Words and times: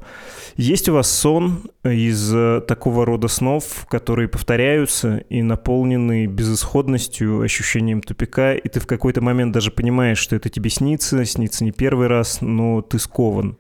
Есть 0.57 0.91
у 0.91 0.93
вас 0.93 1.11
сон 1.11 1.63
из 2.09 2.33
э, 2.35 2.61
такого 2.67 3.07
рода 3.07 3.29
снов, 3.29 3.87
которые 3.89 4.29
повторяются 4.29 5.19
и 5.29 5.43
наполнены 5.43 6.27
безысходностью, 6.27 7.41
ощущением 7.41 8.03
тупика, 8.03 8.55
и 8.55 8.69
ты 8.69 8.81
в 8.81 8.87
какой-то 8.87 9.21
момент 9.21 9.53
даже 9.53 9.71
понимаешь, 9.71 10.19
что 10.19 10.37
это 10.37 10.49
тебе 10.49 10.71
снится, 10.71 11.25
снится 11.25 11.65
не 11.65 11.73
первый 11.73 12.07
раз, 12.07 12.41
но 12.41 12.83
ты 12.83 12.99
скован? 12.99 13.59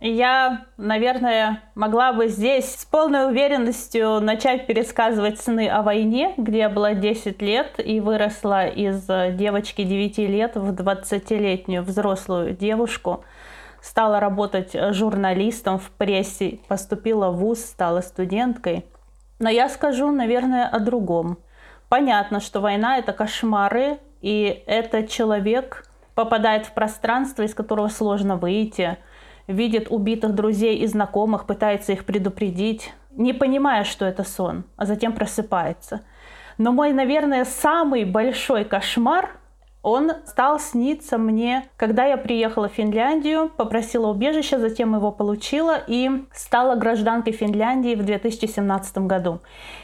Я, 0.00 0.66
наверное, 0.76 1.62
могла 1.74 2.12
бы 2.12 2.28
здесь 2.28 2.66
с 2.66 2.84
полной 2.84 3.28
уверенностью 3.30 4.20
начать 4.20 4.66
пересказывать 4.66 5.40
сны 5.40 5.68
о 5.68 5.82
войне, 5.82 6.34
где 6.36 6.58
я 6.58 6.68
была 6.68 6.92
10 6.92 7.40
лет 7.40 7.80
и 7.82 8.00
выросла 8.00 8.66
из 8.66 9.08
э, 9.08 9.32
девочки 9.32 9.84
9 9.84 10.18
лет 10.18 10.56
в 10.56 10.70
20-летнюю 10.70 11.82
взрослую 11.82 12.52
девушку– 12.54 13.24
стала 13.86 14.18
работать 14.18 14.74
э, 14.74 14.92
журналистом 14.92 15.78
в 15.78 15.90
прессе, 15.90 16.58
поступила 16.66 17.30
в 17.30 17.36
ВУЗ, 17.36 17.60
стала 17.60 18.00
студенткой. 18.00 18.84
Но 19.38 19.48
я 19.48 19.68
скажу, 19.68 20.10
наверное, 20.10 20.66
о 20.66 20.80
другом. 20.80 21.38
Понятно, 21.88 22.40
что 22.40 22.60
война– 22.60 22.98
это 22.98 23.12
кошмары, 23.12 23.98
и 24.22 24.64
этот 24.66 25.08
человек 25.08 25.86
попадает 26.16 26.66
в 26.66 26.72
пространство, 26.72 27.42
из 27.42 27.54
которого 27.54 27.86
сложно 27.86 28.36
выйти, 28.36 28.98
видит 29.46 29.86
убитых 29.88 30.34
друзей 30.34 30.78
и 30.78 30.86
знакомых, 30.86 31.46
пытается 31.46 31.92
их 31.92 32.04
предупредить, 32.04 32.92
не 33.12 33.32
понимая, 33.32 33.84
что 33.84 34.04
это 34.04 34.24
сон, 34.24 34.64
а 34.76 34.84
затем 34.84 35.12
просыпается. 35.12 36.00
Но 36.58 36.72
мой, 36.72 36.92
наверное, 36.92 37.44
самый 37.44 38.04
большой 38.04 38.64
кошмар– 38.64 39.30
он 39.86 40.10
стал 40.26 40.58
сниться 40.58 41.16
мне, 41.16 41.68
когда 41.76 42.06
я 42.06 42.16
приехала 42.16 42.68
в 42.68 42.72
Финляндию, 42.72 43.52
попросила 43.56 44.08
убежища, 44.08 44.58
затем 44.58 44.96
его 44.96 45.12
получила 45.12 45.78
и 45.86 46.24
стала 46.32 46.74
гражданкой 46.74 47.32
Финляндии 47.32 47.94
в 47.94 48.04
2017 48.04 48.98
году. 49.06 49.42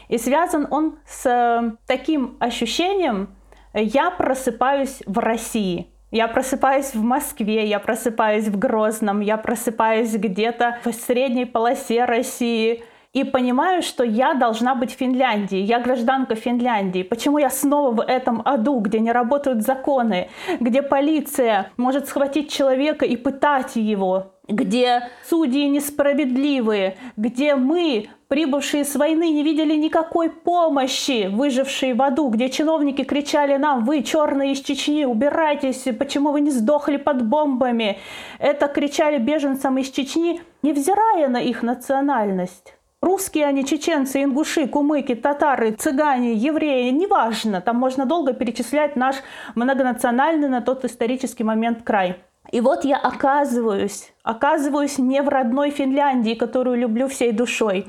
И 0.09 0.17
связан 0.17 0.67
он 0.69 0.97
с 1.07 1.25
э, 1.25 1.77
таким 1.87 2.35
ощущением, 2.41 3.33
я 3.73 4.11
просыпаюсь 4.11 5.01
в 5.05 5.19
России. 5.19 5.87
Я 6.11 6.27
просыпаюсь 6.27 6.93
в 6.93 7.01
Москве, 7.01 7.65
я 7.65 7.79
просыпаюсь 7.79 8.49
в 8.49 8.59
Грозном, 8.59 9.21
я 9.21 9.37
просыпаюсь 9.37 10.13
где-то 10.13 10.79
в 10.83 10.91
средней 10.91 11.45
полосе 11.45 12.03
России 12.03 12.83
и 13.13 13.23
понимаю, 13.23 13.83
что 13.83 14.03
я 14.03 14.33
должна 14.33 14.73
быть 14.73 14.93
в 14.93 14.97
Финляндии, 14.97 15.59
я 15.59 15.79
гражданка 15.79 16.35
Финляндии. 16.35 17.03
Почему 17.03 17.37
я 17.37 17.51
снова 17.51 17.91
в 17.91 18.01
этом 18.01 18.41
аду, 18.43 18.79
где 18.79 18.99
не 18.99 19.11
работают 19.11 19.61
законы, 19.61 20.29
где 20.59 20.81
полиция 20.81 21.71
может 21.77 22.07
схватить 22.07 22.51
человека 22.51 23.05
и 23.05 23.15
пытать 23.15 23.75
его, 23.75 24.33
где 24.47 25.09
судьи 25.29 25.69
несправедливые, 25.69 26.97
где 27.15 27.55
мы, 27.55 28.09
прибывшие 28.29 28.83
с 28.83 28.95
войны, 28.95 29.29
не 29.29 29.43
видели 29.43 29.75
никакой 29.75 30.31
помощи, 30.31 31.27
выжившие 31.27 31.93
в 31.93 32.01
аду, 32.01 32.29
где 32.29 32.49
чиновники 32.49 33.03
кричали 33.03 33.57
нам, 33.57 33.85
вы 33.85 34.01
черные 34.01 34.53
из 34.53 34.61
Чечни, 34.61 35.05
убирайтесь, 35.05 35.85
почему 35.99 36.31
вы 36.31 36.41
не 36.41 36.49
сдохли 36.49 36.97
под 36.97 37.23
бомбами. 37.27 37.99
Это 38.39 38.67
кричали 38.67 39.19
беженцам 39.19 39.77
из 39.77 39.91
Чечни, 39.91 40.41
невзирая 40.63 41.27
на 41.27 41.39
их 41.39 41.61
национальность. 41.61 42.73
Русские 43.03 43.47
они, 43.47 43.65
чеченцы, 43.65 44.23
ингуши, 44.23 44.65
кумыки, 44.65 45.13
татары, 45.13 45.71
цыгане, 45.71 46.35
евреи, 46.35 46.89
неважно. 46.89 47.59
Там 47.59 47.75
можно 47.75 48.05
долго 48.05 48.31
перечислять 48.31 48.95
наш 48.95 49.17
многонациональный 49.55 50.47
на 50.47 50.61
тот 50.61 50.85
исторический 50.85 51.43
момент 51.43 51.83
край. 51.83 52.15
И 52.51 52.59
вот 52.59 52.83
я 52.83 52.97
оказываюсь, 52.97 54.11
оказываюсь 54.21 54.97
не 54.97 55.21
в 55.21 55.29
родной 55.29 55.71
Финляндии, 55.71 56.33
которую 56.33 56.77
люблю 56.77 57.07
всей 57.07 57.31
душой. 57.31 57.87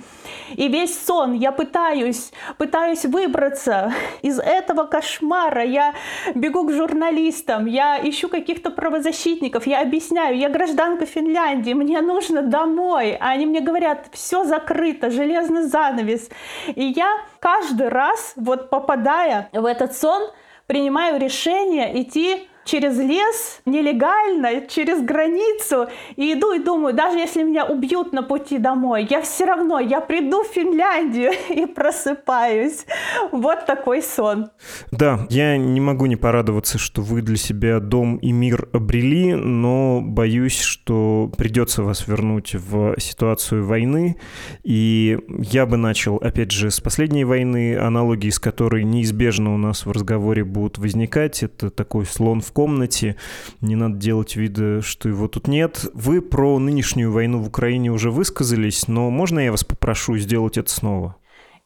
И 0.54 0.68
весь 0.68 0.96
сон 1.04 1.32
я 1.32 1.50
пытаюсь, 1.50 2.32
пытаюсь 2.56 3.04
выбраться 3.04 3.92
из 4.22 4.38
этого 4.38 4.84
кошмара. 4.84 5.64
Я 5.64 5.94
бегу 6.36 6.68
к 6.68 6.72
журналистам, 6.72 7.66
я 7.66 7.98
ищу 8.00 8.28
каких-то 8.28 8.70
правозащитников, 8.70 9.66
я 9.66 9.82
объясняю, 9.82 10.38
я 10.38 10.48
гражданка 10.48 11.04
Финляндии, 11.04 11.72
мне 11.72 12.00
нужно 12.00 12.40
домой. 12.40 13.16
А 13.20 13.30
они 13.30 13.46
мне 13.46 13.60
говорят, 13.60 14.06
все 14.12 14.44
закрыто, 14.44 15.10
железный 15.10 15.64
занавес. 15.64 16.30
И 16.76 16.84
я 16.84 17.10
каждый 17.40 17.88
раз, 17.88 18.34
вот 18.36 18.70
попадая 18.70 19.48
в 19.52 19.64
этот 19.64 19.96
сон, 19.96 20.22
принимаю 20.66 21.18
решение 21.18 22.00
идти 22.00 22.48
через 22.64 22.98
лес 22.98 23.60
нелегально, 23.64 24.66
через 24.66 25.02
границу, 25.02 25.88
и 26.16 26.32
иду 26.32 26.52
и 26.52 26.58
думаю, 26.58 26.94
даже 26.94 27.18
если 27.18 27.42
меня 27.42 27.64
убьют 27.64 28.12
на 28.12 28.22
пути 28.22 28.58
домой, 28.58 29.06
я 29.10 29.22
все 29.22 29.44
равно, 29.44 29.78
я 29.80 30.00
приду 30.00 30.42
в 30.44 30.48
Финляндию 30.48 31.32
и 31.50 31.66
просыпаюсь. 31.66 32.86
Вот 33.32 33.66
такой 33.66 34.02
сон. 34.02 34.50
Да, 34.90 35.26
я 35.30 35.56
не 35.56 35.80
могу 35.80 36.06
не 36.06 36.16
порадоваться, 36.16 36.78
что 36.78 37.02
вы 37.02 37.22
для 37.22 37.36
себя 37.36 37.80
дом 37.80 38.16
и 38.16 38.32
мир 38.32 38.68
обрели, 38.72 39.34
но 39.34 40.00
боюсь, 40.00 40.60
что 40.60 41.30
придется 41.36 41.82
вас 41.82 42.06
вернуть 42.06 42.54
в 42.54 42.98
ситуацию 42.98 43.64
войны, 43.64 44.16
и 44.62 45.18
я 45.28 45.66
бы 45.66 45.76
начал, 45.76 46.16
опять 46.16 46.50
же, 46.50 46.70
с 46.70 46.80
последней 46.80 47.24
войны, 47.24 47.76
аналогии 47.76 48.30
с 48.30 48.38
которой 48.38 48.84
неизбежно 48.84 49.54
у 49.54 49.56
нас 49.56 49.86
в 49.86 49.90
разговоре 49.90 50.44
будут 50.44 50.78
возникать. 50.78 51.42
Это 51.42 51.70
такой 51.70 52.06
слон 52.06 52.40
в 52.40 52.52
комнате, 52.54 53.16
не 53.60 53.76
надо 53.76 53.96
делать 53.96 54.36
вида, 54.36 54.80
что 54.80 55.10
его 55.10 55.28
тут 55.28 55.46
нет. 55.48 55.84
Вы 55.92 56.22
про 56.22 56.58
нынешнюю 56.58 57.12
войну 57.12 57.40
в 57.40 57.48
Украине 57.48 57.90
уже 57.90 58.10
высказались, 58.10 58.88
но 58.88 59.10
можно 59.10 59.40
я 59.40 59.50
вас 59.50 59.64
попрошу 59.64 60.16
сделать 60.16 60.56
это 60.56 60.70
снова? 60.70 61.16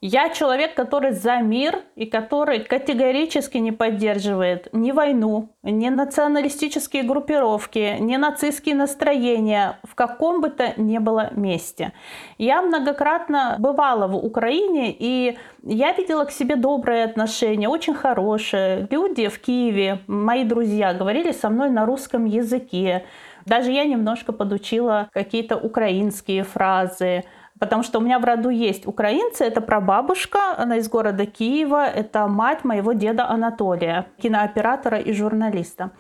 Я 0.01 0.29
человек, 0.29 0.77
который 0.77 1.11
за 1.11 1.39
мир 1.39 1.83
и 1.97 2.07
который 2.07 2.61
категорически 2.61 3.59
не 3.59 3.73
поддерживает 3.73 4.69
ни 4.73 4.93
войну, 4.93 5.49
ни 5.65 5.89
националистические 5.89 7.03
группировки, 7.03 7.97
ни 7.99 8.15
нацистские 8.15 8.77
настроения 8.77 9.81
в 9.83 9.97
каком 9.97 10.41
бы 10.41 10.51
то 10.51 10.73
ни 10.77 10.99
было 10.99 11.33
месте. 11.35 11.93
Я 12.39 12.63
многократно 12.63 13.57
бывала 13.59 14.07
в 14.07 14.15
Украине, 14.15 14.95
и 14.97 15.37
я 15.65 15.93
видела 15.95 16.27
к 16.27 16.31
себе 16.31 16.55
добрые 16.55 17.03
отношения, 17.03 17.69
очень 17.69 17.95
хорошие. 17.95 18.87
Люди 18.93 19.27
в 19.27 19.41
Киеве, 19.41 19.99
мои 20.07 20.45
друзья, 20.45 20.95
говорили 20.95 21.33
со 21.33 21.51
мной 21.51 21.71
на 21.71 21.85
русском 21.85 22.25
языке. 22.25 23.05
Даже 23.47 23.73
я 23.73 23.85
немножко 23.85 24.33
подучила 24.33 25.09
какие-то 25.13 25.57
украинские 25.57 26.45
фразы 26.45 27.25
потому 27.59 27.83
что 27.83 27.99
у 27.99 28.03
меня 28.03 28.19
в 28.19 28.25
роду 28.25 28.51
есть 28.51 28.87
украинцы, 28.87 29.45
это 29.45 29.61
прабабушка, 29.61 30.57
она 30.57 30.77
из 30.77 30.89
города 30.89 31.27
Киева, 31.27 31.87
это 31.87 32.27
мать 32.27 32.65
моего 32.65 32.93
деда 32.93 33.29
Анатолия, 33.29 34.07
кинооператора 34.21 34.99
и 34.99 35.13
журналиста. 35.13 35.91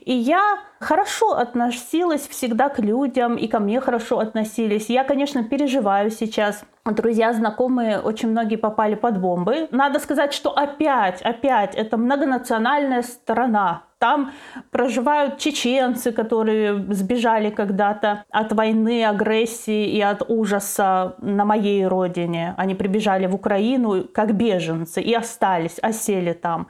И 0.00 0.12
я 0.12 0.58
хорошо 0.80 1.36
относилась 1.36 2.28
всегда 2.28 2.68
к 2.68 2.78
людям, 2.78 3.36
и 3.36 3.48
ко 3.48 3.58
мне 3.58 3.80
хорошо 3.80 4.18
относились. 4.18 4.90
Я, 4.90 5.04
конечно, 5.04 5.44
переживаю 5.44 6.10
сейчас. 6.10 6.64
Друзья, 6.84 7.32
знакомые, 7.32 7.98
очень 7.98 8.30
многие 8.30 8.56
попали 8.56 8.94
под 8.94 9.18
бомбы. 9.18 9.68
Надо 9.70 9.98
сказать, 9.98 10.34
что 10.34 10.50
опять, 10.50 11.22
опять, 11.22 11.74
это 11.74 11.96
многонациональная 11.96 13.02
страна. 13.02 13.84
Там 14.04 14.32
проживают 14.70 15.38
чеченцы, 15.38 16.12
которые 16.12 16.92
сбежали 16.92 17.48
когда-то 17.48 18.24
от 18.28 18.52
войны, 18.52 19.02
агрессии 19.02 19.96
и 19.96 20.02
от 20.02 20.22
ужаса 20.28 21.14
на 21.22 21.46
моей 21.46 21.86
родине. 21.86 22.54
Они 22.58 22.74
прибежали 22.74 23.26
в 23.26 23.34
Украину 23.34 24.04
как 24.12 24.34
беженцы 24.34 25.00
и 25.00 25.14
остались, 25.14 25.78
осели 25.80 26.34
там. 26.34 26.66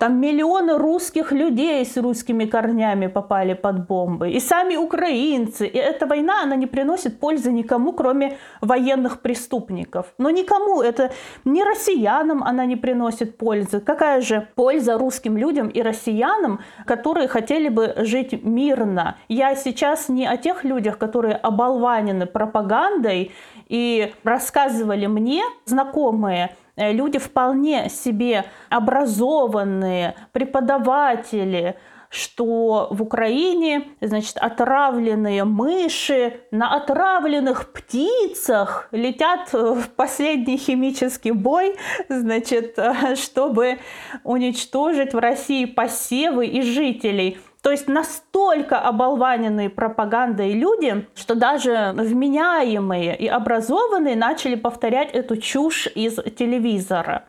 Там 0.00 0.18
миллионы 0.18 0.78
русских 0.78 1.30
людей 1.30 1.84
с 1.84 1.98
русскими 1.98 2.46
корнями 2.46 3.06
попали 3.06 3.52
под 3.52 3.86
бомбы. 3.86 4.30
И 4.30 4.40
сами 4.40 4.76
украинцы. 4.76 5.66
И 5.66 5.76
эта 5.76 6.06
война, 6.06 6.42
она 6.42 6.56
не 6.56 6.66
приносит 6.66 7.20
пользы 7.20 7.52
никому, 7.52 7.92
кроме 7.92 8.38
военных 8.62 9.20
преступников. 9.20 10.06
Но 10.16 10.30
никому. 10.30 10.80
Это 10.80 11.12
не 11.44 11.62
россиянам 11.62 12.42
она 12.42 12.64
не 12.64 12.76
приносит 12.76 13.36
пользы. 13.36 13.80
Какая 13.80 14.22
же 14.22 14.48
польза 14.54 14.96
русским 14.96 15.36
людям 15.36 15.68
и 15.68 15.82
россиянам, 15.82 16.60
которые 16.86 17.28
хотели 17.28 17.68
бы 17.68 17.94
жить 17.98 18.42
мирно? 18.42 19.18
Я 19.28 19.54
сейчас 19.54 20.08
не 20.08 20.26
о 20.26 20.38
тех 20.38 20.64
людях, 20.64 20.96
которые 20.96 21.34
оболванены 21.34 22.24
пропагандой 22.24 23.32
и 23.68 24.14
рассказывали 24.24 25.04
мне 25.06 25.42
знакомые, 25.66 26.56
люди 26.80 27.18
вполне 27.18 27.88
себе 27.88 28.46
образованные, 28.70 30.14
преподаватели, 30.32 31.76
что 32.08 32.88
в 32.90 33.02
Украине, 33.02 33.88
значит, 34.00 34.36
отравленные 34.36 35.44
мыши 35.44 36.40
на 36.50 36.74
отравленных 36.74 37.72
птицах 37.72 38.88
летят 38.90 39.52
в 39.52 39.88
последний 39.94 40.56
химический 40.56 41.30
бой, 41.30 41.76
значит, 42.08 42.76
чтобы 43.14 43.78
уничтожить 44.24 45.14
в 45.14 45.18
России 45.18 45.66
посевы 45.66 46.46
и 46.46 46.62
жителей. 46.62 47.38
То 47.62 47.70
есть 47.70 47.88
настолько 47.88 48.78
оболваненные 48.78 49.68
пропагандой 49.68 50.52
люди, 50.52 51.06
что 51.14 51.34
даже 51.34 51.92
вменяемые 51.94 53.16
и 53.16 53.26
образованные 53.26 54.16
начали 54.16 54.54
повторять 54.54 55.10
эту 55.12 55.36
чушь 55.36 55.86
из 55.94 56.16
телевизора. 56.38 57.24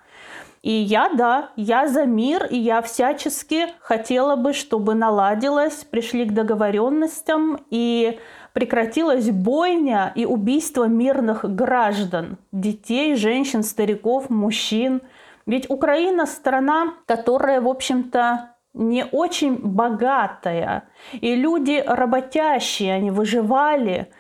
И 0.62 0.72
я, 0.72 1.10
да, 1.10 1.50
я 1.56 1.88
за 1.88 2.06
мир, 2.06 2.46
и 2.46 2.56
я 2.56 2.82
всячески 2.84 3.66
хотела 3.80 4.36
бы, 4.36 4.54
чтобы 4.54 4.94
наладилось, 4.94 5.84
пришли 5.84 6.26
к 6.26 6.34
договоренностям 6.34 7.66
и 7.72 8.20
прекратилась 8.54 9.32
бойня 9.32 10.12
и 10.16 10.26
убийство 10.26 10.86
мирных 10.86 11.44
граждан, 11.56 12.38
детей, 12.52 13.16
женщин, 13.16 13.64
стариков, 13.64 14.30
мужчин. 14.30 15.02
Ведь 15.48 15.68
Украина 15.70 16.28
страна, 16.28 16.94
которая, 17.08 17.60
в 17.60 17.68
общем-то, 17.68 18.51
не 18.74 19.06
очень 19.06 19.58
богатая. 19.58 20.90
И 21.14 21.36
люди 21.36 21.84
работящие, 21.86 22.94
они 22.94 23.12
выживали. 23.12 24.12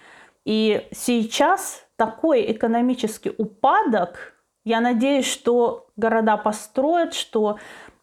И 0.45 0.87
сейчас 0.91 1.85
такой 1.95 2.51
экономический 2.51 3.31
упадок, 3.37 4.33
я 4.63 4.79
надеюсь, 4.79 5.27
что 5.27 5.87
города 5.95 6.37
построят, 6.37 7.13
что 7.13 7.57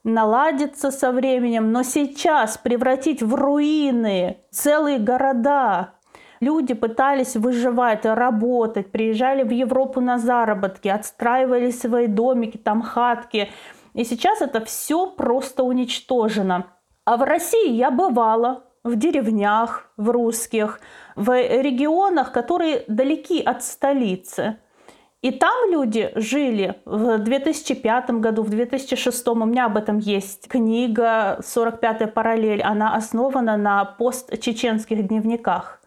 наладится 0.05 0.91
со 0.91 1.13
временем, 1.13 1.73
но 1.73 1.83
сейчас 1.83 2.57
превратить 2.57 3.23
в 3.23 3.35
руины 3.35 4.39
целые 4.51 4.99
города, 4.99 5.95
Люди 6.41 6.73
пытались 6.73 7.35
выживать, 7.35 8.05
работать, 8.05 8.93
приезжали 8.93 9.43
в 9.43 9.51
Европу 9.51 10.01
на 10.01 10.19
заработки, 10.19 10.87
отстраивали 10.87 11.73
свои 11.73 12.07
домики, 12.07 12.57
там 12.57 12.81
хатки– 12.81 13.51
и 13.99 14.05
сейчас 14.05 14.41
это 14.43 14.65
все 14.65 15.09
просто 15.09 15.65
уничтожено. 15.65 16.67
А 17.05 17.17
в 17.17 17.23
России 17.23 17.73
я 17.73 17.91
бывала 17.91 18.63
в 18.85 18.95
деревнях, 18.95 19.91
в 19.97 20.11
русских, 20.11 20.81
в 21.17 21.33
регионах, 21.33 22.31
которые 22.31 22.85
далеки 22.87 23.43
от 23.43 23.65
столицы. 23.65 24.59
И 25.21 25.33
там 25.33 25.73
люди 25.73 26.13
жили 26.15 26.81
в 26.85 27.19
2005 27.19 28.11
году, 28.21 28.45
в 28.45 28.51
2006. 28.51 29.27
У 29.27 29.35
меня 29.35 29.67
об 29.67 29.77
этом 29.77 29.99
есть 29.99 30.47
книга 30.47 31.41
«45-я 31.41 32.07
параллель». 32.07 32.63
Она 32.63 32.95
основана 32.95 33.57
на 33.57 33.85
постчеченских 33.85 35.09
дневниках. 35.09 35.81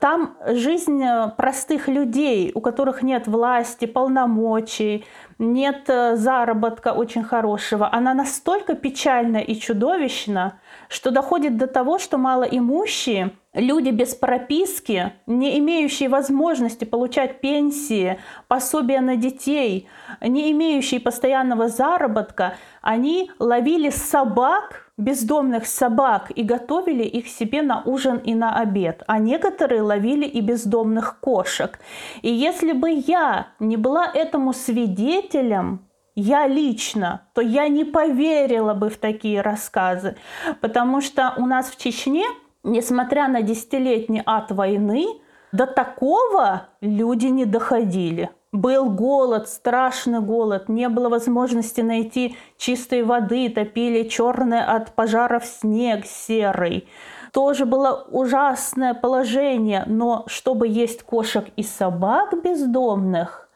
Там 0.00 0.38
жизнь 0.46 1.04
простых 1.36 1.88
людей, 1.88 2.50
у 2.54 2.62
которых 2.62 3.02
нет 3.02 3.26
власти, 3.26 3.84
полномочий, 3.84 5.04
нет 5.38 5.84
э, 5.88 6.16
заработка 6.16 6.92
очень 6.92 7.22
хорошего, 7.22 7.88
она 7.92 8.14
настолько 8.14 8.74
печальна 8.74 9.38
и 9.38 9.54
чудовищна, 9.54 10.60
что 10.88 11.10
доходит 11.10 11.56
до 11.56 11.66
того, 11.66 11.98
что 11.98 12.18
малоимущие, 12.18 13.32
люди 13.54 13.90
без 13.90 14.14
прописки, 14.14 15.12
не 15.26 15.58
имеющие 15.58 16.08
возможности 16.08 16.84
получать 16.84 17.40
пенсии, 17.40 18.18
пособия 18.48 19.00
на 19.00 19.16
детей, 19.16 19.88
не 20.20 20.50
имеющие 20.52 21.00
постоянного 21.00 21.68
заработка, 21.68 22.54
они 22.82 23.30
ловили 23.38 23.90
собак 23.90 24.87
бездомных 24.98 25.66
собак 25.66 26.30
и 26.34 26.42
готовили 26.42 27.04
их 27.04 27.28
себе 27.28 27.62
на 27.62 27.82
ужин 27.84 28.18
и 28.18 28.34
на 28.34 28.58
обед, 28.58 29.02
а 29.06 29.18
некоторые 29.18 29.80
ловили 29.80 30.26
и 30.26 30.40
бездомных 30.40 31.20
кошек. 31.20 31.78
И 32.20 32.30
если 32.30 32.72
бы 32.72 32.90
я 32.90 33.48
не 33.60 33.76
была 33.76 34.10
этому 34.12 34.52
свидетелем, 34.52 35.86
я 36.16 36.48
лично, 36.48 37.22
то 37.32 37.40
я 37.40 37.68
не 37.68 37.84
поверила 37.84 38.74
бы 38.74 38.90
в 38.90 38.98
такие 38.98 39.40
рассказы, 39.40 40.16
потому 40.60 41.00
что 41.00 41.32
у 41.36 41.46
нас 41.46 41.70
в 41.70 41.78
Чечне, 41.78 42.24
несмотря 42.64 43.28
на 43.28 43.40
десятилетний 43.40 44.22
ад 44.26 44.50
войны, 44.50 45.06
до 45.52 45.66
такого 45.66 46.68
люди 46.80 47.26
не 47.26 47.44
доходили. 47.44 48.30
Был 48.52 48.88
голод, 48.88 49.46
страшный 49.46 50.20
голод, 50.20 50.70
не 50.70 50.88
было 50.88 51.10
возможности 51.10 51.82
найти 51.82 52.34
чистой 52.56 53.02
воды, 53.02 53.50
топили 53.50 54.08
черный 54.08 54.64
от 54.64 54.94
пожаров 54.94 55.44
снег 55.44 56.06
серый. 56.06 56.88
Тоже 57.34 57.66
было 57.66 58.06
ужасное 58.10 58.94
положение, 58.94 59.84
но 59.86 60.24
чтобы 60.28 60.66
есть 60.66 61.02
кошек 61.02 61.44
и 61.56 61.62
собак 61.62 62.42
бездомных, 62.42 63.50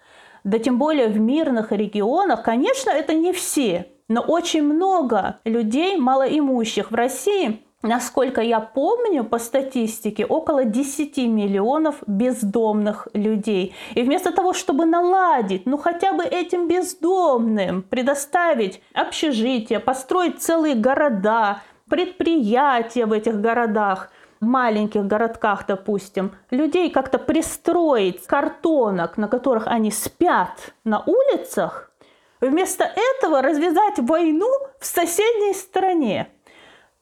да 0.44 0.58
тем 0.58 0.78
более 0.78 1.08
в 1.08 1.18
мирных 1.18 1.72
регионах, 1.72 2.42
конечно, 2.42 2.90
это 2.90 3.14
не 3.14 3.32
все, 3.32 3.86
но 4.08 4.20
очень 4.20 4.62
много 4.62 5.38
людей 5.44 5.96
малоимущих 5.96 6.90
в 6.90 6.94
России 6.94 7.64
Насколько 7.82 8.40
я 8.40 8.60
помню, 8.60 9.24
по 9.24 9.38
статистике, 9.38 10.24
около 10.24 10.64
10 10.64 11.16
миллионов 11.16 11.96
бездомных 12.06 13.08
людей. 13.12 13.74
И 13.94 14.02
вместо 14.02 14.30
того, 14.30 14.52
чтобы 14.52 14.84
наладить, 14.84 15.66
ну 15.66 15.76
хотя 15.76 16.12
бы 16.12 16.22
этим 16.22 16.68
бездомным, 16.68 17.82
предоставить 17.82 18.80
общежитие, 18.94 19.80
построить 19.80 20.40
целые 20.40 20.76
города, 20.76 21.60
предприятия 21.90 23.04
в 23.04 23.12
этих 23.12 23.40
городах, 23.40 24.10
маленьких 24.38 25.04
городках, 25.04 25.66
допустим, 25.66 26.32
людей 26.50 26.88
как-то 26.88 27.18
пристроить 27.18 28.24
картонок, 28.26 29.16
на 29.16 29.26
которых 29.26 29.66
они 29.66 29.90
спят 29.90 30.72
на 30.84 31.02
улицах, 31.04 31.90
вместо 32.40 32.84
этого 32.84 33.42
развязать 33.42 33.98
войну 33.98 34.50
в 34.78 34.86
соседней 34.86 35.54
стране. 35.54 36.28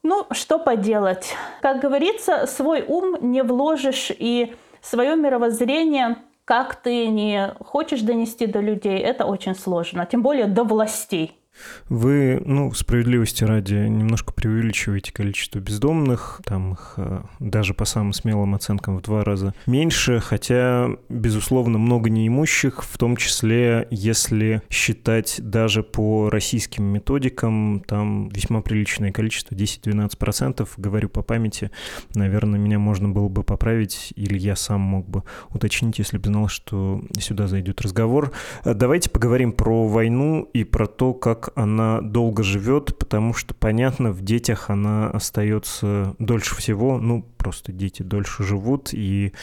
Ну, 0.03 0.25
что 0.31 0.57
поделать. 0.57 1.35
Как 1.61 1.79
говорится, 1.79 2.47
свой 2.47 2.83
ум 2.87 3.17
не 3.21 3.43
вложишь 3.43 4.11
и 4.11 4.55
свое 4.81 5.15
мировоззрение, 5.15 6.17
как 6.45 6.75
ты 6.75 7.07
не 7.07 7.53
хочешь 7.59 8.01
донести 8.01 8.47
до 8.47 8.59
людей, 8.59 8.97
это 8.97 9.25
очень 9.25 9.55
сложно, 9.55 10.07
тем 10.07 10.23
более 10.23 10.47
до 10.47 10.63
властей. 10.63 11.40
Вы, 11.89 12.41
ну, 12.45 12.73
справедливости 12.73 13.43
ради, 13.43 13.75
немножко 13.75 14.33
преувеличиваете 14.33 15.13
количество 15.13 15.59
бездомных, 15.59 16.41
там 16.45 16.73
их 16.73 16.93
э, 16.97 17.21
даже 17.39 17.73
по 17.73 17.85
самым 17.85 18.13
смелым 18.13 18.55
оценкам 18.55 18.97
в 18.97 19.01
два 19.01 19.23
раза 19.23 19.53
меньше, 19.65 20.19
хотя, 20.19 20.89
безусловно, 21.09 21.77
много 21.77 22.09
неимущих, 22.09 22.83
в 22.83 22.97
том 22.97 23.17
числе, 23.17 23.87
если 23.91 24.61
считать 24.69 25.39
даже 25.41 25.83
по 25.83 26.29
российским 26.29 26.83
методикам, 26.85 27.83
там 27.85 28.29
весьма 28.29 28.61
приличное 28.61 29.11
количество, 29.11 29.55
10-12%, 29.55 30.67
говорю 30.77 31.09
по 31.09 31.21
памяти, 31.21 31.71
наверное, 32.15 32.59
меня 32.59 32.79
можно 32.79 33.09
было 33.09 33.27
бы 33.27 33.43
поправить, 33.43 34.13
или 34.15 34.37
я 34.37 34.55
сам 34.55 34.81
мог 34.81 35.07
бы 35.07 35.23
уточнить, 35.49 35.99
если 35.99 36.17
бы 36.17 36.27
знал, 36.31 36.47
что 36.47 37.01
сюда 37.19 37.47
зайдет 37.47 37.81
разговор. 37.81 38.31
Давайте 38.63 39.09
поговорим 39.09 39.51
про 39.51 39.87
войну 39.87 40.49
и 40.53 40.63
про 40.63 40.87
то, 40.87 41.13
как 41.13 41.50
она 41.55 42.01
долго 42.01 42.43
живет, 42.43 42.97
потому 42.97 43.33
что, 43.33 43.53
понятно, 43.53 44.11
в 44.11 44.21
детях 44.21 44.69
она 44.69 45.09
остается 45.09 46.15
дольше 46.19 46.55
всего, 46.55 46.97
ну, 46.97 47.23
просто 47.37 47.71
дети 47.71 48.03
дольше 48.03 48.43
живут, 48.43 48.89
и 48.93 49.33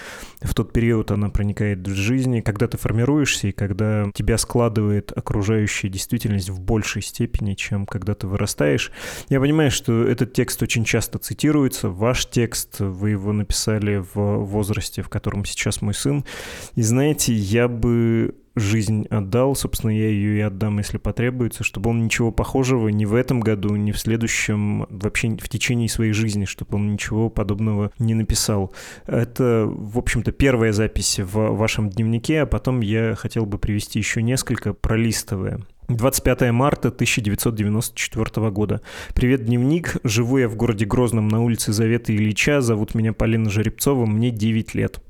в 0.41 0.55
тот 0.55 0.73
период 0.73 1.11
она 1.11 1.31
проникает 1.31 1.87
в 1.87 1.95
жизнь, 1.95 2.43
когда 2.43 2.69
ты 2.69 2.79
формируешься, 2.79 3.49
и 3.49 3.53
когда 3.53 4.11
тебя 4.15 4.39
складывает 4.39 5.13
окружающая 5.17 5.89
действительность 5.89 6.51
в 6.51 6.61
большей 6.61 7.03
степени, 7.03 7.55
чем 7.55 7.87
когда 7.87 8.15
ты 8.15 8.27
вырастаешь. 8.27 8.93
Я 9.29 9.41
понимаю, 9.41 9.71
что 9.71 10.05
этот 10.05 10.33
текст 10.33 10.63
очень 10.63 10.85
часто 10.85 11.19
цитируется, 11.19 11.89
ваш 11.89 12.27
текст, 12.27 12.81
вы 12.81 13.11
его 13.11 13.33
написали 13.33 13.97
в 14.15 14.45
возрасте, 14.45 15.03
в 15.03 15.09
котором 15.09 15.45
сейчас 15.45 15.83
мой 15.83 15.95
сын, 15.95 16.25
и 16.77 16.83
знаете, 16.83 17.35
я 17.35 17.69
бы 17.69 18.35
жизнь 18.59 19.07
отдал, 19.11 19.55
собственно, 19.55 19.91
я 19.91 20.09
ее 20.09 20.39
и 20.39 20.41
отдам, 20.41 20.79
если 20.79 20.99
потребуется, 20.99 21.65
чтобы 21.65 21.91
он 21.91 22.05
ничего 22.05 22.31
похожего 22.31 22.89
ни 22.89 23.05
в 23.05 23.15
этом 23.15 23.41
году, 23.41 23.77
ни 23.77 23.93
в 23.93 23.99
следующем, 23.99 24.87
вообще 24.91 25.29
в 25.31 25.49
течение 25.49 25.89
своей 25.89 26.13
жизни, 26.13 26.45
чтобы 26.45 26.77
он 26.77 26.93
ничего 26.93 27.31
подобного 27.31 27.93
не 27.99 28.15
написал. 28.15 28.73
Это, 29.07 29.67
в 29.69 29.99
общем-то, 29.99 30.33
первая 30.33 30.73
запись 30.73 31.19
в 31.19 31.57
вашем 31.57 31.91
дневнике, 31.91 32.43
а 32.43 32.47
потом 32.47 32.81
я 32.81 33.15
хотел 33.15 33.47
бы 33.47 33.59
привести 33.59 33.99
еще 33.99 34.23
несколько, 34.23 34.73
пролистывая. 34.73 35.61
25 35.89 36.53
марта 36.53 36.89
1994 36.89 38.51
года. 38.51 38.83
Привет, 39.15 39.47
дневник. 39.47 39.97
Живу 40.05 40.37
я 40.37 40.47
в 40.47 40.55
городе 40.55 40.85
Грозном 40.85 41.29
на 41.29 41.43
улице 41.43 41.73
Завета 41.73 42.15
Ильича. 42.15 42.61
Зовут 42.61 42.95
меня 42.95 43.15
Полина 43.15 43.49
Жеребцова. 43.49 44.05
Мне 44.05 44.31
9 44.31 44.75
лет. 44.75 45.01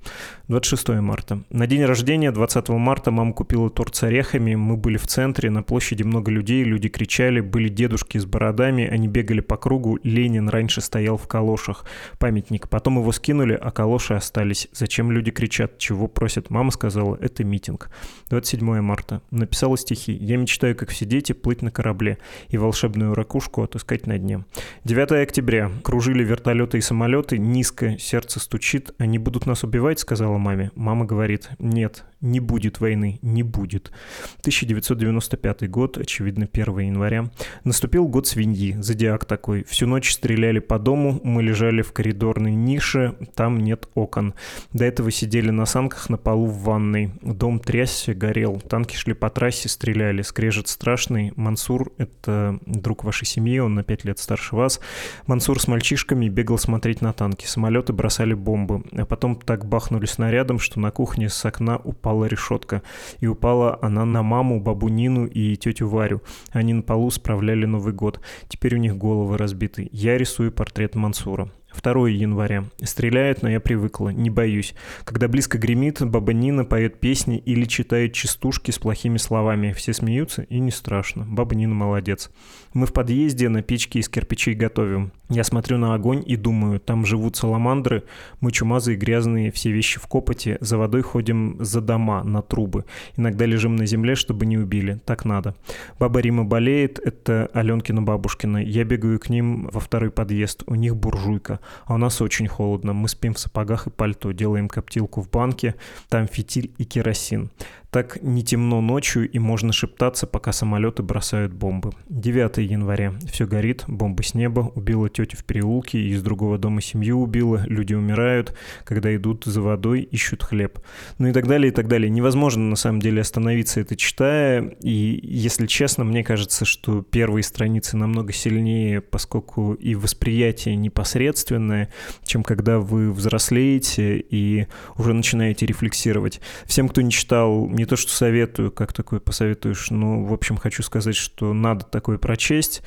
26 0.49 0.89
марта. 1.01 1.43
На 1.51 1.67
день 1.67 1.85
рождения, 1.85 2.33
20 2.33 2.71
марта, 2.71 3.11
мама 3.11 3.35
купила 3.35 3.69
торт 3.69 3.97
с 3.97 4.03
орехами. 4.05 4.55
Мы 4.55 4.79
были 4.79 4.97
в 4.97 5.07
центре, 5.07 5.51
на 5.51 5.63
площади 5.63 6.05
много 6.05 6.31
людей, 6.31 6.65
люди 6.65 6.89
кричали, 6.89 7.41
были 7.41 7.69
дедушки 7.69 8.17
с 8.17 8.25
бородами, 8.25 8.87
они 8.87 9.09
бегали 9.09 9.41
по 9.41 9.59
кругу. 9.59 9.99
Ленин 10.03 10.49
раньше 10.49 10.81
стоял 10.81 11.19
в 11.19 11.29
калошах. 11.29 11.85
Памятник. 12.19 12.69
Потом 12.71 12.99
его 12.99 13.13
скинули, 13.13 13.53
а 13.61 13.71
калоши 13.71 14.15
остались. 14.15 14.69
Зачем 14.73 15.13
люди 15.13 15.31
кричат? 15.31 15.77
Чего 15.77 16.09
просят? 16.09 16.49
Мама 16.49 16.71
сказала, 16.71 17.19
это 17.21 17.45
митинг. 17.45 17.91
27 18.31 18.81
марта. 18.81 19.21
Написала 19.31 19.77
стихи. 19.77 20.13
Я 20.13 20.39
мечтаю, 20.39 20.68
как 20.75 20.91
все 20.91 21.05
дети, 21.05 21.33
плыть 21.33 21.63
на 21.63 21.71
корабле 21.71 22.19
и 22.49 22.59
волшебную 22.59 23.15
ракушку 23.15 23.63
отыскать 23.63 24.07
на 24.07 24.19
дне. 24.19 24.45
9 24.85 25.13
октября. 25.23 25.71
Кружили 25.83 26.25
вертолеты 26.25 26.79
и 26.79 26.81
самолеты. 26.81 27.39
Низко 27.39 27.99
сердце 27.99 28.41
стучит. 28.41 28.93
Они 28.99 29.19
будут 29.19 29.47
нас 29.47 29.65
убивать, 29.65 29.99
сказала 29.99 30.39
маме. 30.39 30.71
Мама 30.75 31.05
говорит, 31.05 31.51
нет, 31.59 32.05
не 32.21 32.41
будет 32.41 32.81
войны, 32.81 33.19
не 33.23 33.43
будет. 33.43 33.93
1995 34.41 35.71
год, 35.71 35.99
очевидно, 35.99 36.49
1 36.53 36.79
января. 36.79 37.31
Наступил 37.65 38.09
год 38.09 38.27
свиньи, 38.27 38.77
зодиак 38.81 39.25
такой. 39.25 39.65
Всю 39.65 39.87
ночь 39.87 40.13
стреляли 40.13 40.59
по 40.59 40.79
дому, 40.79 41.21
мы 41.23 41.43
лежали 41.43 41.83
в 41.83 41.93
коридорной 41.93 42.55
нише, 42.55 43.17
там 43.35 43.59
нет 43.61 43.89
окон. 43.95 44.35
До 44.73 44.85
этого 44.85 45.11
сидели 45.11 45.51
на 45.51 45.65
санках 45.65 46.11
на 46.11 46.17
полу 46.17 46.47
в 46.47 46.63
ванной. 46.63 47.13
Дом 47.23 47.61
трясся, 47.61 48.15
горел. 48.15 48.61
Танки 48.61 48.97
шли 48.97 49.15
по 49.15 49.31
трассе, 49.31 49.69
стреляли. 49.69 50.23
Скрежет 50.23 50.69
страшный. 50.69 51.33
Мансур— 51.37 51.93
это 51.99 52.59
друг 52.67 53.05
вашей 53.05 53.27
семьи, 53.27 53.59
он 53.59 53.75
на 53.75 53.85
5 53.85 54.05
лет 54.05 54.19
старше 54.19 54.57
вас. 54.57 54.81
Мансур 55.27 55.61
с 55.61 55.69
мальчишками 55.69 56.29
бегал 56.29 56.59
смотреть 56.59 57.01
на 57.01 57.13
танки. 57.13 57.47
Самолеты 57.47 57.93
бросали 57.93 58.35
бомбы. 58.35 58.83
А 58.93 59.05
потом 59.05 59.37
так 59.37 59.67
бахнули 59.67 60.07
снарядом, 60.07 60.59
что 60.59 60.81
на 60.81 60.91
кухне 60.91 61.29
с 61.29 61.45
окна 61.45 61.77
упал 61.77 62.08
упала 62.09 62.25
решетка. 62.25 62.83
И 63.21 63.27
упала 63.27 63.79
она 63.83 64.05
на 64.05 64.23
маму, 64.23 64.61
бабу 64.61 64.89
Нину 64.89 65.27
и 65.27 65.57
тетю 65.57 65.89
Варю. 65.89 66.23
Они 66.53 66.73
на 66.73 66.83
полу 66.83 67.11
справляли 67.11 67.67
Новый 67.67 67.93
год. 67.93 68.21
Теперь 68.49 68.77
у 68.77 68.79
них 68.79 68.97
головы 68.97 69.37
разбиты. 69.37 69.89
Я 69.93 70.17
рисую 70.17 70.51
портрет 70.53 70.95
Мансура. 70.95 71.51
2 71.83 72.09
января. 72.09 72.65
Стреляет, 72.83 73.43
но 73.43 73.51
я 73.51 73.61
привыкла, 73.61 74.09
не 74.09 74.31
боюсь. 74.31 74.75
Когда 75.05 75.29
близко 75.29 75.59
гремит, 75.59 76.03
баба 76.03 76.33
Нина 76.33 76.65
поет 76.65 76.99
песни 76.99 77.39
или 77.39 77.67
читает 77.67 78.15
частушки 78.15 78.71
с 78.71 78.79
плохими 78.79 79.19
словами. 79.19 79.73
Все 79.73 79.93
смеются, 79.93 80.43
и 80.43 80.59
не 80.61 80.71
страшно. 80.71 81.27
Баба 81.29 81.55
Нина 81.55 81.75
молодец. 81.75 82.31
Мы 82.73 82.87
в 82.87 82.93
подъезде 82.93 83.49
на 83.51 83.63
печке 83.63 83.99
из 84.01 84.09
кирпичей 84.09 84.55
готовим. 84.55 85.13
Я 85.31 85.45
смотрю 85.45 85.77
на 85.77 85.93
огонь 85.93 86.23
и 86.25 86.37
думаю, 86.37 86.81
там 86.81 87.05
живут 87.05 87.37
саламандры, 87.37 88.05
мы 88.41 88.51
чумазые, 88.51 88.97
грязные, 88.97 89.53
все 89.53 89.71
вещи 89.71 90.01
в 90.01 90.07
копоте, 90.07 90.57
за 90.63 90.79
водой 90.79 91.03
ходим 91.03 91.57
за 91.61 91.83
дома, 91.83 92.25
на 92.25 92.41
трубы. 92.41 92.87
Иногда 93.17 93.45
лежим 93.45 93.77
на 93.77 93.85
земле, 93.85 94.15
чтобы 94.15 94.47
не 94.47 94.57
убили. 94.57 94.99
Так 95.05 95.27
надо. 95.27 95.55
Баба 95.99 96.21
Рима 96.21 96.45
болеет, 96.45 96.99
это 96.99 97.51
Аленкина 97.53 98.01
бабушкина. 98.01 98.65
Я 98.65 98.85
бегаю 98.85 99.19
к 99.19 99.29
ним 99.29 99.69
во 99.71 99.81
второй 99.81 100.11
подъезд, 100.11 100.63
у 100.67 100.75
них 100.75 100.97
буржуйка. 100.97 101.61
А 101.85 101.95
у 101.95 101.99
нас 101.99 102.23
очень 102.23 102.49
холодно. 102.49 102.95
Мы 102.95 103.09
спим 103.09 103.35
в 103.35 103.39
сапогах 103.39 103.87
и 103.87 103.91
пальто, 103.91 104.33
делаем 104.33 104.69
коптилку 104.69 105.21
в 105.21 105.29
банке, 105.29 105.75
там 106.09 106.27
фитиль 106.27 106.73
и 106.79 106.85
керосин. 106.85 107.51
Так 107.91 108.23
не 108.23 108.45
темно 108.45 108.83
ночью 108.83 109.31
и 109.31 109.39
можно 109.39 109.73
шептаться, 109.73 110.27
пока 110.27 110.53
самолеты 110.53 111.03
бросают 111.03 111.55
бомбы. 111.55 111.93
9 112.11 112.59
января. 112.59 113.15
Все 113.31 113.47
горит, 113.47 113.85
бомба 113.87 114.23
с 114.23 114.35
неба, 114.35 114.71
убила 114.75 115.09
тетю 115.09 115.39
в 115.39 115.45
переулке, 115.45 115.99
из 115.99 116.23
другого 116.23 116.59
дома 116.59 116.83
семью 116.83 117.19
убила, 117.19 117.65
люди 117.67 117.95
умирают, 117.95 118.55
когда 118.85 119.15
идут 119.17 119.45
за 119.47 119.63
водой, 119.63 120.03
ищут 120.03 120.43
хлеб. 120.43 120.81
Ну 121.17 121.29
и 121.29 121.33
так 121.33 121.47
далее, 121.47 121.73
и 121.73 121.75
так 121.75 121.89
далее. 121.89 122.11
Невозможно 122.11 122.63
на 122.65 122.77
самом 122.77 123.01
деле 123.01 123.23
остановиться 123.23 123.81
это 123.81 123.97
читая, 123.97 124.77
и 124.83 125.21
если 125.23 125.67
честно, 125.67 126.05
мне 126.05 126.23
кажется, 126.23 126.67
что 126.67 127.01
первые 127.01 127.43
страницы 127.43 127.97
намного 127.97 128.35
сильнее, 128.35 129.01
поскольку 129.01 129.73
и 129.73 129.95
восприятие 129.95 130.77
непосредственное, 130.77 131.89
чем 132.23 132.43
когда 132.43 132.81
вы 132.81 133.11
взрослеете 133.13 134.19
и 134.19 134.67
уже 134.99 135.15
начинаете 135.15 135.65
рефлексировать. 135.65 136.43
Всем, 136.67 136.91
кто 136.91 137.01
не 137.01 137.11
читал 137.11 137.67
не 137.79 137.87
то 137.87 137.97
что 137.97 138.13
советую, 138.13 138.73
как 138.73 138.93
такое 138.93 139.21
посоветуешь, 139.21 139.91
но, 139.91 140.25
в 140.25 140.33
общем, 140.33 140.57
хочу 140.57 140.83
сказать, 140.83 141.17
что 141.17 141.53
надо 141.55 141.85
такое 141.85 142.19
прочесть. 142.19 142.83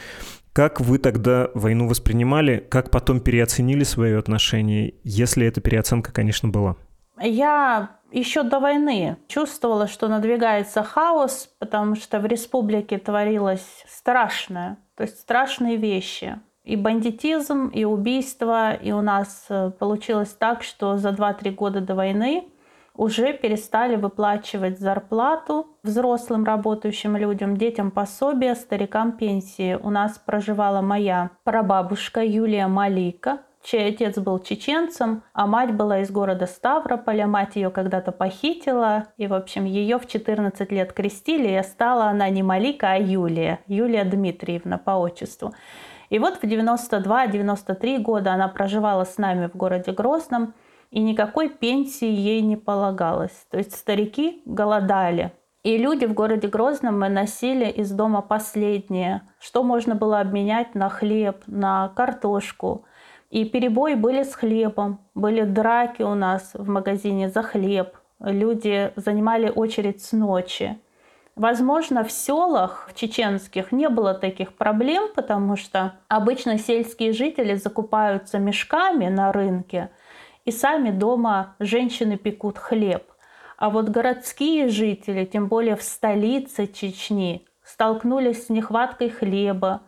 Как 0.53 0.81
вы 0.81 0.97
тогда 0.97 1.49
войну 1.53 1.87
воспринимали? 1.87 2.57
Как 2.69 2.91
потом 2.91 3.21
переоценили 3.21 3.85
свое 3.85 4.19
отношение, 4.19 4.95
если 5.03 5.47
эта 5.47 5.61
переоценка, 5.61 6.11
конечно, 6.11 6.49
была? 6.49 6.75
Я 7.21 7.91
еще 8.11 8.43
до 8.43 8.59
войны 8.59 9.17
чувствовала, 9.27 9.87
что 9.87 10.09
надвигается 10.09 10.83
хаос, 10.83 11.49
потому 11.59 11.95
что 11.95 12.19
в 12.19 12.25
республике 12.25 12.97
творилось 12.97 13.85
страшное, 13.87 14.77
то 14.95 15.03
есть 15.03 15.19
страшные 15.19 15.77
вещи. 15.77 16.39
И 16.63 16.75
бандитизм, 16.75 17.69
и 17.69 17.85
убийство. 17.85 18.73
И 18.73 18.91
у 18.91 19.01
нас 19.01 19.47
э, 19.49 19.71
получилось 19.79 20.29
так, 20.29 20.61
что 20.61 20.97
за 20.97 21.09
2-3 21.09 21.51
года 21.55 21.81
до 21.81 21.95
войны 21.95 22.51
уже 23.01 23.33
перестали 23.33 23.95
выплачивать 23.95 24.79
зарплату 24.79 25.65
взрослым 25.81 26.45
работающим 26.45 27.17
людям, 27.17 27.57
детям 27.57 27.89
пособия, 27.89 28.53
старикам 28.53 29.13
пенсии. 29.13 29.73
У 29.73 29.89
нас 29.89 30.19
проживала 30.23 30.81
моя 30.81 31.31
прабабушка 31.43 32.23
Юлия 32.23 32.67
Малика, 32.67 33.39
чей 33.63 33.89
отец 33.89 34.19
был 34.19 34.37
чеченцем, 34.37 35.23
а 35.33 35.47
мать 35.47 35.73
была 35.73 36.01
из 36.01 36.11
города 36.11 36.45
Ставрополя. 36.45 37.25
Мать 37.25 37.55
ее 37.55 37.71
когда-то 37.71 38.11
похитила, 38.11 39.07
и, 39.17 39.25
в 39.25 39.33
общем, 39.33 39.65
ее 39.65 39.97
в 39.97 40.07
14 40.07 40.71
лет 40.71 40.93
крестили, 40.93 41.59
и 41.59 41.63
стала 41.63 42.05
она 42.05 42.29
не 42.29 42.43
Малика, 42.43 42.91
а 42.91 42.99
Юлия, 42.99 43.61
Юлия 43.65 44.03
Дмитриевна 44.03 44.77
по 44.77 44.91
отчеству. 44.91 45.55
И 46.11 46.19
вот 46.19 46.35
в 46.35 46.43
92-93 46.43 47.97
года 47.97 48.33
она 48.33 48.47
проживала 48.47 49.05
с 49.05 49.17
нами 49.17 49.47
в 49.47 49.57
городе 49.57 49.91
Грозном, 49.91 50.53
и 50.91 50.99
никакой 50.99 51.49
пенсии 51.49 52.09
ей 52.09 52.41
не 52.41 52.57
полагалось. 52.57 53.47
То 53.49 53.57
есть 53.57 53.75
старики 53.75 54.41
голодали. 54.45 55.31
И 55.63 55.77
люди 55.77 56.05
в 56.05 56.13
городе 56.13 56.47
Грозном 56.47 56.99
мы 56.99 57.09
носили 57.09 57.65
из 57.65 57.91
дома 57.91 58.21
последнее, 58.21 59.21
что 59.39 59.63
можно 59.63 59.95
было 59.95 60.19
обменять 60.19 60.75
на 60.75 60.89
хлеб, 60.89 61.43
на 61.47 61.89
картошку. 61.89 62.85
И 63.29 63.45
перебои 63.45 63.93
были 63.93 64.23
с 64.23 64.33
хлебом, 64.33 64.99
были 65.15 65.43
драки 65.43 66.01
у 66.01 66.15
нас 66.15 66.51
в 66.53 66.67
магазине 66.67 67.29
за 67.29 67.43
хлеб. 67.43 67.95
Люди 68.19 68.91
занимали 68.97 69.49
очередь 69.49 70.03
с 70.03 70.11
ночи. 70.11 70.77
Возможно, 71.35 72.03
в 72.03 72.11
селах 72.11 72.89
в 72.91 72.95
чеченских 72.99 73.71
не 73.71 73.87
было 73.87 74.13
таких 74.13 74.53
проблем, 74.53 75.09
потому 75.15 75.55
что 75.55 75.93
обычно 76.09 76.57
сельские 76.57 77.13
жители 77.13 77.55
закупаются 77.55 78.39
мешками 78.39 79.07
на 79.07 79.31
рынке– 79.31 79.91
и 80.45 80.51
сами 80.51 80.91
дома 80.91 81.55
женщины 81.59 82.17
пекут 82.17 82.57
хлеб. 82.57 83.03
А 83.57 83.69
вот 83.69 83.89
городские 83.89 84.69
жители, 84.69 85.25
тем 85.25 85.47
более 85.47 85.75
в 85.75 85.83
столице 85.83 86.67
Чечни, 86.67 87.45
столкнулись 87.63 88.47
с 88.47 88.49
нехваткой 88.49 89.09
хлеба, 89.09 89.81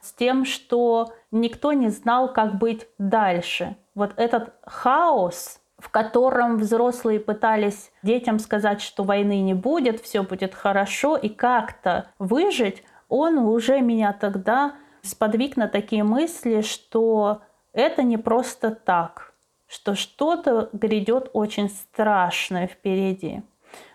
с 0.00 0.12
тем, 0.12 0.44
что 0.44 1.12
никто 1.30 1.72
не 1.72 1.88
знал, 1.88 2.32
как 2.32 2.58
быть 2.58 2.86
дальше. 2.98 3.76
Вот 3.94 4.12
этот 4.16 4.54
хаос, 4.64 5.60
в 5.78 5.90
котором 5.90 6.58
взрослые 6.58 7.20
пытались 7.20 7.90
детям 8.02 8.38
сказать, 8.38 8.82
что 8.82 9.02
войны 9.02 9.40
не 9.40 9.54
будет, 9.54 10.00
все 10.00 10.22
будет 10.22 10.54
хорошо, 10.54 11.16
и 11.16 11.28
как-то 11.28 12.10
выжить, 12.18 12.82
он 13.08 13.38
уже 13.38 13.80
меня 13.80 14.12
тогда 14.12 14.74
сподвиг 15.02 15.56
на 15.56 15.68
такие 15.68 16.04
мысли, 16.04 16.62
что 16.62 17.42
это 17.72 18.02
не 18.02 18.16
просто 18.16 18.70
так, 18.70 19.33
что 19.74 19.96
что-то 19.96 20.68
грядет 20.72 21.30
очень 21.32 21.68
страшное 21.68 22.68
впереди. 22.68 23.42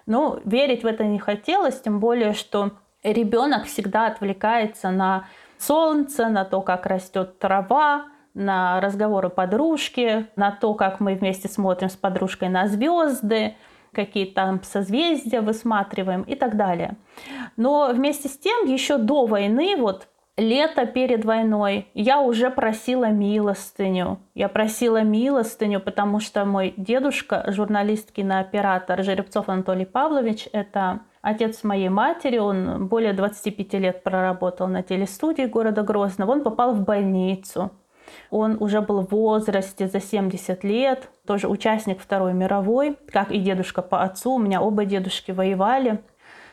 Ну, 0.05 0.41
верить 0.43 0.83
в 0.83 0.87
это 0.87 1.05
не 1.05 1.19
хотелось, 1.19 1.79
тем 1.79 1.99
более, 1.99 2.33
что 2.33 2.71
ребенок 3.01 3.65
всегда 3.65 4.07
отвлекается 4.07 4.89
на 4.91 5.27
солнце, 5.57 6.27
на 6.27 6.43
то, 6.43 6.61
как 6.61 6.85
растет 6.85 7.39
трава, 7.39 8.07
на 8.33 8.81
разговоры 8.81 9.29
подружки, 9.29 10.27
на 10.35 10.51
то, 10.51 10.73
как 10.73 10.99
мы 10.99 11.15
вместе 11.15 11.47
смотрим 11.47 11.89
с 11.89 11.95
подружкой 11.95 12.49
на 12.49 12.67
звезды, 12.67 13.55
какие 13.93 14.25
там 14.25 14.61
созвездия 14.63 15.39
высматриваем 15.39 16.23
и 16.23 16.35
так 16.35 16.57
далее. 16.57 16.97
Но 17.55 17.89
вместе 17.93 18.27
с 18.27 18.37
тем, 18.37 18.67
еще 18.67 18.97
до 18.97 19.25
войны, 19.25 19.77
вот 19.77 20.08
лето 20.39 20.85
перед 20.85 21.25
войной, 21.25 21.87
я 21.93 22.21
уже 22.21 22.49
просила 22.49 23.09
милостыню. 23.09 24.19
Я 24.33 24.49
просила 24.49 25.01
милостыню, 25.03 25.79
потому 25.79 26.19
что 26.19 26.45
мой 26.45 26.73
дедушка, 26.77 27.43
журналист, 27.47 28.11
кинооператор 28.11 29.03
Жеребцов 29.03 29.49
Анатолий 29.49 29.85
Павлович, 29.85 30.47
это 30.51 31.01
отец 31.21 31.63
моей 31.63 31.89
матери, 31.89 32.37
он 32.37 32.87
более 32.87 33.13
25 33.13 33.73
лет 33.73 34.03
проработал 34.03 34.67
на 34.67 34.81
телестудии 34.81 35.43
города 35.43 35.83
Грозного, 35.83 36.31
он 36.31 36.43
попал 36.43 36.73
в 36.73 36.83
больницу. 36.83 37.71
Он 38.31 38.57
уже 38.59 38.81
был 38.81 39.01
в 39.01 39.11
возрасте 39.11 39.87
за 39.87 39.99
70 39.99 40.63
лет, 40.63 41.09
тоже 41.27 41.47
участник 41.47 41.99
Второй 41.99 42.33
мировой, 42.33 42.97
как 43.11 43.31
и 43.31 43.39
дедушка 43.39 43.83
по 43.83 44.01
отцу. 44.01 44.33
У 44.33 44.39
меня 44.39 44.61
оба 44.61 44.85
дедушки 44.85 45.31
воевали. 45.31 45.99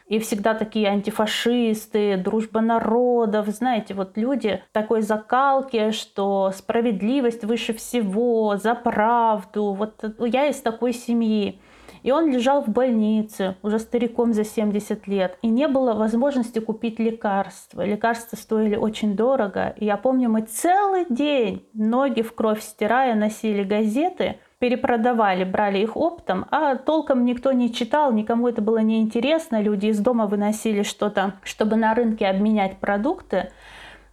И 0.06 0.20
всегда 0.20 0.54
такие 0.54 0.88
антифашисты, 0.88 2.16
дружба 2.16 2.60
народов, 2.60 3.48
знаете, 3.48 3.92
вот 3.94 4.16
люди 4.16 4.62
такой 4.72 5.02
закалки, 5.02 5.90
что 5.90 6.52
справедливость 6.54 7.44
выше 7.44 7.75
всего, 7.75 8.56
за 8.56 8.76
правду. 8.76 9.72
Вот 9.72 10.04
я 10.20 10.46
из 10.46 10.60
такой 10.60 10.92
семьи. 10.92 11.60
И 12.04 12.12
он 12.12 12.30
лежал 12.30 12.62
в 12.62 12.68
больнице, 12.68 13.56
уже 13.62 13.80
стариком 13.80 14.32
за 14.32 14.44
70 14.44 15.08
лет, 15.08 15.38
и 15.42 15.48
не 15.48 15.66
было 15.66 15.92
возможности 15.94 16.60
купить 16.60 17.00
лекарства. 17.00 17.84
Лекарства 17.84 18.36
стоили 18.36 18.76
очень 18.76 19.16
дорого. 19.16 19.75
И 19.76 19.86
я 19.86 19.96
помню, 19.96 20.30
мы 20.30 20.42
целый 20.42 21.06
день, 21.08 21.66
ноги 21.75 22.22
в 22.22 22.32
кровь 22.32 22.62
стирая, 22.62 23.16
носили 23.16 23.64
газеты, 23.64 24.38
перепродавали, 24.66 25.44
брали 25.44 25.78
их 25.78 25.96
оптом, 25.96 26.46
а 26.50 26.75
толком 26.75 27.25
никто 27.25 27.52
не 27.52 27.73
читал, 27.73 28.12
никому 28.12 28.49
это 28.49 28.61
было 28.61 28.78
неинтересно. 28.78 29.62
Люди 29.62 29.87
из 29.87 30.00
дома 30.00 30.26
выносили 30.26 30.82
что-то, 30.82 31.35
чтобы 31.44 31.76
на 31.76 31.94
рынке 31.94 32.26
обменять 32.26 32.78
продукты. 32.78 33.52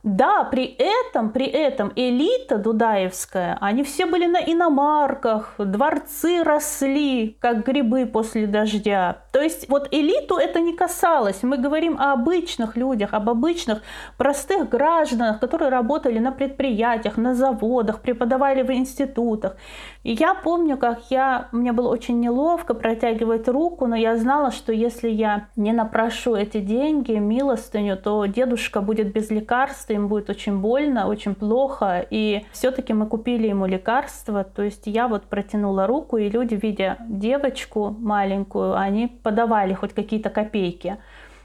Да, 0.04 0.44
при 0.44 0.66
этом, 0.66 1.32
при 1.32 1.48
этом 1.48 1.92
элита 1.96 2.60
дудаевская, 2.60 3.58
они 3.62 3.84
все 3.84 4.06
были 4.06 4.28
на 4.28 4.38
иномарках, 4.38 5.56
дворцы 5.58 6.44
росли, 6.44 7.36
как 7.40 7.66
грибы 7.66 8.06
после 8.06 8.46
дождя. 8.46 9.23
То 9.34 9.42
есть 9.42 9.68
вот 9.68 9.88
элиту 9.90 10.36
это 10.36 10.60
не 10.60 10.74
касалось. 10.74 11.42
Мы 11.42 11.58
говорим 11.58 11.98
о 12.00 12.14
обычных 12.14 12.78
людях, 12.78 13.14
об 13.14 13.32
обычных 13.32 13.82
простых 14.16 14.70
гражданах, 14.70 15.40
которые 15.40 15.70
работали 15.70 16.20
на 16.20 16.32
предприятиях, 16.32 17.18
на 17.18 17.34
заводах, 17.34 18.02
преподавали 18.02 18.62
в 18.62 18.72
институтах. 18.72 19.58
И 20.04 20.14
я 20.14 20.36
помню, 20.36 20.78
как 20.78 21.00
я, 21.10 21.48
мне 21.52 21.72
было 21.72 21.90
очень 21.90 22.20
неловко 22.20 22.76
протягивать 22.76 23.48
руку, 23.48 23.88
но 23.88 23.96
я 23.96 24.18
знала, 24.18 24.52
что 24.52 24.72
если 24.72 25.10
я 25.10 25.48
не 25.56 25.74
напрошу 25.74 26.36
эти 26.36 26.60
деньги, 26.60 27.14
милостыню, 27.14 27.98
то 27.98 28.26
дедушка 28.28 28.82
будет 28.82 29.14
без 29.14 29.32
лекарств, 29.32 29.90
им 29.90 30.10
будет 30.10 30.30
очень 30.30 30.60
больно, 30.60 31.08
очень 31.08 31.34
плохо. 31.34 32.06
И 32.12 32.46
все-таки 32.52 32.94
мы 32.94 33.08
купили 33.08 33.48
ему 33.48 33.66
лекарства. 33.66 34.44
То 34.44 34.62
есть 34.62 34.84
я 34.86 35.08
вот 35.08 35.24
протянула 35.24 35.88
руку, 35.88 36.18
и 36.18 36.30
люди, 36.30 36.54
видя 36.54 36.98
девочку 37.10 37.96
маленькую, 37.98 38.76
они 38.78 39.08
подавали 39.24 39.74
хоть 39.74 39.94
какие-то 39.94 40.30
копейки. 40.30 40.98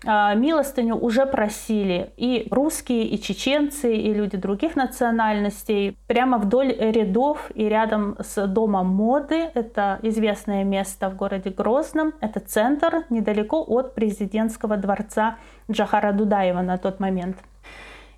А, 0.06 0.34
милостыню 0.34 0.96
уже 0.96 1.26
просили 1.26 2.12
и 2.16 2.46
русские, 2.50 3.04
и 3.04 3.20
чеченцы, 3.20 3.96
и 3.96 4.14
люди 4.14 4.36
других 4.36 4.76
национальностей. 4.76 5.96
Прямо 6.06 6.38
вдоль 6.38 6.72
рядов 6.72 7.50
и 7.54 7.68
рядом 7.68 8.16
с 8.20 8.46
домом 8.46 8.88
моды, 8.88 9.50
это 9.54 9.98
известное 10.02 10.62
место 10.62 11.10
в 11.10 11.16
городе 11.16 11.50
Грозном, 11.50 12.14
это 12.20 12.38
центр 12.38 13.04
недалеко 13.10 13.64
от 13.66 13.94
президентского 13.94 14.76
дворца 14.76 15.36
Джахара 15.70 16.12
Дудаева 16.12 16.60
на 16.60 16.78
тот 16.78 17.00
момент. 17.00 17.36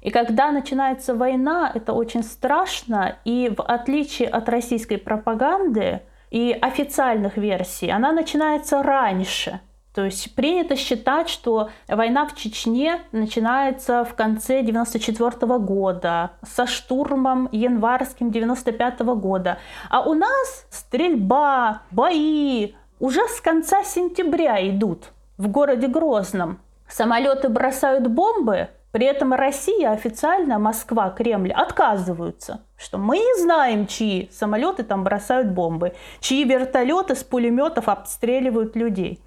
И 0.03 0.11
когда 0.11 0.51
начинается 0.51 1.14
война, 1.14 1.70
это 1.75 1.92
очень 1.92 2.23
страшно, 2.23 3.16
и 3.25 3.53
в 3.55 3.62
отличие 3.62 4.29
от 4.29 4.49
российской 4.49 4.96
пропаганды 4.96 6.01
и 6.31 6.57
официальных 6.61 7.37
версий, 7.37 7.90
она 7.90 8.12
начинается 8.12 8.83
раньше. 8.83 9.61
То 9.95 10.05
есть 10.05 10.35
принято 10.37 10.77
считать, 10.77 11.29
что 11.29 11.71
война 11.88 12.25
в 12.25 12.37
Чечне 12.37 13.01
начинается 13.11 14.05
в 14.05 14.14
конце 14.14 14.62
94 14.62 15.59
года 15.59 16.31
со 16.43 16.66
штурмом 16.66 17.49
январским 17.51 18.31
95 18.31 19.01
года. 19.01 19.59
А 19.88 20.03
у 20.03 20.14
нас 20.14 20.66
стрельба, 20.71 21.83
бои 21.90 22.75
уже 23.01 23.27
с 23.29 23.40
конца 23.40 23.83
сентября 23.83 24.69
идут 24.69 25.11
в 25.38 25.49
городе 25.49 25.88
Грозном. 25.88 26.61
Самолеты 26.87 27.49
бросают 27.49 28.07
бомбы, 28.07 28.69
при 28.92 29.07
этом 29.07 29.33
Россия 29.33 29.92
официально, 29.92 30.59
Москва, 30.59 31.11
Кремль 31.11 31.53
отказываются, 31.53 32.64
что 32.76 32.98
мы 32.98 33.18
не 33.18 33.42
знаем, 33.42 33.87
чьи 33.87 34.29
самолеты 34.33 34.83
там 34.83 35.05
бросают 35.05 35.48
бомбы, 35.48 35.94
чьи 36.20 36.44
вертолеты 36.44 37.14
с 37.14 37.22
пулеметов 37.22 37.88
обстреливают 37.88 38.74
людей. 38.74 39.20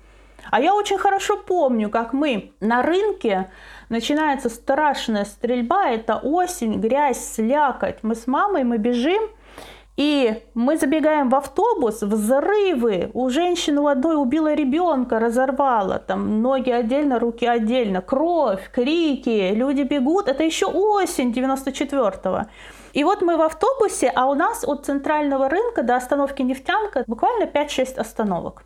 А 0.51 0.59
я 0.59 0.75
очень 0.75 0.97
хорошо 0.97 1.37
помню, 1.37 1.89
как 1.89 2.11
мы 2.11 2.51
на 2.59 2.81
рынке 2.81 3.49
начинается 3.87 4.49
страшная 4.49 5.23
стрельба, 5.23 5.89
это 5.89 6.17
осень, 6.17 6.81
грязь, 6.81 7.33
слякоть. 7.33 7.99
Мы 8.01 8.15
с 8.15 8.27
мамой, 8.27 8.65
мы 8.65 8.77
бежим, 8.77 9.23
и 9.95 10.41
мы 10.55 10.77
забегаем 10.77 11.29
в 11.29 11.35
автобус, 11.35 12.01
взрывы. 12.01 13.11
У 13.13 13.29
женщины 13.29 13.79
у 13.81 13.87
одной 13.87 14.15
убила 14.15 14.53
ребенка, 14.53 15.19
разорвала. 15.19 15.99
Там 15.99 16.41
ноги 16.41 16.71
отдельно, 16.71 17.19
руки 17.19 17.45
отдельно. 17.45 18.01
Кровь, 18.01 18.71
крики, 18.71 19.51
люди 19.53 19.83
бегут. 19.83 20.27
Это 20.27 20.43
еще 20.43 20.65
осень 20.65 21.31
94-го. 21.31 22.47
И 22.93 23.03
вот 23.03 23.21
мы 23.21 23.37
в 23.37 23.41
автобусе, 23.41 24.11
а 24.15 24.25
у 24.25 24.33
нас 24.33 24.63
от 24.63 24.85
центрального 24.85 25.47
рынка 25.47 25.83
до 25.83 25.95
остановки 25.95 26.41
нефтянка 26.41 27.03
буквально 27.07 27.45
5-6 27.45 27.97
остановок. 27.97 28.63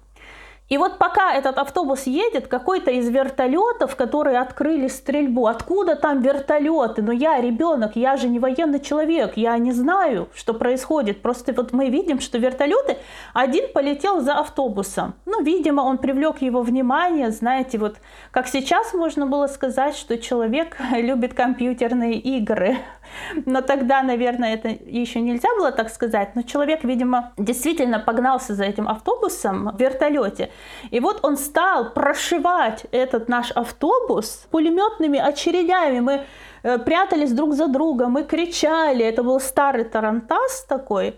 И 0.69 0.77
вот 0.77 0.97
пока 0.97 1.33
этот 1.33 1.57
автобус 1.57 2.07
едет, 2.07 2.47
какой-то 2.47 2.91
из 2.91 3.07
вертолетов, 3.09 3.95
которые 3.95 4.39
открыли 4.39 4.87
стрельбу, 4.89 5.47
откуда 5.47 5.95
там 5.95 6.21
вертолеты? 6.21 7.01
Но 7.01 7.13
я 7.13 7.39
ребенок, 7.39 7.95
я 7.95 8.17
же 8.17 8.27
не 8.27 8.39
военный 8.39 8.81
человек, 8.81 9.37
я 9.37 9.57
не 9.57 9.71
знаю, 9.71 10.27
что 10.35 10.53
происходит. 10.53 11.21
Просто 11.21 11.53
вот 11.53 11.71
мы 11.71 11.89
видим, 11.89 12.19
что 12.19 12.37
вертолеты, 12.37 12.97
один 13.33 13.71
полетел 13.71 14.19
за 14.19 14.33
автобусом. 14.33 15.13
Ну, 15.25 15.41
видимо, 15.41 15.81
он 15.81 15.99
привлек 15.99 16.41
его 16.41 16.61
внимание, 16.61 17.31
знаете, 17.31 17.77
вот 17.77 17.97
как 18.31 18.47
сейчас 18.47 18.93
можно 18.93 19.25
было 19.25 19.47
сказать, 19.47 19.95
что 19.95 20.17
человек 20.17 20.77
любит 20.91 21.33
компьютерные 21.33 22.15
игры. 22.15 22.77
Но 23.45 23.61
тогда, 23.61 24.01
наверное, 24.03 24.53
это 24.53 24.69
еще 24.69 25.21
нельзя 25.21 25.49
было 25.57 25.71
так 25.71 25.89
сказать. 25.89 26.35
Но 26.35 26.41
человек, 26.41 26.83
видимо, 26.83 27.33
действительно 27.37 27.99
погнался 27.99 28.53
за 28.53 28.65
этим 28.65 28.87
автобусом 28.87 29.71
в 29.75 29.79
вертолете. 29.79 30.49
И 30.91 30.99
вот 30.99 31.19
он 31.23 31.37
стал 31.37 31.93
прошивать 31.93 32.85
этот 32.91 33.29
наш 33.29 33.51
автобус 33.51 34.47
пулеметными 34.51 35.19
очередями. 35.19 35.99
Мы 35.99 36.25
э, 36.63 36.77
прятались 36.79 37.31
друг 37.31 37.53
за 37.53 37.67
другом, 37.67 38.11
мы 38.11 38.23
кричали. 38.23 39.05
Это 39.05 39.23
был 39.23 39.39
старый 39.39 39.83
тарантас 39.83 40.65
такой. 40.67 41.17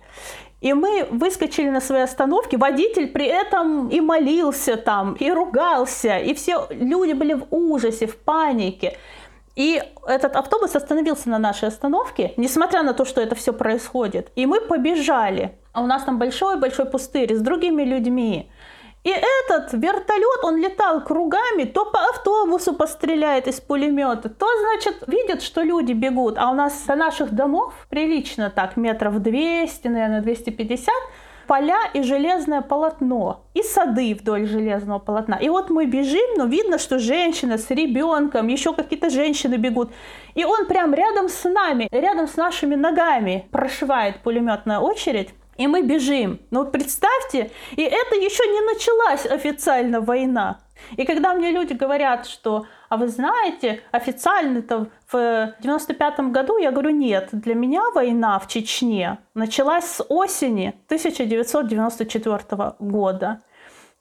И 0.62 0.74
мы 0.74 1.08
выскочили 1.10 1.70
на 1.70 1.80
своей 1.80 2.04
остановке, 2.04 2.58
водитель 2.58 3.08
при 3.08 3.26
этом 3.26 3.88
и 3.88 4.02
молился 4.02 4.76
там, 4.76 5.14
и 5.14 5.32
ругался, 5.32 6.18
и 6.18 6.34
все 6.34 6.68
люди 6.70 7.14
были 7.14 7.34
в 7.34 7.46
ужасе, 7.50 8.08
в 8.08 8.18
панике. 8.18 8.98
И 9.56 9.82
этот 10.08 10.36
автобус 10.36 10.76
остановился 10.76 11.30
на 11.30 11.40
нашей 11.40 11.68
остановке, 11.68 12.34
несмотря 12.38 12.84
на 12.84 12.94
то, 12.94 13.06
что 13.06 13.22
это 13.22 13.36
все 13.36 13.54
происходит. 13.54 14.32
И 14.36 14.46
мы 14.46 14.62
побежали. 14.62 15.58
А 15.74 15.82
у 15.82 15.86
нас 15.86 16.04
там 16.04 16.18
большой-большой 16.18 16.86
пустырь 16.86 17.36
с 17.36 17.42
другими 17.42 17.84
людьми. 17.84 18.50
И 19.04 19.10
этот 19.10 19.74
вертолет, 19.74 20.44
он 20.44 20.58
летал 20.58 21.02
кругами, 21.04 21.64
то 21.64 21.86
по 21.86 22.00
автобусу 22.10 22.74
постреляет 22.74 23.48
из 23.48 23.62
пулемета, 23.62 24.30
то, 24.30 24.46
значит, 24.62 25.04
видит, 25.08 25.42
что 25.42 25.62
люди 25.62 25.94
бегут. 25.94 26.38
А 26.38 26.50
у 26.52 26.54
нас 26.54 26.84
до 26.86 26.96
наших 26.96 27.32
домов 27.32 27.74
прилично 27.90 28.50
так, 28.50 28.76
метров 28.76 29.20
200, 29.20 29.88
наверное, 29.88 30.22
250, 30.22 30.94
поля 31.50 31.80
и 31.94 32.04
железное 32.04 32.62
полотно, 32.62 33.46
и 33.56 33.64
сады 33.64 34.14
вдоль 34.14 34.46
железного 34.46 35.00
полотна. 35.00 35.36
И 35.36 35.50
вот 35.50 35.72
мы 35.72 35.88
бежим, 35.88 36.38
но 36.38 36.46
видно, 36.46 36.78
что 36.78 37.00
женщина 37.00 37.58
с 37.58 37.72
ребенком, 37.72 38.48
еще 38.48 38.74
какие-то 38.74 39.10
женщины 39.10 39.56
бегут. 39.56 39.92
И 40.36 40.46
он 40.46 40.68
прям 40.68 40.94
рядом 40.94 41.28
с 41.28 41.44
нами, 41.46 41.88
рядом 41.92 42.28
с 42.28 42.36
нашими 42.36 42.76
ногами 42.76 43.48
прошивает 43.52 44.22
пулеметная 44.22 44.80
очередь. 44.80 45.30
И 45.60 45.68
мы 45.68 45.82
бежим. 45.84 46.40
Ну 46.52 46.60
вот 46.60 46.72
представьте, 46.72 47.52
и 47.76 47.82
это 47.82 48.16
еще 48.16 48.48
не 48.48 48.62
началась 48.62 49.26
официально 49.26 50.00
война. 50.00 50.62
И 50.96 51.04
когда 51.04 51.34
мне 51.34 51.52
люди 51.52 51.74
говорят, 51.74 52.28
что, 52.28 52.66
а 52.88 52.96
вы 52.96 53.10
знаете, 53.10 53.82
официально-то 53.92 54.88
в 55.12 55.54
95 55.60 56.20
году, 56.32 56.58
я 56.58 56.72
говорю, 56.72 56.92
нет, 56.92 57.28
для 57.34 57.56
меня 57.56 57.84
война 57.94 58.40
в 58.40 58.48
Чечне 58.48 59.18
началась 59.34 59.84
с 59.84 60.02
осени 60.08 60.70
1994 60.86 62.76
года. 62.80 63.42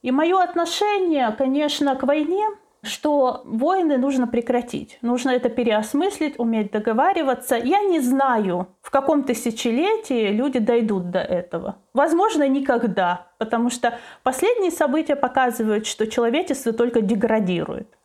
И 0.00 0.12
мое 0.12 0.40
отношение, 0.40 1.34
конечно, 1.36 1.96
к 1.96 2.04
войне 2.04 2.46
что 2.82 3.42
войны 3.44 3.98
нужно 3.98 4.26
прекратить. 4.26 4.98
Нужно 5.02 5.30
это 5.30 5.48
переосмыслить, 5.48 6.38
уметь 6.38 6.70
договариваться. 6.70 7.56
Я 7.56 7.80
не 7.80 8.00
знаю, 8.00 8.68
в 8.80 8.90
каком 8.90 9.24
тысячелетии 9.24 10.28
люди 10.28 10.58
дойдут 10.58 11.10
до 11.10 11.18
этого. 11.20 11.76
Возможно, 11.92 12.46
никогда, 12.48 13.26
потому 13.38 13.70
что 13.70 13.98
последние 14.22 14.70
события 14.70 15.16
показывают, 15.16 15.86
что 15.86 16.06
человечество 16.06 16.72
только 16.72 17.00
деградирует. 17.00 17.97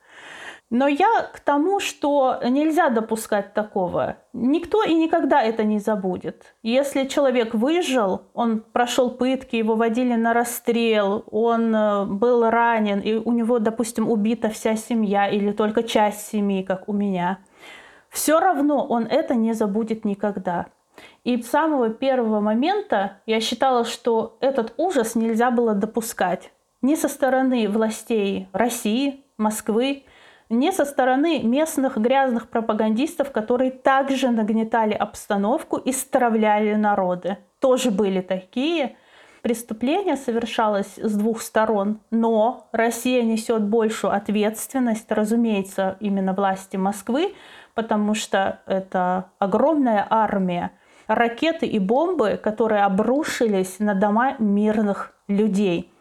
Но 0.74 0.88
я 0.88 1.30
к 1.32 1.40
тому, 1.40 1.80
что 1.80 2.40
нельзя 2.44 2.90
допускать 2.90 3.54
такого. 3.54 4.18
Никто 4.34 4.84
и 4.84 4.96
никогда 4.96 5.40
это 5.40 5.64
не 5.64 5.78
забудет. 5.78 6.56
Если 6.64 7.06
человек 7.06 7.54
выжил, 7.54 8.24
он 8.34 8.62
прошел 8.62 9.12
пытки, 9.12 9.56
его 9.56 9.76
водили 9.76 10.16
на 10.16 10.34
расстрел, 10.34 11.26
он 11.30 11.76
э, 11.76 12.06
был 12.06 12.50
ранен, 12.50 13.02
и 13.02 13.14
у 13.14 13.34
него, 13.34 13.60
допустим, 13.60 14.10
убита 14.10 14.50
вся 14.50 14.76
семья 14.76 15.30
или 15.30 15.52
только 15.52 15.84
часть 15.84 16.26
семьи, 16.26 16.64
как 16.64 16.90
у 16.90 16.94
меня, 16.94 17.38
все 18.10 18.40
равно 18.40 18.84
он 18.84 19.04
это 19.04 19.36
не 19.36 19.54
забудет 19.54 20.06
никогда. 20.06 20.66
И 21.24 21.40
с 21.40 21.52
самого 21.52 21.92
первого 21.92 22.40
момента 22.40 23.22
я 23.28 23.42
считала, 23.42 23.86
что 23.86 24.38
этот 24.40 24.74
ужас 24.78 25.14
нельзя 25.14 25.52
было 25.52 25.76
допускать 25.76 26.52
ни 26.82 26.96
со 26.96 27.10
стороны 27.10 27.70
властей 27.70 28.48
России, 28.54 29.24
Москвы, 29.38 30.04
не 30.54 30.72
со 30.72 30.86
стороны 30.86 31.42
местных 31.44 31.98
грязных 31.98 32.48
пропагандистов, 32.48 33.32
которые 33.32 33.72
также 33.72 34.30
нагнетали 34.30 34.94
обстановку 34.94 35.78
и 35.78 35.92
стравляли 35.92 36.76
народы. 36.76 37.38
Тоже 37.60 37.92
были 37.92 38.22
такие. 38.22 38.96
Преступление 39.42 40.16
совершалось 40.16 40.98
с 40.98 41.14
двух 41.16 41.42
сторон, 41.42 42.00
но 42.12 42.70
Россия 42.72 43.24
несет 43.24 43.64
большую 43.64 44.14
ответственность, 44.14 45.12
разумеется, 45.12 45.98
именно 46.00 46.34
власти 46.34 46.78
Москвы, 46.78 47.34
потому 47.74 48.14
что 48.14 48.62
это 48.68 49.32
огромная 49.40 50.08
армия, 50.10 50.72
ракеты 51.08 51.66
и 51.66 51.80
бомбы, 51.80 52.40
которые 52.42 52.84
обрушились 52.84 53.80
на 53.80 53.96
дома 53.96 54.36
мирных 54.40 55.14
людей. 55.28 55.92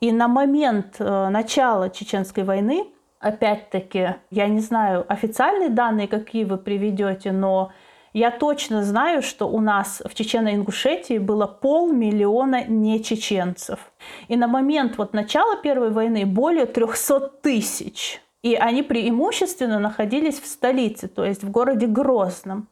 И 0.00 0.12
на 0.12 0.28
момент 0.28 0.96
э, 0.98 1.28
начала 1.28 1.88
Чеченской 1.88 2.44
войны 2.44 2.86
опять-таки, 3.20 4.16
я 4.30 4.48
не 4.48 4.60
знаю 4.60 5.04
официальные 5.08 5.68
данные, 5.68 6.08
какие 6.08 6.44
вы 6.44 6.56
приведете, 6.56 7.30
но 7.30 7.70
я 8.12 8.32
точно 8.32 8.82
знаю, 8.82 9.22
что 9.22 9.46
у 9.48 9.60
нас 9.60 10.02
в 10.04 10.14
Чечено-Ингушетии 10.14 11.18
было 11.18 11.46
полмиллиона 11.46 12.64
нечеченцев. 12.64 13.92
И 14.26 14.36
на 14.36 14.48
момент 14.48 14.98
вот 14.98 15.12
начала 15.12 15.56
Первой 15.56 15.90
войны 15.90 16.26
более 16.26 16.66
300 16.66 17.20
тысяч. 17.42 18.20
И 18.42 18.54
они 18.54 18.82
преимущественно 18.82 19.78
находились 19.78 20.40
в 20.40 20.46
столице, 20.46 21.08
то 21.08 21.24
есть 21.24 21.44
в 21.44 21.50
городе 21.50 21.86
Грозном. 21.86 22.68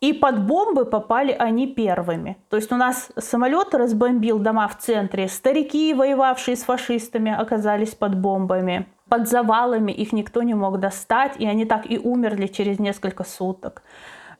И 0.00 0.14
под 0.14 0.46
бомбы 0.46 0.86
попали 0.86 1.30
они 1.38 1.66
первыми. 1.66 2.38
То 2.48 2.56
есть 2.56 2.72
у 2.72 2.76
нас 2.76 3.10
самолет 3.18 3.74
разбомбил 3.74 4.38
дома 4.38 4.66
в 4.66 4.78
центре, 4.78 5.28
старики, 5.28 5.92
воевавшие 5.92 6.56
с 6.56 6.62
фашистами, 6.62 7.30
оказались 7.30 7.94
под 7.94 8.16
бомбами 8.16 8.86
под 9.10 9.28
завалами, 9.28 9.92
их 9.92 10.14
никто 10.14 10.42
не 10.42 10.54
мог 10.54 10.80
достать, 10.80 11.34
и 11.38 11.46
они 11.46 11.66
так 11.66 11.90
и 11.90 11.98
умерли 11.98 12.46
через 12.46 12.78
несколько 12.78 13.24
суток. 13.24 13.82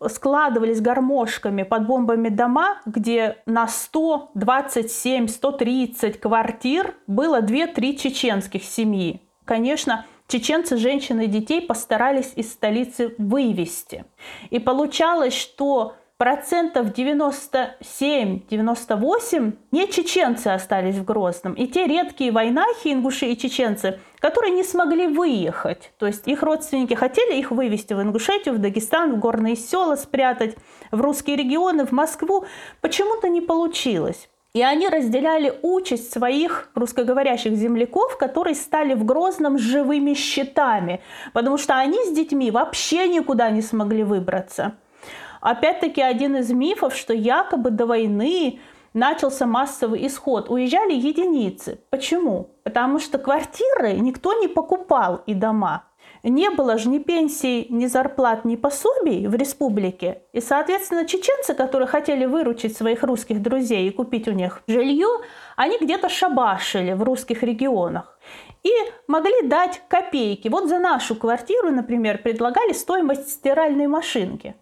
Складывались 0.09 0.81
гармошками 0.81 1.63
под 1.63 1.87
бомбами 1.87 2.31
дома, 2.31 2.79
где 2.87 3.37
на 3.45 3.69
127, 3.69 5.29
130 5.29 6.19
квартир 6.19 6.95
было 7.07 7.43
2-3 7.43 7.97
чеченских 7.97 8.65
семьи. 8.65 9.21
Конечно, 9.45 10.07
чеченцы, 10.27 10.79
женщины 10.79 11.25
и 11.25 11.27
детей 11.27 11.61
постарались 11.61 12.33
из 12.37 12.51
столицы 12.51 13.15
вывести. 13.19 14.07
И 14.49 14.59
получалось, 14.59 15.35
что 15.35 15.97
процентов 16.21 16.89
97-98 16.89 19.53
не 19.71 19.91
чеченцы 19.91 20.49
остались 20.49 20.97
в 20.97 21.05
Грозном. 21.07 21.55
И 21.55 21.67
те 21.67 21.87
редкие 21.87 22.31
войнахи, 22.31 22.89
ингуши 22.89 23.29
и 23.29 23.39
чеченцы, 23.39 23.99
которые 24.19 24.53
не 24.53 24.63
смогли 24.63 25.07
выехать. 25.07 25.93
То 25.99 26.07
есть 26.07 26.29
их 26.29 26.43
родственники 26.43 26.93
хотели 26.93 27.39
их 27.39 27.51
вывести 27.51 27.95
в 27.95 28.03
Ингушетию, 28.03 28.55
в 28.55 28.59
Дагестан, 28.59 29.15
в 29.15 29.19
горные 29.19 29.57
села 29.57 29.97
спрятать, 29.97 30.59
в 30.91 31.01
русские 31.01 31.37
регионы, 31.37 31.87
в 31.87 31.93
Москву. 31.93 32.45
Почему-то 32.83 33.31
не 33.31 33.41
получилось. 33.41 34.29
И 34.53 34.61
они 34.61 34.91
разделяли 34.91 35.55
участь 35.63 36.13
своих 36.13 36.69
русскоговорящих 36.75 37.55
земляков, 37.55 38.19
которые 38.19 38.57
стали 38.57 38.93
в 38.93 39.07
Грозном 39.07 39.57
живыми 39.57 40.13
щитами, 40.13 41.01
потому 41.33 41.57
что 41.57 41.79
они 41.79 41.97
с 42.05 42.13
детьми 42.13 42.51
вообще 42.51 43.09
никуда 43.09 43.49
не 43.49 43.63
смогли 43.63 44.05
выбраться. 44.05 44.75
Опять-таки 45.41 46.03
один 46.03 46.37
из 46.37 46.51
мифов, 46.51 46.95
что 46.95 47.15
якобы 47.15 47.71
до 47.71 47.87
войны 47.87 48.61
начался 48.93 49.47
массовый 49.47 50.07
исход. 50.07 50.51
Уезжали 50.51 50.93
единицы. 50.93 51.81
Почему? 51.91 52.51
Потому 52.63 52.99
что 52.99 53.19
квартиры 53.19 53.93
никто 53.95 54.35
не 54.35 54.49
покупал 54.49 55.23
и 55.27 55.35
дома. 55.35 55.85
Не 56.23 56.51
было 56.51 56.77
же 56.77 56.91
ни 56.91 56.99
пенсий, 56.99 57.67
ни 57.71 57.87
зарплат, 57.87 58.45
ни 58.45 58.57
пособий 58.57 59.27
в 59.27 59.35
республике. 59.35 60.23
И, 60.33 60.41
соответственно, 60.41 61.07
чеченцы, 61.07 61.55
которые 61.55 61.89
хотели 61.89 62.27
выручить 62.27 62.77
своих 62.77 63.03
русских 63.03 63.41
друзей 63.41 63.89
и 63.89 63.93
купить 63.93 64.29
у 64.29 64.33
них 64.33 64.63
жилье, 64.67 65.09
они 65.57 65.79
где-то 65.79 66.11
шабашили 66.11 66.93
в 66.93 67.03
русских 67.03 67.43
регионах 67.43 68.19
и 68.63 68.71
могли 69.07 69.43
дать 69.43 69.81
копейки. 69.89 70.49
Вот 70.49 70.69
за 70.69 70.79
нашу 70.79 71.17
квартиру, 71.17 71.71
например, 71.71 72.19
предлагали 72.19 72.73
стоимость 72.73 73.31
стиральной 73.31 73.87
машинки. 73.87 74.57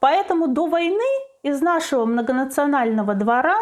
Поэтому 0.00 0.48
до 0.48 0.66
войны 0.66 1.10
из 1.42 1.60
нашего 1.62 2.04
многонационального 2.04 3.14
двора 3.14 3.56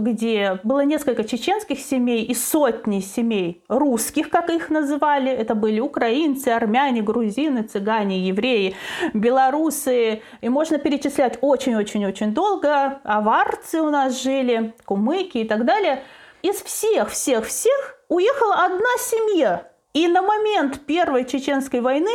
где 0.00 0.58
было 0.64 0.80
несколько 0.80 1.24
чеченских 1.24 1.78
семей 1.78 2.24
и 2.24 2.34
сотни 2.34 3.00
семей 3.00 3.62
русских, 3.68 4.30
как 4.30 4.50
их 4.50 4.70
называли. 4.70 5.30
Это 5.30 5.54
были 5.54 5.80
украинцы, 5.80 6.48
армяне, 6.48 7.02
грузины, 7.02 7.62
цыгане, 7.62 8.20
евреи, 8.20 8.74
белорусы. 9.12 10.22
И 10.40 10.48
можно 10.48 10.78
перечислять 10.78 11.38
очень-очень-очень 11.40 12.32
долго. 12.32 13.00
Аварцы 13.04 13.80
у 13.80 13.90
нас 13.90 14.22
жили, 14.22 14.74
кумыки 14.84 15.38
и 15.38 15.44
так 15.44 15.64
далее. 15.64 16.02
Из 16.42 16.56
всех-всех-всех 16.56 17.98
уехала 18.08 18.64
одна 18.64 18.96
семья. 18.98 19.68
И 19.92 20.08
на 20.08 20.22
момент 20.22 20.80
Первой 20.86 21.26
Чеченской 21.26 21.80
войны 21.80 22.10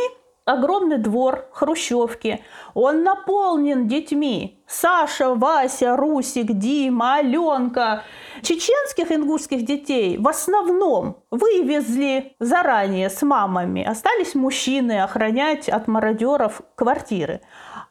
огромный 0.48 0.98
двор 0.98 1.46
хрущевки. 1.52 2.42
Он 2.74 3.02
наполнен 3.02 3.86
детьми. 3.86 4.62
Саша, 4.66 5.34
Вася, 5.34 5.96
Русик, 5.96 6.52
Дима, 6.52 7.16
Аленка. 7.16 8.02
Чеченских 8.42 9.12
ингушских 9.12 9.64
детей 9.64 10.16
в 10.18 10.26
основном 10.28 11.18
вывезли 11.30 12.34
заранее 12.38 13.10
с 13.10 13.22
мамами. 13.22 13.84
Остались 13.84 14.34
мужчины 14.34 15.02
охранять 15.02 15.68
от 15.68 15.88
мародеров 15.88 16.62
квартиры. 16.74 17.40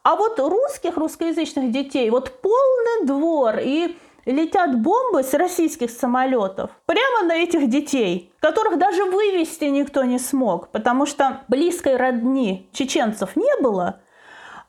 А 0.04 0.16
вот 0.16 0.40
русских, 0.40 0.98
русскоязычных 0.98 1.72
детей, 1.72 2.10
вот 2.10 2.42
полный 2.42 3.06
двор 3.06 3.56
и 3.60 3.98
летят 4.28 4.80
бомбы 4.80 5.24
с 5.24 5.34
российских 5.34 5.90
самолетов 5.90 6.72
прямо 6.86 7.28
на 7.28 7.36
этих 7.36 7.70
детей, 7.70 8.34
которых 8.40 8.78
даже 8.78 9.06
вывести 9.06 9.66
никто 9.66 10.04
не 10.04 10.20
смог, 10.20 10.70
потому 10.70 11.06
что 11.06 11.42
близкой 11.48 11.96
родни 11.96 12.70
чеченцев 12.74 13.36
не 13.36 13.62
было, 13.62 14.02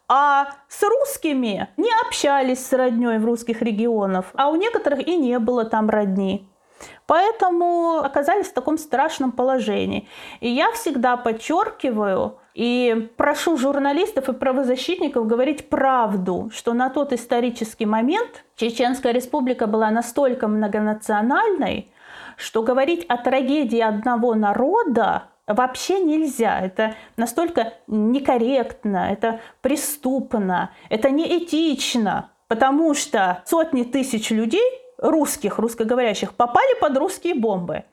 а 0.07 0.49
с 0.68 0.83
русскими 0.83 1.68
не 1.77 1.90
общались 2.07 2.64
с 2.64 2.73
родней 2.73 3.18
в 3.18 3.25
русских 3.25 3.61
регионах, 3.61 4.27
а 4.35 4.49
у 4.49 4.55
некоторых 4.55 5.07
и 5.07 5.16
не 5.16 5.38
было 5.38 5.64
там 5.64 5.90
родни. 5.90 6.49
Поэтому 7.07 7.99
оказались 7.99 8.49
в 8.49 8.53
таком 8.53 8.79
страшном 8.79 9.33
положении. 9.33 10.09
И 10.41 10.49
я 10.49 10.71
всегда 10.73 11.17
подчеркиваю 11.17 12.38
и 12.55 13.09
прошу 13.17 13.57
журналистов 13.57 14.29
и 14.29 14.33
правозащитников 14.33 15.27
говорить 15.27 15.69
правду, 15.69 16.51
что 16.53 16.75
на 16.75 16.91
тот 16.91 17.12
исторический 17.12 17.87
момент 17.87 18.45
Чеченская 18.57 19.12
республика 19.12 19.67
была 19.67 19.91
настолько 19.91 20.49
многонациональной, 20.49 21.91
что 22.37 22.62
говорить 22.62 23.05
о 23.09 23.17
трагедии 23.17 23.81
одного 23.81 24.35
народа 24.35 25.25
вообще 25.47 26.01
нельзя. 26.01 26.61
Это 26.61 26.95
настолько 27.17 27.75
некорректно, 27.87 29.11
это 29.11 29.41
преступно, 29.61 30.71
это 30.91 31.11
неэтично, 31.11 32.31
потому 32.49 32.95
что 32.95 33.43
сотни 33.47 33.85
тысяч 33.85 34.31
людей, 34.31 34.69
русских, 34.99 35.59
русскоговорящих, 35.59 36.35
попали 36.35 36.79
под 36.81 36.97
русские 36.99 37.35
бомбы. 37.35 37.85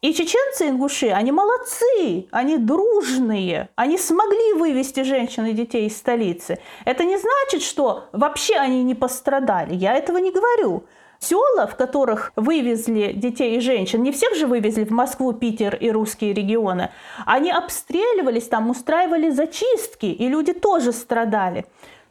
И 0.00 0.12
чеченцы, 0.12 0.68
ингуши, 0.68 1.08
они 1.08 1.32
молодцы, 1.32 2.26
они 2.30 2.58
дружные, 2.58 3.70
они 3.74 3.96
смогли 3.96 4.52
вывести 4.52 5.02
женщин 5.02 5.46
и 5.46 5.52
детей 5.52 5.86
из 5.86 5.96
столицы. 5.96 6.58
Это 6.84 7.04
не 7.04 7.16
значит, 7.16 7.62
что 7.62 8.04
вообще 8.12 8.56
они 8.56 8.82
не 8.82 8.94
пострадали. 8.94 9.74
Я 9.74 9.94
этого 9.94 10.18
не 10.18 10.30
говорю 10.30 10.84
села, 11.20 11.66
в 11.66 11.76
которых 11.76 12.32
вывезли 12.36 13.12
детей 13.12 13.56
и 13.56 13.60
женщин, 13.60 14.02
не 14.02 14.12
всех 14.12 14.34
же 14.34 14.46
вывезли 14.46 14.84
в 14.84 14.90
Москву, 14.90 15.32
Питер 15.32 15.74
и 15.74 15.90
русские 15.90 16.34
регионы, 16.34 16.90
они 17.24 17.50
обстреливались, 17.50 18.48
там 18.48 18.70
устраивали 18.70 19.30
зачистки, 19.30 20.06
и 20.06 20.28
люди 20.28 20.52
тоже 20.52 20.92
страдали. 20.92 21.64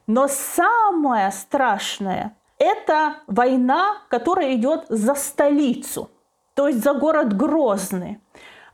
Но 0.07 0.27
самое 0.27 1.31
страшное– 1.31 2.35
это 2.57 3.17
война, 3.27 3.97
которая 4.09 4.55
идет 4.55 4.85
за 4.89 5.15
столицу, 5.15 6.09
то 6.53 6.67
есть 6.67 6.83
за 6.83 6.93
город 6.93 7.35
Грозный. 7.35 8.19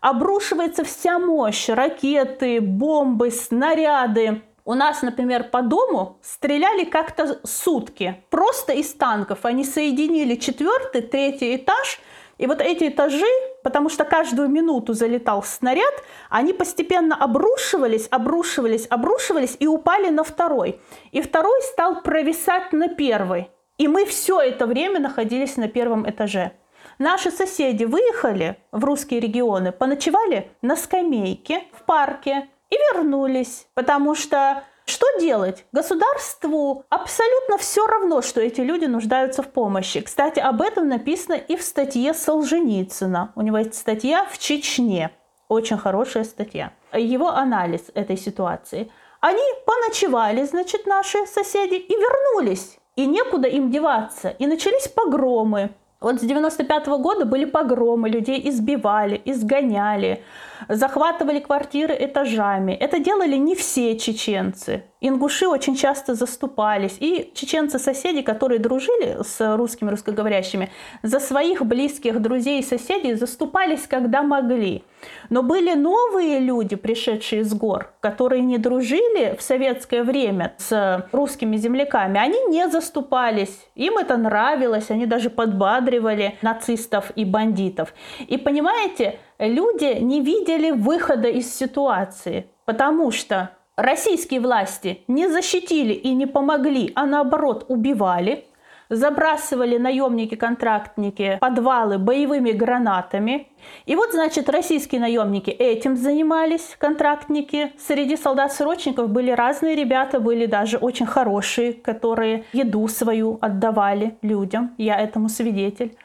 Обрушивается 0.02 0.84
вся 0.84 1.20
мощь, 1.20 1.68
ракеты, 1.70 2.62
бомбы, 2.62 3.32
снаряды, 3.32 4.42
у 4.70 4.76
нас, 4.76 5.02
например, 5.02 5.46
по 5.46 5.64
дому 5.64 6.20
стреляли 6.22 6.84
как-то 6.84 7.40
сутки. 7.44 8.24
Просто 8.30 8.74
из 8.74 8.94
танков. 8.94 9.40
Они 9.42 9.66
соединили 9.66 10.36
четвертый, 10.36 11.02
третий 11.02 11.56
этаж. 11.56 12.00
И 12.38 12.46
вот 12.46 12.62
эти 12.62 12.90
этажи, 12.90 13.26
потому 13.64 13.90
что 13.90 14.06
каждую 14.06 14.48
минуту 14.48 14.94
залетал 14.94 15.42
снаряд, 15.42 16.04
они 16.30 16.54
постепенно 16.54 17.16
обрушивались, 17.16 18.08
обрушивались, 18.12 18.86
обрушивались 18.92 19.58
и 19.60 19.66
упали 19.66 20.10
на 20.10 20.24
второй. 20.24 20.80
И 21.12 21.22
второй 21.22 21.60
стал 21.64 22.04
провисать 22.04 22.72
на 22.72 22.90
первый. 22.90 23.50
И 23.80 23.88
мы 23.88 24.06
все 24.06 24.42
это 24.42 24.68
время 24.68 25.00
находились 25.00 25.56
на 25.58 25.70
первом 25.70 26.08
этаже. 26.08 26.52
Наши 27.00 27.32
соседи 27.32 27.86
выехали 27.86 28.58
в 28.74 28.84
русские 28.84 29.22
регионы, 29.22 29.72
поночевали 29.72 30.52
на 30.62 30.76
скамейке 30.76 31.64
в 31.72 31.84
парке, 31.84 32.50
и 32.70 32.76
вернулись, 32.94 33.68
потому 33.74 34.16
что 34.16 34.64
что 34.86 35.06
делать? 35.20 35.66
Государству 35.72 36.84
абсолютно 36.90 37.58
все 37.58 37.86
равно, 37.88 38.22
что 38.22 38.42
эти 38.42 38.62
люди 38.62 38.86
нуждаются 38.86 39.44
в 39.44 39.48
помощи. 39.48 40.02
Кстати, 40.02 40.40
об 40.40 40.62
этом 40.62 40.88
написано 40.88 41.36
и 41.36 41.56
в 41.56 41.64
статье 41.64 42.14
Солженицына. 42.14 43.32
У 43.36 43.42
него 43.42 43.60
есть 43.60 43.76
статья 43.76 44.26
в 44.26 44.38
Чечне. 44.38 45.12
Очень 45.48 45.78
хорошая 45.78 46.26
статья. 46.26 46.74
Его 46.92 47.30
анализ 47.30 47.84
этой 47.94 48.18
ситуации. 48.18 48.92
Они 49.22 49.44
поночевали, 49.66 50.44
значит, 50.44 50.86
наши 50.86 51.26
соседи, 51.28 51.76
и 51.76 51.96
вернулись. 51.96 52.80
И 52.96 53.06
некуда 53.06 53.48
им 53.48 53.72
деваться. 53.72 54.30
И 54.30 54.48
начались 54.48 54.88
погромы. 54.88 55.70
Вот 56.02 56.20
с 56.20 56.24
95 56.24 56.88
-го 56.88 56.98
года 56.98 57.26
были 57.26 57.46
погромы, 57.46 58.10
людей 58.10 58.50
избивали, 58.50 59.22
изгоняли 59.26 60.24
захватывали 60.68 61.40
квартиры 61.40 61.96
этажами. 62.00 62.74
Это 62.74 63.00
делали 63.00 63.38
не 63.38 63.56
все 63.56 63.98
чеченцы. 63.98 64.84
Ингуши 65.02 65.48
очень 65.48 65.76
часто 65.76 66.14
заступались. 66.14 66.98
И 67.00 67.32
чеченцы-соседи, 67.34 68.22
которые 68.22 68.60
дружили 68.60 69.24
с 69.24 69.56
русскими 69.56 69.90
русскоговорящими, 69.90 70.70
за 71.04 71.20
своих 71.20 71.66
близких 71.66 72.22
друзей 72.22 72.60
и 72.60 72.64
соседей 72.64 73.14
заступались, 73.14 73.88
когда 73.88 74.24
могли. 74.24 74.84
Но 75.30 75.42
были 75.42 75.74
новые 75.74 76.40
люди, 76.40 76.76
пришедшие 76.76 77.46
с 77.46 77.54
гор, 77.54 77.94
которые 78.02 78.42
не 78.42 78.58
дружили 78.58 79.38
в 79.38 79.42
советское 79.42 80.04
время 80.04 80.54
с 80.58 81.08
русскими 81.14 81.56
земляками. 81.56 82.20
Они 82.20 82.40
не 82.48 82.68
заступались. 82.70 83.68
Им 83.76 83.98
это 83.98 84.18
нравилось. 84.18 84.92
Они 84.92 85.06
даже 85.06 85.30
подбадривали 85.30 86.38
нацистов 86.42 87.12
и 87.16 87.24
бандитов. 87.24 87.94
И 88.28 88.38
понимаете, 88.38 89.20
люди 89.38 89.98
не 90.02 90.20
видели 90.20 90.72
выхода 90.72 91.30
из 91.30 91.54
ситуации, 91.54 92.50
потому 92.66 93.12
что 93.12 93.52
российские 93.82 94.40
власти 94.40 95.02
не 95.08 95.28
защитили 95.28 95.94
и 95.94 96.14
не 96.14 96.26
помогли, 96.26 96.92
а 96.96 97.06
наоборот 97.06 97.66
убивали, 97.68 98.46
забрасывали 98.90 99.78
наемники-контрактники 99.78 101.38
подвалы 101.40 101.98
боевыми 101.98 102.52
гранатами. 102.52 103.48
И 103.86 103.96
вот, 103.96 104.12
значит, 104.12 104.50
российские 104.50 105.00
наемники 105.02 105.52
этим 105.52 105.96
занимались, 105.96 106.76
контрактники. 106.78 107.72
Среди 107.78 108.18
солдат-срочников 108.18 109.10
были 109.10 109.32
разные 109.32 109.76
ребята, 109.76 110.20
были 110.20 110.46
даже 110.46 110.78
очень 110.78 111.06
хорошие, 111.06 111.74
которые 111.74 112.46
еду 112.52 112.88
свою 112.88 113.38
отдавали 113.42 114.18
людям. 114.22 114.74
Я 114.78 115.00
этому 115.00 115.30
свидетель. 115.30 115.96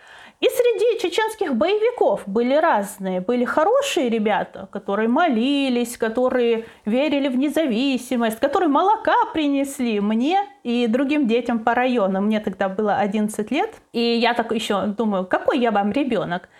И 0.45 0.47
среди 0.47 1.01
чеченских 1.01 1.55
боевиков 1.55 2.23
были 2.27 2.55
разные. 2.55 3.23
Были 3.23 3.47
хорошие 3.47 4.11
ребята, 4.11 4.69
которые 4.71 5.09
молились, 5.09 5.97
которые 5.97 6.67
верили 6.85 7.29
в 7.29 7.37
независимость, 7.39 8.41
которые 8.41 8.69
молока 8.69 9.15
принесли 9.33 10.01
мне 10.01 10.37
и 10.63 10.87
другим 10.87 11.27
детям 11.27 11.61
по 11.61 11.75
району. 11.75 12.21
Мне 12.21 12.41
тогда 12.41 12.69
было 12.69 12.97
11 12.97 13.51
лет. 13.51 13.71
И 13.95 14.01
я 14.01 14.35
так 14.35 14.53
еще 14.53 14.85
думаю, 14.89 15.25
какой 15.25 15.61
я 15.61 15.71
вам 15.71 15.93
ребенок? 15.93 16.51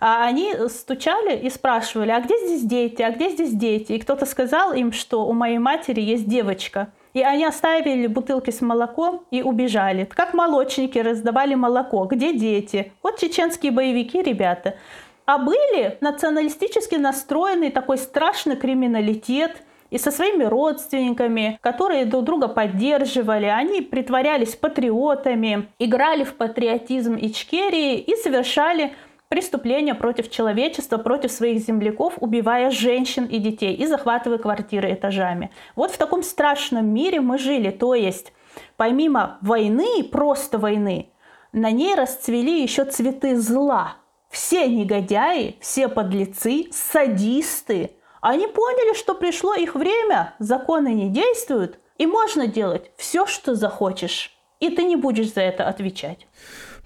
А 0.00 0.24
они 0.24 0.54
стучали 0.68 1.36
и 1.36 1.50
спрашивали, 1.50 2.12
а 2.12 2.20
где 2.20 2.38
здесь 2.46 2.62
дети, 2.62 3.02
а 3.02 3.10
где 3.10 3.28
здесь 3.28 3.52
дети? 3.52 3.92
И 3.92 3.98
кто-то 3.98 4.24
сказал 4.24 4.72
им, 4.72 4.90
что 4.90 5.26
у 5.26 5.34
моей 5.34 5.58
матери 5.58 6.00
есть 6.00 6.26
девочка– 6.26 6.88
и 7.14 7.22
они 7.22 7.46
оставили 7.46 8.06
бутылки 8.06 8.50
с 8.50 8.60
молоком 8.60 9.24
и 9.30 9.42
убежали. 9.42 10.04
Как 10.04 10.34
молочники 10.34 10.98
раздавали 10.98 11.54
молоко. 11.54 12.04
Где 12.04 12.34
дети? 12.34 12.92
Вот 13.02 13.18
чеченские 13.18 13.72
боевики, 13.72 14.20
ребята. 14.20 14.76
А 15.24 15.38
были 15.38 15.96
националистически 16.02 16.96
настроенный 16.96 17.70
такой 17.70 17.96
страшный 17.96 18.56
криминалитет– 18.56 19.62
и 19.94 19.98
со 19.98 20.10
своими 20.10 20.42
родственниками, 20.42 21.56
которые 21.60 22.04
друг 22.04 22.24
друга 22.24 22.48
поддерживали. 22.48 23.46
Они 23.46 23.80
притворялись 23.80 24.56
патриотами, 24.56 25.68
играли 25.78 26.24
в 26.24 26.34
патриотизм 26.34 27.16
Ичкерии 27.16 28.00
и 28.00 28.16
совершали 28.16 28.94
преступления 29.34 29.96
против 29.96 30.30
человечества, 30.30 30.96
против 30.96 31.32
своих 31.32 31.58
земляков, 31.58 32.14
убивая 32.20 32.70
женщин 32.70 33.24
и 33.24 33.38
детей 33.40 33.74
и 33.74 33.84
захватывая 33.84 34.38
квартиры 34.38 34.92
этажами. 34.92 35.50
Вот 35.74 35.90
в 35.90 35.98
таком 35.98 36.22
страшном 36.22 36.86
мире 36.86 37.20
мы 37.20 37.36
жили. 37.36 37.70
То 37.70 37.94
есть 37.94 38.32
помимо 38.76 39.38
войны, 39.40 40.04
просто 40.04 40.58
войны, 40.58 41.10
на 41.50 41.72
ней 41.72 41.96
расцвели 41.96 42.62
еще 42.62 42.84
цветы 42.84 43.36
зла. 43.36 43.96
Все 44.30 44.68
негодяи, 44.68 45.56
все 45.60 45.88
подлецы, 45.88 46.66
садисты, 46.70 47.90
они 48.20 48.46
поняли, 48.46 48.94
что 48.94 49.16
пришло 49.16 49.54
их 49.54 49.74
время, 49.74 50.34
законы 50.38 50.94
не 50.94 51.08
действуют, 51.08 51.80
и 51.98 52.06
можно 52.06 52.46
делать 52.46 52.92
все, 52.96 53.26
что 53.26 53.56
захочешь, 53.56 54.30
и 54.60 54.70
ты 54.70 54.84
не 54.84 54.94
будешь 54.94 55.32
за 55.34 55.40
это 55.40 55.66
отвечать. 55.66 56.28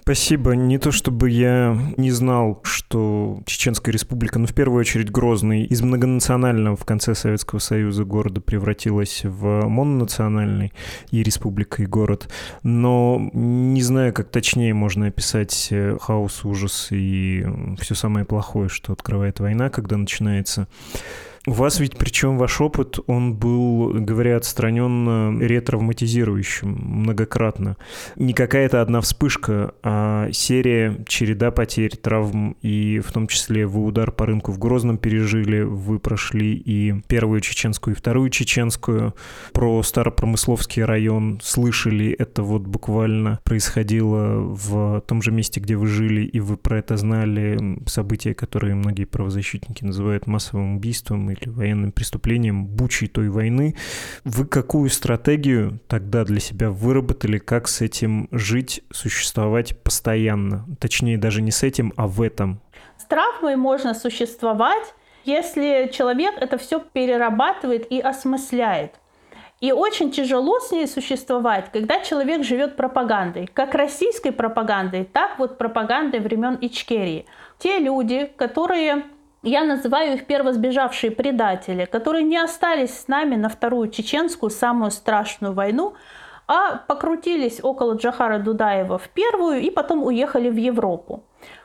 Спасибо. 0.08 0.52
Не 0.52 0.78
то 0.78 0.90
чтобы 0.90 1.28
я 1.28 1.78
не 1.98 2.10
знал, 2.10 2.60
что 2.62 3.42
Чеченская 3.44 3.92
республика, 3.92 4.38
ну, 4.38 4.46
в 4.46 4.54
первую 4.54 4.80
очередь, 4.80 5.10
Грозный, 5.10 5.64
из 5.64 5.82
многонационального 5.82 6.76
в 6.76 6.86
конце 6.86 7.14
Советского 7.14 7.58
Союза 7.58 8.04
города 8.04 8.40
превратилась 8.40 9.20
в 9.24 9.68
мононациональный 9.68 10.72
и 11.10 11.22
республика, 11.22 11.82
и 11.82 11.86
город. 11.86 12.30
Но 12.62 13.20
не 13.34 13.82
знаю, 13.82 14.14
как 14.14 14.30
точнее 14.30 14.72
можно 14.72 15.08
описать 15.08 15.68
э, 15.72 15.98
хаос, 16.00 16.42
ужас 16.42 16.88
и 16.90 17.44
все 17.78 17.94
самое 17.94 18.24
плохое, 18.24 18.70
что 18.70 18.94
открывает 18.94 19.40
война, 19.40 19.68
когда 19.68 19.98
начинается. 19.98 20.68
У 21.46 21.52
вас 21.52 21.80
ведь, 21.80 21.96
причем 21.96 22.36
ваш 22.36 22.60
опыт, 22.60 22.98
он 23.06 23.34
был, 23.34 23.92
говоря 23.94 24.36
отстраненно, 24.36 25.38
ретравматизирующим 25.40 26.68
многократно. 26.68 27.76
Не 28.16 28.32
какая-то 28.32 28.82
одна 28.82 29.00
вспышка, 29.00 29.74
а 29.82 30.28
серия, 30.32 31.04
череда 31.06 31.50
потерь, 31.50 31.96
травм, 31.96 32.56
и 32.60 32.98
в 33.00 33.12
том 33.12 33.28
числе 33.28 33.66
вы 33.66 33.84
удар 33.84 34.12
по 34.12 34.26
рынку 34.26 34.52
в 34.52 34.58
Грозном 34.58 34.98
пережили, 34.98 35.62
вы 35.62 35.98
прошли 35.98 36.54
и 36.54 37.00
первую 37.06 37.40
чеченскую, 37.40 37.94
и 37.94 37.98
вторую 37.98 38.30
чеченскую. 38.30 39.14
Про 39.52 39.82
Старопромысловский 39.82 40.84
район 40.84 41.40
слышали, 41.42 42.10
это 42.10 42.42
вот 42.42 42.62
буквально 42.62 43.40
происходило 43.44 44.40
в 44.40 45.02
том 45.06 45.22
же 45.22 45.30
месте, 45.30 45.60
где 45.60 45.76
вы 45.76 45.86
жили, 45.86 46.22
и 46.22 46.40
вы 46.40 46.56
про 46.56 46.78
это 46.78 46.96
знали, 46.96 47.78
события, 47.86 48.34
которые 48.34 48.74
многие 48.74 49.04
правозащитники 49.04 49.84
называют 49.84 50.26
массовым 50.26 50.76
убийством 50.76 51.30
или 51.40 51.48
военным 51.48 51.92
преступлением, 51.92 52.66
бучей 52.66 53.08
той 53.08 53.28
войны. 53.28 53.76
Вы 54.24 54.46
какую 54.46 54.90
стратегию 54.90 55.80
тогда 55.86 56.24
для 56.24 56.40
себя 56.40 56.70
выработали, 56.70 57.38
как 57.38 57.68
с 57.68 57.80
этим 57.80 58.28
жить, 58.30 58.82
существовать 58.90 59.82
постоянно? 59.82 60.66
Точнее, 60.80 61.18
даже 61.18 61.42
не 61.42 61.50
с 61.50 61.62
этим, 61.62 61.92
а 61.96 62.06
в 62.06 62.22
этом. 62.22 62.60
С 62.98 63.04
травмой 63.04 63.56
можно 63.56 63.94
существовать, 63.94 64.94
если 65.24 65.90
человек 65.92 66.34
это 66.40 66.58
все 66.58 66.80
перерабатывает 66.80 67.90
и 67.90 68.00
осмысляет. 68.00 68.94
И 69.60 69.72
очень 69.72 70.12
тяжело 70.12 70.60
с 70.60 70.70
ней 70.70 70.86
существовать, 70.86 71.72
когда 71.72 71.98
человек 72.00 72.44
живет 72.44 72.76
пропагандой, 72.76 73.48
как 73.52 73.74
российской 73.74 74.30
пропагандой, 74.30 75.04
так 75.04 75.38
вот 75.38 75.58
пропагандой 75.58 76.20
времен 76.20 76.56
Ичкерии. 76.60 77.26
Те 77.58 77.78
люди, 77.78 78.30
которые 78.36 79.02
я 79.42 79.64
называю 79.64 80.14
их 80.14 80.26
первосбежавшие 80.26 81.10
предатели, 81.10 81.84
которые 81.84 82.24
не 82.24 82.38
остались 82.38 82.98
с 82.98 83.08
нами 83.08 83.36
на 83.36 83.48
вторую 83.48 83.90
чеченскую, 83.90 84.50
самую 84.50 84.90
страшную 84.90 85.54
войну, 85.54 85.94
а 86.46 86.76
покрутились 86.76 87.60
около 87.62 87.94
Джахара 87.94 88.38
Дудаева 88.38 88.98
в 88.98 89.08
первую 89.10 89.60
и 89.60 89.70
потом 89.70 90.02
уехали 90.02 90.48
в 90.48 90.56
Европу. 90.56 91.22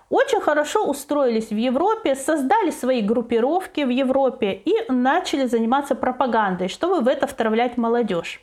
Очень 0.09 0.41
хорошо 0.41 0.85
устроились 0.85 1.49
в 1.49 1.55
Европе, 1.55 2.13
создали 2.13 2.69
свои 2.69 3.01
группировки 3.01 3.81
в 3.81 3.89
Европе 3.89 4.51
и 4.53 4.75
начали 4.89 5.47
заниматься 5.47 5.95
пропагандой, 5.95 6.67
чтобы 6.67 6.99
в 7.01 7.07
это 7.07 7.25
втравлять 7.25 7.77
молодежь. 7.77 8.39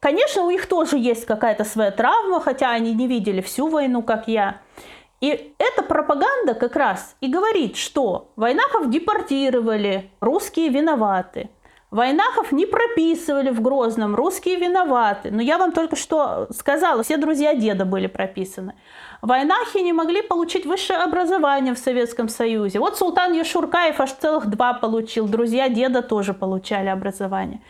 Конечно, 0.00 0.42
у 0.42 0.50
них 0.50 0.66
тоже 0.66 0.98
есть 0.98 1.24
какая-то 1.24 1.64
своя 1.64 1.90
травма, 1.90 2.40
хотя 2.40 2.70
они 2.70 2.92
не 2.92 3.06
видели 3.06 3.40
всю 3.40 3.68
войну, 3.68 4.02
как 4.02 4.26
я. 4.26 4.60
И 5.20 5.54
эта 5.58 5.82
пропаганда 5.82 6.54
как 6.54 6.76
раз 6.76 7.16
и 7.20 7.28
говорит, 7.28 7.76
что 7.76 8.32
войнахов 8.36 8.90
депортировали, 8.90 10.10
русские 10.20 10.68
виноваты. 10.68 11.48
Войнахов 11.90 12.52
не 12.52 12.66
прописывали 12.66 13.50
в 13.50 13.62
Грозном, 13.62 14.14
русские 14.14 14.56
виноваты. 14.56 15.30
Но 15.30 15.40
я 15.40 15.56
вам 15.56 15.72
только 15.72 15.96
что 15.96 16.48
сказала, 16.50 17.02
все 17.02 17.16
друзья 17.16 17.54
деда 17.54 17.84
были 17.84 18.08
прописаны. 18.08 18.74
Войнахи 19.22 19.78
не 19.78 19.92
могли 19.92 20.20
получить 20.20 20.66
высшее 20.66 20.98
образование 20.98 21.74
в 21.74 21.78
Советском 21.78 22.28
Союзе. 22.28 22.80
Вот 22.80 22.98
Султан 22.98 23.32
Яшуркаев 23.32 24.00
аж 24.00 24.12
целых 24.12 24.46
два 24.46 24.74
получил, 24.74 25.26
друзья 25.28 25.68
деда 25.68 26.02
тоже 26.02 26.34
получали 26.34 26.88
образование. 26.88 27.62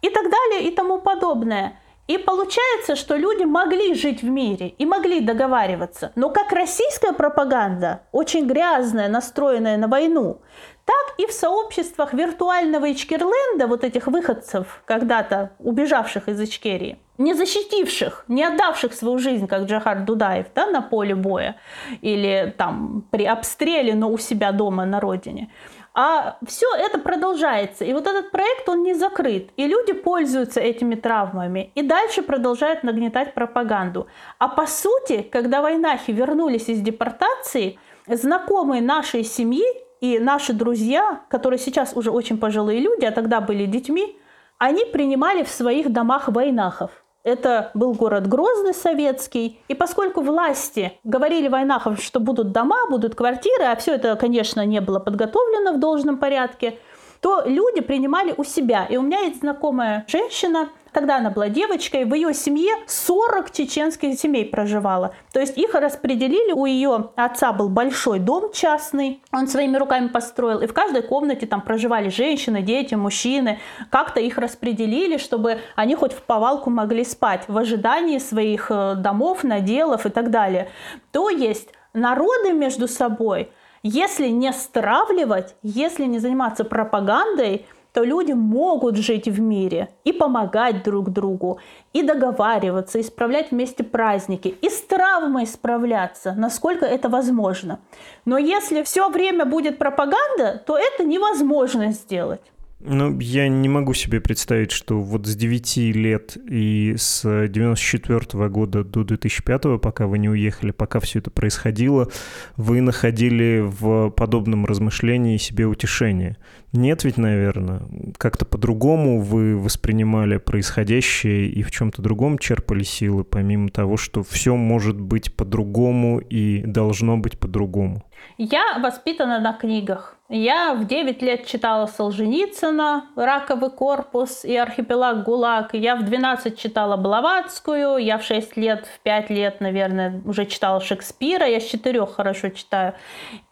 И 0.00 0.08
так 0.08 0.30
далее 0.30 0.68
и 0.68 0.74
тому 0.74 0.98
подобное. 0.98 1.78
И 2.06 2.18
получается, 2.18 2.96
что 2.96 3.16
люди 3.16 3.44
могли 3.44 3.94
жить 3.94 4.22
в 4.22 4.28
мире 4.28 4.68
и 4.68 4.84
могли 4.84 5.20
договариваться. 5.20 6.12
Но 6.16 6.28
как 6.28 6.52
российская 6.52 7.12
пропаганда, 7.12 8.02
очень 8.12 8.46
грязная, 8.46 9.08
настроенная 9.08 9.78
на 9.78 9.88
войну, 9.88 10.42
так 10.84 11.14
и 11.16 11.26
в 11.26 11.32
сообществах 11.32 12.12
виртуального 12.12 12.92
Ичкерленда, 12.92 13.66
вот 13.66 13.84
этих 13.84 14.06
выходцев, 14.06 14.82
когда-то 14.84 15.52
убежавших 15.58 16.28
из 16.28 16.38
Ичкерии, 16.42 16.98
не 17.16 17.32
защитивших, 17.32 18.26
не 18.28 18.44
отдавших 18.44 18.92
свою 18.92 19.18
жизнь, 19.18 19.46
как 19.46 19.62
Джахар 19.62 20.00
Дудаев, 20.04 20.48
да, 20.54 20.66
на 20.66 20.82
поле 20.82 21.14
боя 21.14 21.56
или 22.02 22.54
там 22.58 23.06
при 23.10 23.24
обстреле, 23.24 23.94
но 23.94 24.10
у 24.10 24.18
себя 24.18 24.52
дома 24.52 24.84
на 24.84 25.00
родине– 25.00 25.50
а 25.94 26.38
все 26.44 26.66
это 26.76 26.98
продолжается. 26.98 27.84
И 27.84 27.92
вот 27.92 28.06
этот 28.08 28.32
проект, 28.32 28.68
он 28.68 28.82
не 28.82 28.94
закрыт. 28.94 29.50
И 29.56 29.66
люди 29.66 29.92
пользуются 29.92 30.60
этими 30.60 30.96
травмами. 30.96 31.70
И 31.76 31.82
дальше 31.82 32.22
продолжают 32.22 32.82
нагнетать 32.82 33.32
пропаганду. 33.34 34.08
А 34.38 34.48
по 34.48 34.66
сути, 34.66 35.22
когда 35.22 35.62
войнахи 35.62 36.10
вернулись 36.10 36.68
из 36.68 36.80
депортации, 36.80 37.78
знакомые 38.08 38.82
нашей 38.82 39.22
семьи 39.22 39.64
и 40.00 40.18
наши 40.18 40.52
друзья, 40.52 41.22
которые 41.30 41.60
сейчас 41.60 41.96
уже 41.96 42.10
очень 42.10 42.38
пожилые 42.38 42.80
люди, 42.80 43.04
а 43.04 43.12
тогда 43.12 43.40
были 43.40 43.64
детьми, 43.64 44.18
они 44.58 44.84
принимали 44.84 45.44
в 45.44 45.48
своих 45.48 45.92
домах 45.92 46.28
войнахов. 46.28 47.03
Это 47.24 47.70
был 47.72 47.94
город 47.94 48.28
Грозный 48.28 48.74
советский. 48.74 49.58
И 49.68 49.74
поскольку 49.74 50.20
власти 50.20 50.92
говорили 51.04 51.48
Войнахов, 51.48 52.02
что 52.02 52.20
будут 52.20 52.52
дома, 52.52 52.86
будут 52.90 53.14
квартиры, 53.14 53.64
а 53.64 53.76
все 53.76 53.94
это, 53.94 54.14
конечно, 54.16 54.64
не 54.64 54.80
было 54.82 54.98
подготовлено 54.98 55.72
в 55.72 55.80
должном 55.80 56.18
порядке, 56.18 56.78
то 57.20 57.42
люди 57.46 57.80
принимали 57.80 58.34
у 58.36 58.44
себя. 58.44 58.84
И 58.90 58.98
у 58.98 59.02
меня 59.02 59.20
есть 59.20 59.40
знакомая 59.40 60.04
женщина, 60.06 60.68
Тогда 60.94 61.16
она 61.16 61.30
была 61.30 61.48
девочкой, 61.48 62.04
в 62.04 62.14
ее 62.14 62.32
семье 62.32 62.72
40 62.86 63.50
чеченских 63.50 64.16
семей 64.16 64.44
проживало. 64.44 65.12
То 65.32 65.40
есть 65.40 65.58
их 65.58 65.74
распределили, 65.74 66.52
у 66.52 66.66
ее 66.66 67.10
отца 67.16 67.52
был 67.52 67.68
большой 67.68 68.20
дом 68.20 68.52
частный, 68.52 69.20
он 69.32 69.48
своими 69.48 69.76
руками 69.76 70.06
построил, 70.06 70.60
и 70.60 70.68
в 70.68 70.72
каждой 70.72 71.02
комнате 71.02 71.46
там 71.46 71.62
проживали 71.62 72.10
женщины, 72.10 72.62
дети, 72.62 72.94
мужчины. 72.94 73.58
Как-то 73.90 74.20
их 74.20 74.38
распределили, 74.38 75.16
чтобы 75.16 75.58
они 75.74 75.96
хоть 75.96 76.12
в 76.12 76.22
повалку 76.22 76.70
могли 76.70 77.04
спать 77.04 77.42
в 77.48 77.58
ожидании 77.58 78.18
своих 78.18 78.70
э, 78.70 78.94
домов, 78.94 79.42
наделов 79.42 80.06
и 80.06 80.10
так 80.10 80.30
далее. 80.30 80.70
То 81.10 81.28
есть 81.28 81.70
народы 81.92 82.52
между 82.52 82.86
собой, 82.86 83.50
если 83.82 84.28
не 84.28 84.52
стравливать, 84.52 85.56
если 85.62 86.04
не 86.04 86.20
заниматься 86.20 86.64
пропагандой, 86.64 87.66
то 87.94 88.02
люди 88.02 88.32
могут 88.32 88.96
жить 88.96 89.28
в 89.28 89.40
мире 89.40 89.88
и 90.02 90.12
помогать 90.12 90.82
друг 90.82 91.10
другу, 91.10 91.60
и 91.92 92.02
договариваться, 92.02 93.00
исправлять 93.00 93.52
вместе 93.52 93.84
праздники, 93.84 94.48
и 94.48 94.68
с 94.68 94.82
травмой 94.82 95.46
справляться, 95.46 96.34
насколько 96.36 96.84
это 96.84 97.08
возможно. 97.08 97.78
Но 98.24 98.36
если 98.36 98.82
все 98.82 99.08
время 99.08 99.44
будет 99.44 99.78
пропаганда, 99.78 100.60
то 100.66 100.76
это 100.76 101.04
невозможно 101.04 101.92
сделать. 101.92 102.40
Ну, 102.86 103.18
я 103.18 103.48
не 103.48 103.70
могу 103.70 103.94
себе 103.94 104.20
представить, 104.20 104.70
что 104.70 105.00
вот 105.00 105.26
с 105.26 105.34
9 105.34 105.76
лет 105.96 106.36
и 106.50 106.94
с 106.98 107.48
94 107.48 108.48
года 108.50 108.84
до 108.84 109.04
2005, 109.04 109.80
пока 109.80 110.06
вы 110.06 110.18
не 110.18 110.28
уехали, 110.28 110.70
пока 110.70 111.00
все 111.00 111.20
это 111.20 111.30
происходило, 111.30 112.10
вы 112.58 112.82
находили 112.82 113.62
в 113.64 114.10
подобном 114.10 114.66
размышлении 114.66 115.38
себе 115.38 115.64
утешение. 115.64 116.36
Нет 116.72 117.04
ведь, 117.04 117.16
наверное. 117.16 117.80
Как-то 118.18 118.44
по-другому 118.44 119.22
вы 119.22 119.56
воспринимали 119.56 120.36
происходящее 120.36 121.48
и 121.48 121.62
в 121.62 121.70
чем-то 121.70 122.02
другом 122.02 122.36
черпали 122.36 122.82
силы, 122.82 123.24
помимо 123.24 123.70
того, 123.70 123.96
что 123.96 124.22
все 124.22 124.56
может 124.56 125.00
быть 125.00 125.34
по-другому 125.34 126.18
и 126.18 126.62
должно 126.66 127.16
быть 127.16 127.38
по-другому. 127.38 128.04
Я 128.38 128.78
воспитана 128.78 129.38
на 129.38 129.52
книгах. 129.52 130.16
Я 130.28 130.74
в 130.74 130.86
9 130.86 131.22
лет 131.22 131.46
читала 131.46 131.86
Солженицына, 131.86 133.06
«Раковый 133.14 133.70
корпус» 133.70 134.44
и 134.44 134.56
«Архипелаг 134.56 135.22
ГУЛАГ». 135.22 135.74
Я 135.74 135.96
в 135.96 136.02
12 136.02 136.58
читала 136.58 136.96
Блаватскую, 136.96 137.98
я 137.98 138.18
в 138.18 138.24
6 138.24 138.56
лет, 138.56 138.86
в 138.86 139.00
5 139.00 139.30
лет, 139.30 139.60
наверное, 139.60 140.22
уже 140.24 140.46
читала 140.46 140.80
Шекспира, 140.80 141.46
я 141.46 141.60
с 141.60 141.64
4 141.64 142.06
хорошо 142.06 142.48
читаю. 142.48 142.94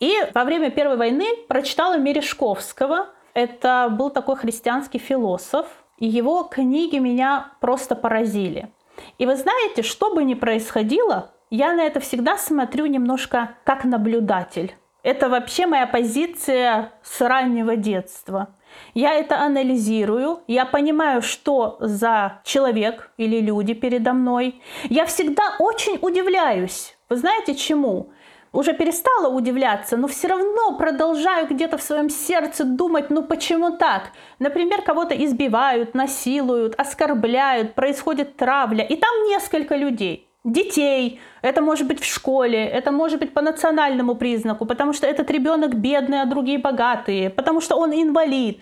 И 0.00 0.14
во 0.34 0.44
время 0.44 0.70
Первой 0.70 0.96
войны 0.96 1.26
прочитала 1.46 1.98
Мережковского. 1.98 3.08
Это 3.34 3.88
был 3.90 4.08
такой 4.08 4.36
христианский 4.36 4.98
философ, 4.98 5.66
и 5.98 6.06
его 6.06 6.42
книги 6.44 6.96
меня 6.96 7.52
просто 7.60 7.94
поразили. 7.94 8.72
И 9.18 9.26
вы 9.26 9.36
знаете, 9.36 9.82
что 9.82 10.14
бы 10.14 10.24
ни 10.24 10.34
происходило, 10.34 11.31
я 11.52 11.74
на 11.74 11.82
это 11.82 12.00
всегда 12.00 12.38
смотрю 12.38 12.86
немножко 12.86 13.50
как 13.64 13.84
наблюдатель. 13.84 14.74
Это 15.02 15.28
вообще 15.28 15.66
моя 15.66 15.86
позиция 15.86 16.92
с 17.02 17.20
раннего 17.20 17.76
детства. 17.76 18.56
Я 18.94 19.12
это 19.12 19.38
анализирую, 19.38 20.40
я 20.46 20.64
понимаю, 20.64 21.20
что 21.20 21.76
за 21.78 22.40
человек 22.44 23.10
или 23.18 23.38
люди 23.38 23.74
передо 23.74 24.14
мной. 24.14 24.62
Я 24.84 25.04
всегда 25.04 25.42
очень 25.58 25.98
удивляюсь. 26.00 26.96
Вы 27.10 27.16
знаете 27.16 27.54
чему? 27.54 28.12
Уже 28.52 28.72
перестала 28.72 29.28
удивляться, 29.28 29.98
но 29.98 30.08
все 30.08 30.28
равно 30.28 30.78
продолжаю 30.78 31.46
где-то 31.48 31.76
в 31.76 31.82
своем 31.82 32.08
сердце 32.08 32.64
думать, 32.64 33.10
ну 33.10 33.24
почему 33.24 33.76
так? 33.76 34.12
Например, 34.38 34.80
кого-то 34.80 35.14
избивают, 35.14 35.92
насилуют, 35.94 36.74
оскорбляют, 36.78 37.74
происходит 37.74 38.38
травля, 38.38 38.84
и 38.84 38.96
там 38.96 39.24
несколько 39.24 39.76
людей. 39.76 40.31
Детей, 40.44 41.20
это 41.40 41.62
может 41.62 41.86
быть 41.86 42.00
в 42.00 42.04
школе, 42.04 42.64
это 42.66 42.90
может 42.90 43.20
быть 43.20 43.32
по 43.32 43.42
национальному 43.42 44.14
признаку, 44.14 44.66
потому 44.66 44.92
что 44.92 45.06
этот 45.06 45.30
ребенок 45.30 45.74
бедный, 45.74 46.22
а 46.22 46.26
другие 46.26 46.58
богатые, 46.58 47.30
потому 47.30 47.60
что 47.60 47.76
он 47.76 47.92
инвалид. 47.92 48.60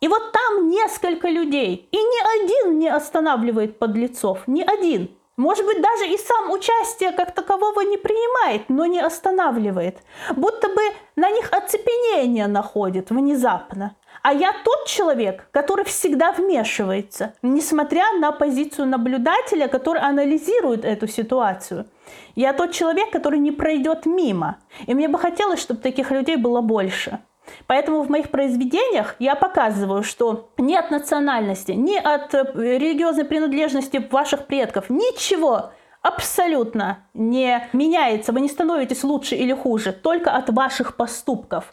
И 0.00 0.08
вот 0.08 0.32
там 0.32 0.68
несколько 0.68 1.28
людей, 1.28 1.88
и 1.90 1.96
ни 1.96 2.42
один 2.42 2.78
не 2.78 2.88
останавливает 2.88 3.78
подлецов, 3.78 4.46
ни 4.46 4.62
один. 4.62 5.08
Может 5.36 5.66
быть, 5.66 5.82
даже 5.82 6.06
и 6.06 6.16
сам 6.16 6.50
участие 6.50 7.12
как 7.12 7.34
такового 7.34 7.82
не 7.82 7.98
принимает, 7.98 8.68
но 8.68 8.86
не 8.86 9.00
останавливает. 9.00 9.98
Будто 10.34 10.68
бы 10.68 10.80
на 11.14 11.30
них 11.30 11.52
оцепенение 11.52 12.46
находит 12.46 13.10
внезапно. 13.10 13.96
А 14.26 14.32
я 14.32 14.52
тот 14.64 14.88
человек, 14.88 15.46
который 15.52 15.84
всегда 15.84 16.32
вмешивается, 16.32 17.34
несмотря 17.42 18.02
на 18.18 18.32
позицию 18.32 18.88
наблюдателя, 18.88 19.68
который 19.68 20.02
анализирует 20.02 20.84
эту 20.84 21.06
ситуацию. 21.06 21.86
Я 22.34 22.52
тот 22.52 22.72
человек, 22.72 23.12
который 23.12 23.38
не 23.38 23.52
пройдет 23.52 24.04
мимо. 24.04 24.56
И 24.88 24.94
мне 24.94 25.06
бы 25.06 25.16
хотелось, 25.16 25.60
чтобы 25.60 25.80
таких 25.80 26.10
людей 26.10 26.34
было 26.34 26.60
больше. 26.60 27.20
Поэтому 27.68 28.02
в 28.02 28.10
моих 28.10 28.30
произведениях 28.30 29.14
я 29.20 29.36
показываю, 29.36 30.02
что 30.02 30.48
ни 30.58 30.74
от 30.74 30.90
национальности, 30.90 31.70
ни 31.70 31.96
от 31.96 32.34
э, 32.34 32.50
религиозной 32.52 33.26
принадлежности 33.26 34.04
ваших 34.10 34.48
предков, 34.48 34.90
ничего 34.90 35.70
абсолютно 36.06 36.98
не 37.14 37.68
меняется, 37.72 38.32
вы 38.32 38.40
не 38.40 38.48
становитесь 38.48 39.02
лучше 39.02 39.34
или 39.34 39.52
хуже, 39.52 39.92
только 39.92 40.30
от 40.30 40.50
ваших 40.50 40.96
поступков. 40.96 41.72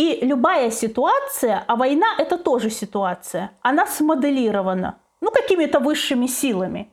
И 0.00 0.18
любая 0.22 0.70
ситуация, 0.70 1.62
а 1.66 1.76
война 1.76 2.06
это 2.16 2.38
тоже 2.38 2.70
ситуация, 2.70 3.50
она 3.60 3.86
смоделирована, 3.86 4.98
ну, 5.20 5.30
какими-то 5.30 5.78
высшими 5.78 6.26
силами. 6.26 6.90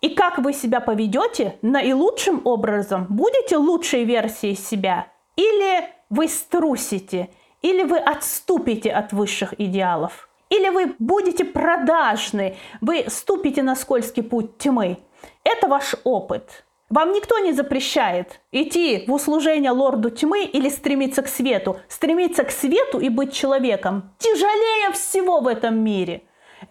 И 0.00 0.08
как 0.08 0.38
вы 0.38 0.54
себя 0.54 0.80
поведете 0.80 1.58
наилучшим 1.60 2.40
образом, 2.46 3.04
будете 3.10 3.58
лучшей 3.58 4.04
версией 4.04 4.56
себя, 4.56 5.08
или 5.36 5.90
вы 6.08 6.26
струсите, 6.26 7.28
или 7.60 7.82
вы 7.82 7.98
отступите 7.98 8.92
от 8.92 9.12
высших 9.12 9.52
идеалов, 9.60 10.30
или 10.48 10.70
вы 10.70 10.94
будете 10.98 11.44
продажны, 11.44 12.56
вы 12.80 13.04
ступите 13.08 13.62
на 13.62 13.76
скользкий 13.76 14.22
путь 14.22 14.56
тьмы. 14.56 14.96
Это 15.44 15.68
ваш 15.68 15.96
опыт. 16.02 16.64
Вам 16.90 17.12
никто 17.12 17.38
не 17.38 17.52
запрещает 17.52 18.40
идти 18.50 19.04
в 19.06 19.12
услужение 19.12 19.72
лорду 19.72 20.08
тьмы 20.08 20.44
или 20.44 20.70
стремиться 20.70 21.22
к 21.22 21.28
свету. 21.28 21.78
Стремиться 21.88 22.44
к 22.44 22.50
свету 22.50 22.98
и 22.98 23.10
быть 23.10 23.34
человеком 23.34 24.10
тяжелее 24.18 24.92
всего 24.92 25.40
в 25.40 25.48
этом 25.48 25.78
мире. 25.78 26.22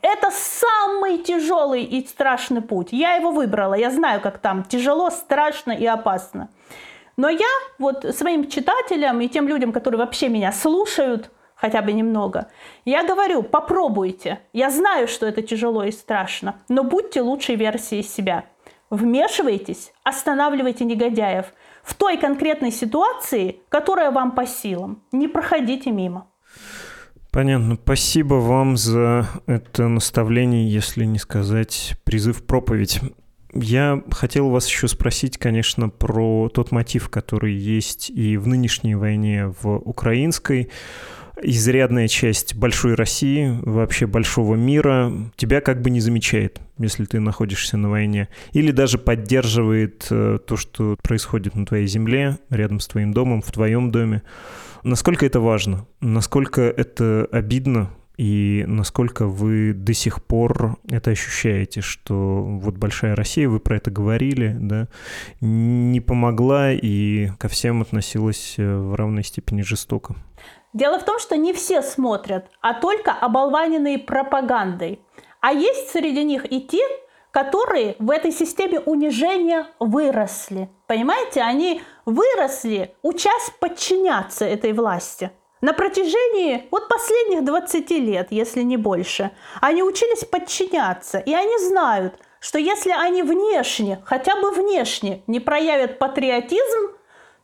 Это 0.01 0.31
самый 0.31 1.19
тяжелый 1.19 1.83
и 1.83 2.05
страшный 2.05 2.61
путь. 2.61 2.89
Я 2.91 3.13
его 3.13 3.31
выбрала, 3.31 3.75
я 3.75 3.91
знаю, 3.91 4.19
как 4.19 4.39
там 4.39 4.63
тяжело, 4.63 5.11
страшно 5.11 5.71
и 5.71 5.85
опасно. 5.85 6.49
Но 7.15 7.29
я 7.29 7.47
вот 7.77 8.03
своим 8.15 8.49
читателям 8.49 9.21
и 9.21 9.27
тем 9.27 9.47
людям, 9.47 9.71
которые 9.71 9.99
вообще 9.99 10.29
меня 10.29 10.51
слушают, 10.51 11.31
хотя 11.55 11.81
бы 11.81 11.93
немного, 11.93 12.47
я 12.85 13.03
говорю, 13.03 13.43
попробуйте. 13.43 14.39
Я 14.53 14.69
знаю, 14.69 15.07
что 15.07 15.25
это 15.25 15.41
тяжело 15.41 15.83
и 15.83 15.91
страшно, 15.91 16.59
но 16.69 16.83
будьте 16.83 17.21
лучшей 17.21 17.55
версией 17.55 18.03
себя. 18.03 18.45
Вмешивайтесь, 18.89 19.91
останавливайте 20.03 20.85
негодяев 20.85 21.47
в 21.83 21.93
той 21.93 22.17
конкретной 22.17 22.71
ситуации, 22.71 23.59
которая 23.69 24.11
вам 24.11 24.31
по 24.31 24.45
силам. 24.45 25.03
Не 25.11 25.27
проходите 25.27 25.91
мимо. 25.91 26.27
Понятно. 27.31 27.77
Спасибо 27.81 28.35
вам 28.35 28.77
за 28.77 29.27
это 29.45 29.87
наставление, 29.87 30.71
если 30.71 31.05
не 31.05 31.19
сказать 31.19 31.95
призыв 32.03 32.45
проповедь. 32.45 32.99
Я 33.53 34.01
хотел 34.11 34.49
вас 34.49 34.67
еще 34.67 34.87
спросить, 34.87 35.37
конечно, 35.37 35.89
про 35.89 36.49
тот 36.49 36.71
мотив, 36.71 37.09
который 37.09 37.53
есть 37.53 38.09
и 38.09 38.37
в 38.37 38.47
нынешней 38.47 38.95
войне 38.95 39.53
в 39.61 39.77
украинской 39.77 40.69
изрядная 41.41 42.07
часть 42.07 42.55
большой 42.55 42.95
России, 42.95 43.57
вообще 43.61 44.07
большого 44.07 44.55
мира, 44.55 45.11
тебя 45.35 45.61
как 45.61 45.81
бы 45.81 45.89
не 45.89 45.99
замечает, 45.99 46.59
если 46.77 47.05
ты 47.05 47.19
находишься 47.19 47.77
на 47.77 47.89
войне. 47.89 48.27
Или 48.53 48.71
даже 48.71 48.97
поддерживает 48.97 50.07
э, 50.09 50.39
то, 50.45 50.57
что 50.57 50.97
происходит 51.01 51.55
на 51.55 51.65
твоей 51.65 51.87
земле, 51.87 52.37
рядом 52.49 52.79
с 52.79 52.87
твоим 52.87 53.13
домом, 53.13 53.41
в 53.41 53.51
твоем 53.51 53.91
доме. 53.91 54.23
Насколько 54.83 55.25
это 55.25 55.39
важно? 55.39 55.85
Насколько 56.01 56.61
это 56.61 57.27
обидно? 57.31 57.89
И 58.17 58.65
насколько 58.67 59.27
вы 59.27 59.73
до 59.73 59.93
сих 59.93 60.23
пор 60.23 60.77
это 60.89 61.11
ощущаете, 61.11 61.81
что 61.81 62.43
вот 62.43 62.75
большая 62.75 63.15
Россия, 63.15 63.47
вы 63.47 63.59
про 63.59 63.77
это 63.77 63.91
говорили, 63.91 64.57
да, 64.59 64.87
не 65.39 66.01
помогла 66.01 66.71
и 66.73 67.29
ко 67.37 67.47
всем 67.47 67.83
относилась 67.83 68.55
э, 68.57 68.75
в 68.75 68.95
равной 68.95 69.23
степени 69.23 69.61
жестоко? 69.61 70.15
Дело 70.73 70.99
в 70.99 71.05
том, 71.05 71.19
что 71.19 71.37
не 71.37 71.53
все 71.53 71.81
смотрят, 71.81 72.49
а 72.61 72.73
только 72.73 73.11
оболваненные 73.11 73.99
пропагандой. 73.99 75.01
А 75.39 75.53
есть 75.53 75.91
среди 75.91 76.23
них 76.23 76.51
и 76.51 76.61
те, 76.61 76.81
которые 77.31 77.95
в 77.99 78.09
этой 78.09 78.31
системе 78.31 78.79
унижения 78.79 79.67
выросли. 79.79 80.69
Понимаете, 80.87 81.41
они 81.41 81.81
выросли, 82.05 82.95
учась 83.01 83.51
подчиняться 83.59 84.45
этой 84.45 84.73
власти. 84.73 85.31
На 85.61 85.73
протяжении 85.73 86.67
вот 86.69 86.87
последних 86.87 87.43
20 87.43 87.89
лет, 87.91 88.27
если 88.31 88.61
не 88.61 88.77
больше, 88.77 89.31
они 89.61 89.83
учились 89.83 90.25
подчиняться, 90.25 91.17
и 91.17 91.33
они 91.33 91.57
знают, 91.59 92.15
что 92.39 92.59
если 92.59 92.91
они 92.91 93.23
внешне, 93.23 94.01
хотя 94.05 94.35
бы 94.35 94.51
внешне, 94.51 95.23
не 95.25 95.39
проявят 95.39 95.97
патриотизм, 95.97 96.95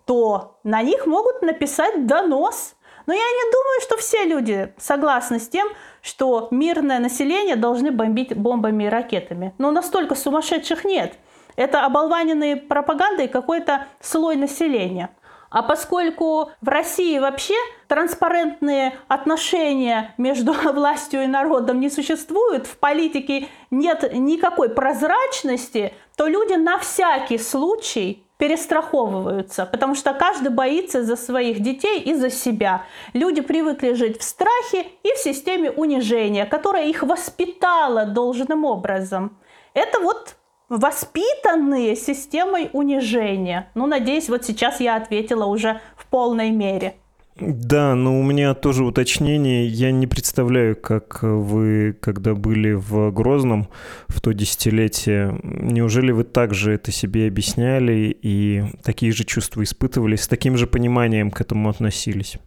то 0.05 0.59
на 0.63 0.83
них 0.83 1.07
могут 1.07 1.41
написать 1.41 2.05
донос– 2.05 2.75
но 3.05 3.13
я 3.13 3.19
не 3.19 3.51
думаю, 3.51 3.81
что 3.81 3.97
все 3.97 4.25
люди 4.25 4.73
согласны 4.77 5.39
с 5.39 5.47
тем, 5.47 5.67
что 6.01 6.47
мирное 6.51 6.99
население 6.99 7.55
должны 7.55 7.91
бомбить 7.91 8.35
бомбами 8.35 8.85
и 8.85 8.89
ракетами. 8.89 9.53
Но 9.57 9.71
настолько 9.71 10.15
сумасшедших 10.15 10.85
нет. 10.85 11.13
Это 11.55 11.85
оболваненные 11.85 12.55
пропагандой 12.55 13.27
какой-то 13.27 13.85
слой 14.01 14.35
населения. 14.35 15.09
А 15.53 15.61
поскольку 15.61 16.49
в 16.61 16.67
России 16.67 17.19
вообще 17.19 17.53
транспарентные 17.87 18.97
отношения 19.07 20.15
между 20.17 20.53
властью 20.73 21.23
и 21.23 21.27
народом 21.27 21.79
не 21.79 21.91
существуют, 21.91 22.65
в 22.65 22.77
политике 22.77 23.47
нет 23.69 24.13
никакой 24.13 24.69
прозрачности, 24.69 25.93
то 26.17 26.27
люди 26.27 26.53
на 26.53 26.79
всякий 26.79 27.37
случай 27.37 28.25
перестраховываются, 28.43 29.65
потому 29.65 29.95
что 29.95 30.13
каждый 30.13 30.49
боится 30.49 31.01
за 31.05 31.15
своих 31.15 31.61
детей 31.61 32.01
и 32.01 32.13
за 32.13 32.29
себя. 32.29 32.83
Люди 33.13 33.39
привыкли 33.39 33.93
жить 33.93 34.19
в 34.19 34.23
страхе 34.23 34.85
и 35.01 35.13
в 35.15 35.17
системе 35.17 35.71
унижения, 35.71 36.45
которая 36.45 36.87
их 36.87 37.03
воспитала 37.03 38.03
должным 38.03 38.65
образом. 38.65 39.37
Это 39.73 40.01
вот 40.01 40.35
воспитанные 40.67 41.95
системой 41.95 42.69
унижения. 42.73 43.71
Ну, 43.75 43.85
надеюсь, 43.85 44.27
вот 44.27 44.43
сейчас 44.43 44.81
я 44.81 44.97
ответила 44.97 45.45
уже 45.45 45.79
в 45.95 46.05
полной 46.07 46.51
мере. 46.51 46.97
Да, 47.39 47.95
но 47.95 48.19
у 48.19 48.23
меня 48.23 48.53
тоже 48.53 48.85
уточнение. 48.85 49.65
Я 49.67 49.91
не 49.91 50.05
представляю, 50.05 50.75
как 50.75 51.23
вы, 51.23 51.97
когда 51.99 52.35
были 52.35 52.73
в 52.73 53.11
Грозном 53.11 53.69
в 54.07 54.21
то 54.21 54.33
десятилетие, 54.33 55.39
неужели 55.43 56.11
вы 56.11 56.25
также 56.25 56.73
это 56.73 56.91
себе 56.91 57.27
объясняли 57.27 58.15
и 58.21 58.63
такие 58.83 59.11
же 59.11 59.23
чувства 59.23 59.63
испытывали, 59.63 60.15
с 60.15 60.27
таким 60.27 60.57
же 60.57 60.67
пониманием 60.67 61.31
к 61.31 61.41
этому 61.41 61.69
относились? 61.69 62.37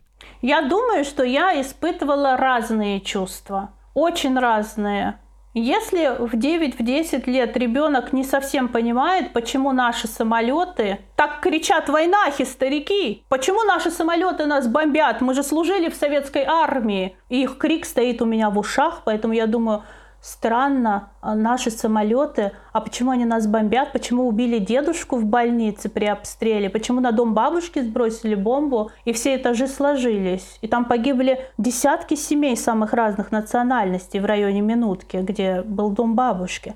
Я 0.41 0.63
думаю, 0.63 1.05
что 1.05 1.25
я 1.25 1.61
испытывала 1.61 2.37
разные 2.37 3.01
чувства, 3.01 3.71
очень 3.95 4.39
разные. 4.39 5.19
Если 5.59 6.15
в 6.19 6.35
9-10 6.35 7.31
лет 7.31 7.57
ребенок 7.57 8.13
не 8.13 8.25
совсем 8.25 8.69
понимает, 8.69 9.33
почему 9.33 9.73
наши 9.73 10.07
самолеты 10.07 10.99
так 11.17 11.41
кричат 11.41 11.89
войнахи, 11.89 12.45
старики, 12.45 13.25
почему 13.31 13.65
наши 13.65 13.91
самолеты 13.91 14.45
нас 14.45 14.69
бомбят, 14.69 15.23
мы 15.23 15.33
же 15.33 15.43
служили 15.43 15.89
в 15.89 15.95
советской 15.95 16.45
армии, 16.45 17.17
и 17.31 17.45
их 17.45 17.57
крик 17.57 17.87
стоит 17.87 18.21
у 18.21 18.27
меня 18.27 18.51
в 18.51 18.59
ушах, 18.59 19.01
поэтому 19.07 19.33
я 19.33 19.47
думаю, 19.47 19.85
странно, 20.27 21.11
а 21.21 21.37
наши 21.37 21.71
самолеты, 21.71 22.51
а 22.73 22.81
почему 22.81 23.13
они 23.13 23.25
нас 23.25 23.47
бомбят, 23.47 23.93
почему 23.93 24.27
убили 24.27 24.59
дедушку 24.59 25.17
в 25.17 25.25
больнице 25.25 25.89
при 25.89 26.07
обстреле, 26.07 26.69
почему 26.69 27.01
на 27.01 27.13
дом 27.13 27.33
бабушки 27.33 27.79
сбросили 27.79 28.35
бомбу, 28.35 28.91
и 29.05 29.13
все 29.13 29.37
этажи 29.37 29.69
сложились. 29.69 30.59
И 30.63 30.67
там 30.67 30.85
погибли 30.85 31.41
десятки 31.59 32.15
семей 32.15 32.57
самых 32.57 32.93
разных 32.93 33.31
национальностей 33.31 34.19
в 34.19 34.25
районе 34.25 34.63
Минутки, 34.63 35.19
где 35.19 35.63
был 35.63 35.91
дом 35.91 36.17
бабушки. 36.17 36.75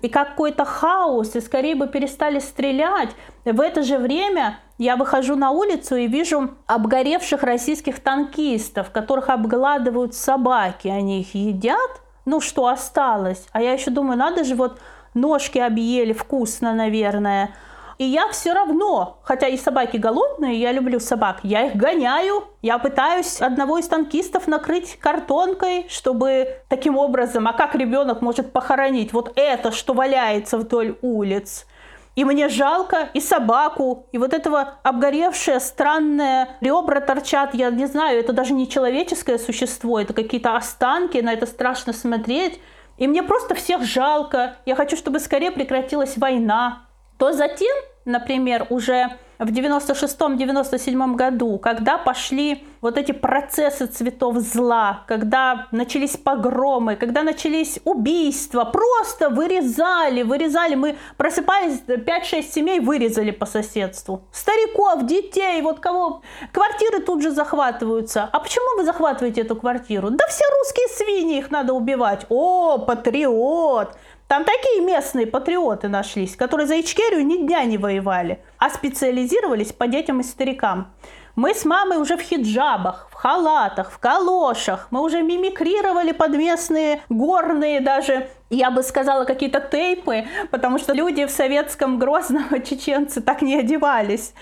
И 0.00 0.08
какой-то 0.08 0.64
хаос, 0.64 1.34
и 1.34 1.40
скорее 1.40 1.74
бы 1.74 1.88
перестали 1.88 2.38
стрелять. 2.38 3.10
В 3.44 3.60
это 3.60 3.82
же 3.82 3.98
время 3.98 4.58
я 4.78 4.94
выхожу 4.94 5.34
на 5.34 5.50
улицу 5.50 5.96
и 5.96 6.06
вижу 6.06 6.50
обгоревших 6.66 7.42
российских 7.42 7.98
танкистов, 7.98 8.90
которых 8.90 9.30
обгладывают 9.30 10.14
собаки, 10.14 10.86
они 10.86 11.22
их 11.22 11.34
едят, 11.34 12.03
ну, 12.24 12.40
что 12.40 12.68
осталось. 12.68 13.46
А 13.52 13.62
я 13.62 13.72
еще 13.72 13.90
думаю, 13.90 14.18
надо 14.18 14.44
же 14.44 14.54
вот 14.54 14.78
ножки 15.14 15.58
объели, 15.58 16.12
вкусно, 16.12 16.74
наверное. 16.74 17.54
И 17.98 18.04
я 18.04 18.28
все 18.28 18.52
равно, 18.52 19.18
хотя 19.22 19.46
и 19.46 19.56
собаки 19.56 19.98
голодные, 19.98 20.58
я 20.60 20.72
люблю 20.72 20.98
собак, 20.98 21.38
я 21.44 21.66
их 21.66 21.76
гоняю, 21.76 22.44
я 22.60 22.78
пытаюсь 22.78 23.40
одного 23.40 23.78
из 23.78 23.86
танкистов 23.86 24.48
накрыть 24.48 24.98
картонкой, 24.98 25.86
чтобы 25.88 26.56
таким 26.68 26.96
образом, 26.96 27.46
а 27.46 27.52
как 27.52 27.76
ребенок 27.76 28.20
может 28.20 28.52
похоронить 28.52 29.12
вот 29.12 29.32
это, 29.36 29.70
что 29.70 29.94
валяется 29.94 30.58
вдоль 30.58 30.98
улиц? 31.02 31.66
И 32.14 32.24
мне 32.24 32.48
жалко 32.48 33.08
и 33.12 33.20
собаку, 33.20 34.06
и 34.12 34.18
вот 34.18 34.32
этого 34.32 34.74
обгоревшее, 34.84 35.58
странное 35.58 36.56
ребра 36.60 37.00
торчат, 37.00 37.54
я 37.54 37.70
не 37.70 37.86
знаю, 37.86 38.20
это 38.20 38.32
даже 38.32 38.54
не 38.54 38.68
человеческое 38.68 39.38
существо, 39.38 39.98
это 39.98 40.12
какие-то 40.14 40.56
останки, 40.56 41.18
на 41.18 41.32
это 41.32 41.46
страшно 41.46 41.92
смотреть. 41.92 42.60
И 42.98 43.08
мне 43.08 43.24
просто 43.24 43.56
всех 43.56 43.82
жалко. 43.82 44.56
Я 44.66 44.76
хочу, 44.76 44.96
чтобы 44.96 45.18
скорее 45.18 45.50
прекратилась 45.50 46.16
война. 46.16 46.86
То 47.18 47.32
затем, 47.32 47.74
например, 48.04 48.68
уже 48.70 49.10
в 49.38 49.46
96-97 49.46 51.14
году, 51.14 51.58
когда 51.58 51.98
пошли 51.98 52.64
вот 52.80 52.98
эти 52.98 53.12
процессы 53.12 53.86
цветов 53.86 54.36
зла, 54.38 55.04
когда 55.06 55.68
начались 55.70 56.16
погромы, 56.16 56.96
когда 56.96 57.22
начались 57.22 57.78
убийства, 57.84 58.64
просто 58.64 59.30
вырезали, 59.30 60.22
вырезали. 60.22 60.74
Мы 60.74 60.96
просыпались, 61.16 61.80
5-6 61.86 62.42
семей 62.42 62.80
вырезали 62.80 63.30
по 63.30 63.46
соседству. 63.46 64.24
Стариков, 64.32 65.06
детей, 65.06 65.62
вот 65.62 65.80
кого. 65.80 66.22
Квартиры 66.52 67.00
тут 67.00 67.22
же 67.22 67.30
захватываются. 67.30 68.28
А 68.30 68.38
почему 68.38 68.76
вы 68.76 68.84
захватываете 68.84 69.40
эту 69.40 69.56
квартиру? 69.56 70.10
Да 70.10 70.26
все 70.28 70.44
русские 70.58 70.88
свиньи, 70.88 71.38
их 71.38 71.50
надо 71.50 71.72
убивать. 71.72 72.26
О, 72.28 72.78
патриот! 72.78 73.96
Там 74.26 74.44
такие 74.44 74.80
местные 74.80 75.26
патриоты 75.26 75.88
нашлись, 75.88 76.34
которые 76.34 76.66
за 76.66 76.80
Ичкерию 76.80 77.26
ни 77.26 77.46
дня 77.46 77.64
не 77.64 77.78
воевали, 77.78 78.42
а 78.58 78.70
специализировались 78.70 79.72
по 79.72 79.86
детям 79.86 80.20
и 80.20 80.24
старикам. 80.24 80.92
Мы 81.36 81.54
с 81.54 81.64
мамой 81.64 81.98
уже 81.98 82.16
в 82.16 82.20
хиджабах, 82.20 83.08
халатах, 83.24 83.90
в 83.90 83.98
калошах. 83.98 84.88
Мы 84.90 85.00
уже 85.00 85.22
мимикрировали 85.22 86.12
под 86.12 86.32
местные 86.36 87.00
горные 87.08 87.80
даже 87.80 88.28
я 88.50 88.70
бы 88.70 88.82
сказала, 88.82 89.24
какие-то 89.24 89.60
тейпы, 89.60 90.26
потому 90.50 90.78
что 90.78 90.92
люди 90.92 91.24
в 91.24 91.30
советском 91.30 91.98
Грозном, 91.98 92.62
чеченцы, 92.64 93.20
так 93.20 93.42
не 93.42 93.56
одевались. 93.56 94.34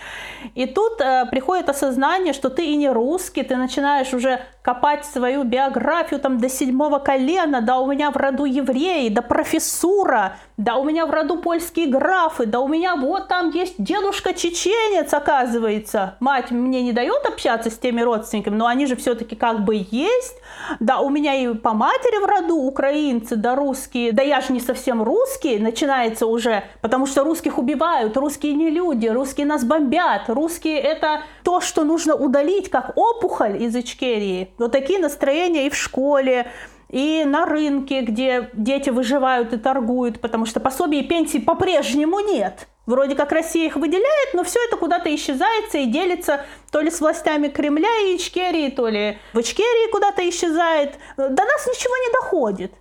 И 0.55 0.67
тут 0.67 1.01
э, 1.01 1.27
приходит 1.31 1.69
осознание, 1.69 2.33
что 2.33 2.51
ты 2.51 2.67
и 2.67 2.77
не 2.77 2.91
русский, 2.91 3.43
ты 3.43 3.57
начинаешь 3.57 4.13
уже 4.13 4.41
копать 4.63 5.05
свою 5.05 5.45
биографию 5.45 6.21
там 6.21 6.39
до 6.39 6.49
седьмого 6.49 6.99
колена, 6.99 7.61
да 7.61 7.79
у 7.79 7.87
меня 7.91 8.11
в 8.11 8.17
роду 8.17 8.45
евреи, 8.45 9.09
да 9.09 9.23
профессура, 9.23 10.37
да 10.57 10.77
у 10.77 10.85
меня 10.85 11.07
в 11.07 11.11
роду 11.11 11.39
польские 11.39 11.87
графы, 11.87 12.47
да 12.47 12.61
у 12.61 12.69
меня 12.69 12.97
вот 12.97 13.29
там 13.29 13.51
есть 13.51 13.75
дедушка 13.79 14.35
чеченец, 14.35 15.13
оказывается. 15.13 16.17
Мать 16.21 16.51
мне 16.51 16.83
не 16.83 16.93
дает 16.93 17.27
общаться 17.27 17.71
с 17.71 17.79
теми 17.79 18.03
родственниками, 18.03 18.55
но 18.55 18.67
они 18.73 18.87
же 18.87 18.97
все-таки 18.97 19.37
как 19.37 19.65
бы 19.65 19.87
есть. 19.91 20.37
Да, 20.81 21.01
у 21.01 21.11
меня 21.11 21.35
и 21.35 21.55
по 21.55 21.73
матери 21.73 22.23
в 22.23 22.27
роду 22.27 22.57
украинцы, 22.57 23.37
да 23.37 23.55
русские, 23.55 24.13
да 24.13 24.23
я 24.23 24.41
же 24.41 24.53
не 24.53 24.61
совсем 24.61 25.03
русский, 25.03 25.59
начинается 25.59 26.27
уже, 26.27 26.65
потому 26.81 27.07
что 27.07 27.25
русских 27.25 27.59
убивают, 27.59 28.17
русские 28.17 28.55
не 28.55 28.71
люди, 28.71 29.07
русские 29.07 29.47
нас 29.47 29.65
бомбят, 29.65 30.29
русские 30.29 30.79
это 30.79 31.23
то, 31.45 31.61
что 31.61 31.85
нужно 31.85 32.15
удалить, 32.15 32.71
как 32.71 32.93
опухоль 32.97 33.63
из 33.63 33.75
Ичкерии. 33.77 34.53
Вот 34.59 34.73
такие 34.73 34.99
настроения 34.99 35.67
и 35.67 35.71
в 35.71 35.77
школе, 35.77 36.51
и 36.89 37.25
на 37.25 37.47
рынке, 37.47 38.03
где 38.03 38.51
дети 38.53 38.91
выживают 38.91 39.53
и 39.53 39.57
торгуют, 39.57 40.21
потому 40.21 40.47
что 40.47 40.61
пособий 40.61 41.01
и 41.01 41.09
пенсий 41.09 41.41
по-прежнему 41.41 42.21
нет. 42.21 42.69
Вроде 42.87 43.15
как 43.15 43.31
Россия 43.33 43.67
их 43.67 43.77
выделяет, 43.77 44.35
но 44.35 44.43
все 44.43 44.59
это 44.67 44.77
куда-то 44.77 45.15
исчезается 45.15 45.79
и 45.79 45.87
делится 45.87 46.45
то 46.71 46.81
ли 46.81 46.91
с 46.91 47.01
властями 47.01 47.49
Кремля 47.49 47.89
и 48.07 48.17
Ичкерии, 48.17 48.71
то 48.71 48.89
ли 48.89 49.19
в 49.33 49.41
Ичкерии 49.41 49.91
куда-то 49.91 50.29
исчезает. 50.29 50.95
До 51.17 51.29
нас 51.29 51.67
ничего 51.67 51.97
не 51.97 52.13
доходит. 52.13 52.73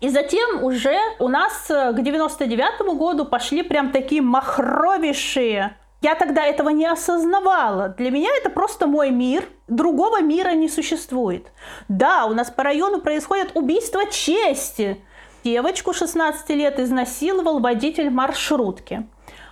И 0.00 0.08
затем 0.08 0.64
уже 0.64 0.98
у 1.20 1.28
нас 1.28 1.70
э, 1.70 1.92
к 1.92 2.02
99 2.02 2.96
году 2.98 3.24
пошли 3.24 3.62
прям 3.62 3.90
такие 3.90 4.20
махровейшие 4.20 5.76
я 6.04 6.14
тогда 6.16 6.44
этого 6.44 6.68
не 6.68 6.84
осознавала. 6.84 7.88
Для 7.88 8.10
меня 8.10 8.28
это 8.36 8.50
просто 8.50 8.86
мой 8.86 9.10
мир. 9.10 9.48
Другого 9.68 10.20
мира 10.20 10.50
не 10.50 10.68
существует. 10.68 11.50
Да, 11.88 12.26
у 12.26 12.34
нас 12.34 12.50
по 12.50 12.62
району 12.62 13.00
происходит 13.00 13.52
убийство 13.54 14.04
чести. 14.10 15.02
Девочку 15.44 15.94
16 15.94 16.50
лет 16.50 16.78
изнасиловал 16.78 17.58
водитель 17.58 18.10
маршрутки. 18.10 19.08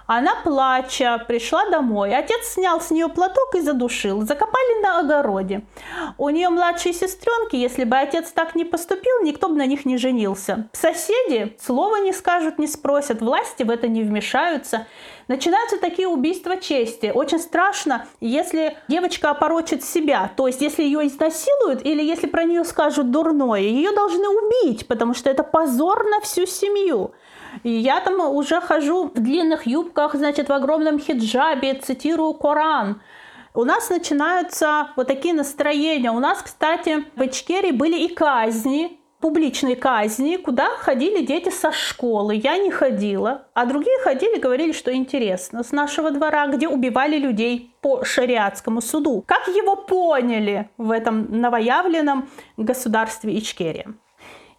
Она, 0.06 0.34
плача, 0.42 1.24
пришла 1.26 1.68
домой. 1.70 2.14
Отец 2.14 2.54
снял 2.54 2.80
с 2.80 2.90
нее 2.90 3.08
платок 3.08 3.54
и 3.54 3.60
задушил. 3.60 4.22
Закопали 4.22 4.82
на 4.82 5.00
огороде. 5.00 5.62
У 6.18 6.28
нее 6.28 6.48
младшие 6.48 6.92
сестренки, 6.92 7.56
если 7.56 7.84
бы 7.84 7.96
отец 7.96 8.30
так 8.32 8.54
не 8.54 8.64
поступил, 8.64 9.22
никто 9.22 9.48
бы 9.48 9.56
на 9.56 9.66
них 9.66 9.84
не 9.84 9.96
женился. 9.96 10.68
Соседи 10.72 11.56
слова 11.60 11.96
не 11.96 12.12
скажут, 12.12 12.58
не 12.58 12.66
спросят. 12.66 13.20
Власти 13.20 13.62
в 13.62 13.70
это 13.70 13.88
не 13.88 14.02
вмешаются. 14.02 14.86
Начинаются 15.28 15.78
такие 15.78 16.08
убийства 16.08 16.56
чести. 16.56 17.12
Очень 17.14 17.38
страшно, 17.38 18.06
если 18.20 18.76
девочка 18.88 19.30
опорочит 19.30 19.84
себя. 19.84 20.30
То 20.36 20.46
есть, 20.46 20.60
если 20.60 20.82
ее 20.82 21.06
изнасилуют 21.06 21.86
или 21.86 22.02
если 22.02 22.26
про 22.26 22.44
нее 22.44 22.64
скажут 22.64 23.10
дурное, 23.10 23.60
ее 23.60 23.92
должны 23.92 24.28
убить, 24.28 24.86
потому 24.88 25.14
что 25.14 25.30
это 25.30 25.42
позор 25.44 26.04
на 26.08 26.20
всю 26.20 26.46
семью. 26.46 27.12
Я 27.64 28.00
там 28.00 28.20
уже 28.20 28.60
хожу 28.60 29.08
в 29.08 29.14
длинных 29.14 29.66
юбках, 29.66 30.14
значит, 30.14 30.48
в 30.48 30.52
огромном 30.52 30.98
хиджабе, 30.98 31.74
цитирую 31.74 32.34
Коран. 32.34 33.00
У 33.54 33.64
нас 33.64 33.90
начинаются 33.90 34.88
вот 34.96 35.08
такие 35.08 35.34
настроения. 35.34 36.10
У 36.10 36.18
нас, 36.18 36.42
кстати, 36.42 37.04
в 37.16 37.26
Ичкерии 37.26 37.72
были 37.72 37.98
и 37.98 38.14
казни, 38.14 38.98
публичные 39.20 39.76
казни, 39.76 40.36
куда 40.36 40.68
ходили 40.78 41.24
дети 41.24 41.48
со 41.50 41.70
школы. 41.70 42.34
Я 42.34 42.58
не 42.58 42.70
ходила, 42.70 43.46
а 43.54 43.66
другие 43.66 43.98
ходили, 44.00 44.40
говорили, 44.40 44.72
что 44.72 44.92
интересно, 44.92 45.62
с 45.62 45.70
нашего 45.70 46.10
двора, 46.10 46.48
где 46.48 46.66
убивали 46.68 47.18
людей 47.18 47.74
по 47.80 48.04
шариатскому 48.04 48.80
суду. 48.80 49.24
Как 49.26 49.46
его 49.46 49.76
поняли 49.76 50.70
в 50.76 50.90
этом 50.90 51.40
новоявленном 51.40 52.28
государстве 52.56 53.38
Ичкерия? 53.38 53.94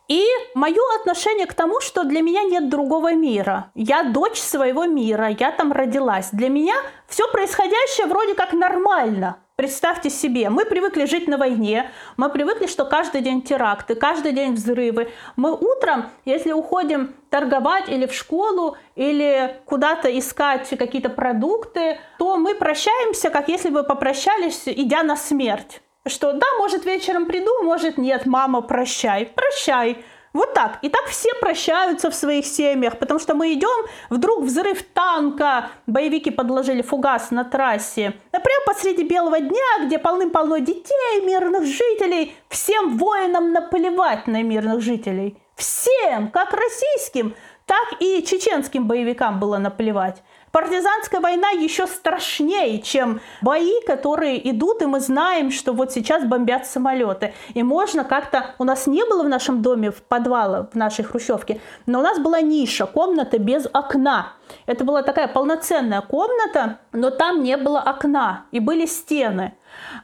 И 0.09 0.25
мое 0.53 0.81
отношение 0.99 1.45
к 1.45 1.53
тому, 1.53 1.79
что 1.79 2.03
для 2.03 2.21
меня 2.21 2.43
нет 2.43 2.69
другого 2.69 3.13
мира. 3.13 3.71
Я 3.73 4.03
дочь 4.03 4.39
своего 4.39 4.85
мира, 4.85 5.29
я 5.29 5.51
там 5.51 5.71
родилась. 5.71 6.29
Для 6.31 6.49
меня 6.49 6.75
все 7.07 7.27
происходящее 7.31 8.07
вроде 8.07 8.33
как 8.35 8.53
нормально. 8.53 9.37
Представьте 9.55 10.09
себе, 10.09 10.49
мы 10.49 10.65
привыкли 10.65 11.05
жить 11.05 11.27
на 11.27 11.37
войне, 11.37 11.91
мы 12.17 12.29
привыкли, 12.29 12.65
что 12.65 12.85
каждый 12.85 13.21
день 13.21 13.43
теракты, 13.43 13.93
каждый 13.93 14.31
день 14.31 14.53
взрывы. 14.53 15.11
Мы 15.35 15.53
утром, 15.53 16.09
если 16.25 16.51
уходим 16.51 17.13
торговать 17.29 17.87
или 17.87 18.07
в 18.07 18.13
школу, 18.15 18.75
или 18.95 19.61
куда-то 19.65 20.17
искать 20.17 20.67
какие-то 20.69 21.09
продукты, 21.09 21.99
то 22.17 22.37
мы 22.37 22.55
прощаемся, 22.55 23.29
как 23.29 23.47
если 23.47 23.69
бы 23.69 23.83
попрощались, 23.83 24.63
идя 24.65 25.03
на 25.03 25.15
смерть 25.15 25.81
что 26.07 26.33
да, 26.33 26.45
может 26.57 26.85
вечером 26.85 27.25
приду, 27.25 27.63
может 27.63 27.97
нет, 27.97 28.25
мама, 28.25 28.61
прощай, 28.61 29.25
прощай. 29.25 30.03
Вот 30.33 30.55
так. 30.55 30.79
И 30.81 30.89
так 30.89 31.05
все 31.05 31.29
прощаются 31.39 32.09
в 32.09 32.15
своих 32.15 32.45
семьях, 32.47 32.97
потому 32.97 33.19
что 33.19 33.35
мы 33.35 33.53
идем, 33.53 33.87
вдруг 34.09 34.43
взрыв 34.43 34.81
танка, 34.81 35.69
боевики 35.85 36.31
подложили 36.31 36.81
фугас 36.81 37.29
на 37.29 37.43
трассе. 37.43 38.13
Прямо 38.31 38.65
посреди 38.65 39.03
белого 39.03 39.39
дня, 39.39 39.85
где 39.85 39.99
полным-полно 39.99 40.57
детей, 40.57 41.21
мирных 41.23 41.65
жителей. 41.65 42.35
Всем 42.49 42.97
воинам 42.97 43.51
наплевать 43.53 44.25
на 44.25 44.41
мирных 44.41 44.81
жителей. 44.81 45.37
Всем, 45.55 46.31
как 46.31 46.51
российским, 46.51 47.35
так 47.67 48.01
и 48.01 48.23
чеченским 48.23 48.87
боевикам 48.87 49.39
было 49.39 49.59
наплевать. 49.59 50.23
Партизанская 50.53 51.19
война 51.19 51.49
еще 51.49 51.87
страшнее, 51.87 52.79
чем 52.79 53.21
бои, 53.41 53.73
которые 53.87 54.51
идут, 54.51 54.83
и 54.83 54.85
мы 54.85 54.99
знаем, 54.99 55.49
что 55.49 55.73
вот 55.73 55.91
сейчас 55.91 56.23
бомбят 56.25 56.67
самолеты. 56.67 57.33
И 57.55 57.63
можно 57.63 58.03
как-то... 58.03 58.53
У 58.59 58.63
нас 58.63 58.85
не 58.85 59.03
было 59.03 59.23
в 59.23 59.29
нашем 59.29 59.63
доме 59.63 59.89
в 59.89 60.03
подвала, 60.03 60.69
в 60.71 60.75
нашей 60.75 61.05
хрущевке, 61.05 61.59
но 61.87 61.97
у 61.97 62.01
нас 62.03 62.19
была 62.19 62.39
ниша, 62.39 62.85
комната 62.85 63.39
без 63.39 63.65
окна. 63.73 64.33
Это 64.67 64.85
была 64.85 65.01
такая 65.01 65.27
полноценная 65.27 66.01
комната, 66.01 66.77
но 66.91 67.09
там 67.09 67.41
не 67.41 67.57
было 67.57 67.79
окна, 67.79 68.45
и 68.51 68.59
были 68.59 68.85
стены. 68.85 69.55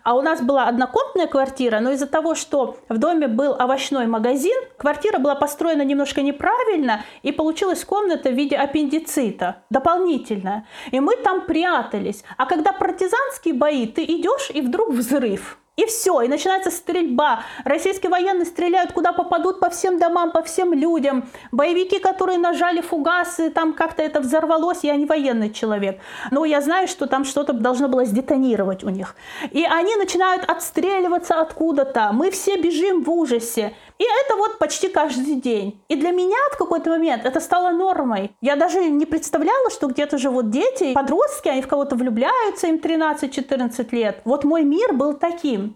А 0.03 0.15
у 0.15 0.21
нас 0.21 0.41
была 0.41 0.67
однокомнатная 0.67 1.27
квартира, 1.27 1.79
но 1.79 1.91
из-за 1.91 2.07
того, 2.07 2.35
что 2.35 2.77
в 2.89 2.97
доме 2.97 3.27
был 3.27 3.55
овощной 3.57 4.07
магазин, 4.07 4.55
квартира 4.77 5.19
была 5.19 5.35
построена 5.35 5.83
немножко 5.83 6.21
неправильно, 6.21 7.03
и 7.23 7.31
получилась 7.31 7.83
комната 7.85 8.29
в 8.29 8.33
виде 8.33 8.55
аппендицита, 8.55 9.63
дополнительная. 9.69 10.65
И 10.91 10.99
мы 10.99 11.15
там 11.17 11.45
прятались. 11.45 12.23
А 12.37 12.45
когда 12.45 12.71
партизанские 12.71 13.53
бои, 13.53 13.87
ты 13.87 14.03
идешь, 14.03 14.49
и 14.53 14.61
вдруг 14.61 14.91
взрыв. 14.91 15.57
И 15.79 15.85
все, 15.85 16.21
и 16.21 16.27
начинается 16.27 16.71
стрельба. 16.71 17.43
Российские 17.63 18.09
военные 18.09 18.45
стреляют 18.45 18.91
куда 18.91 19.13
попадут, 19.13 19.61
по 19.61 19.69
всем 19.69 19.97
домам, 19.97 20.31
по 20.31 20.41
всем 20.43 20.73
людям. 20.73 21.29
Боевики, 21.53 21.99
которые 21.99 22.37
нажали 22.37 22.81
фугасы, 22.81 23.49
там 23.49 23.73
как-то 23.73 24.03
это 24.03 24.19
взорвалось, 24.19 24.79
я 24.83 24.97
не 24.97 25.05
военный 25.05 25.49
человек. 25.51 26.01
Но 26.31 26.43
я 26.43 26.59
знаю, 26.59 26.89
что 26.89 27.07
там 27.07 27.23
что-то 27.23 27.53
должно 27.53 27.87
было 27.87 28.03
сдетонировать 28.03 28.83
у 28.83 28.89
них. 28.89 29.15
И 29.51 29.63
они 29.63 29.95
начинают 29.95 30.43
отстреливаться 30.49 31.39
откуда-то. 31.39 32.09
Мы 32.11 32.29
все 32.29 32.57
бежим 32.57 33.01
в 33.01 33.09
ужасе. 33.09 33.73
И 33.99 34.03
это 34.03 34.35
вот 34.37 34.59
почти 34.59 34.89
каждый 34.89 35.35
день. 35.35 35.81
И 35.87 35.95
для 35.95 36.11
меня 36.11 36.37
в 36.53 36.57
какой-то 36.57 36.89
момент 36.89 37.25
это 37.25 37.39
стало 37.39 37.71
нормой. 37.71 38.31
Я 38.41 38.55
даже 38.57 38.79
не 38.89 39.05
представляла, 39.05 39.69
что 39.69 39.87
где-то 39.87 40.17
живут 40.17 40.49
дети, 40.49 40.93
подростки, 40.93 41.47
они 41.47 41.61
в 41.61 41.67
кого-то 41.67 41.95
влюбляются, 41.95 42.67
им 42.67 42.75
13-14 42.75 43.87
лет. 43.91 44.21
Вот 44.25 44.43
мой 44.43 44.63
мир 44.63 44.93
был 44.93 45.13
таким. 45.13 45.68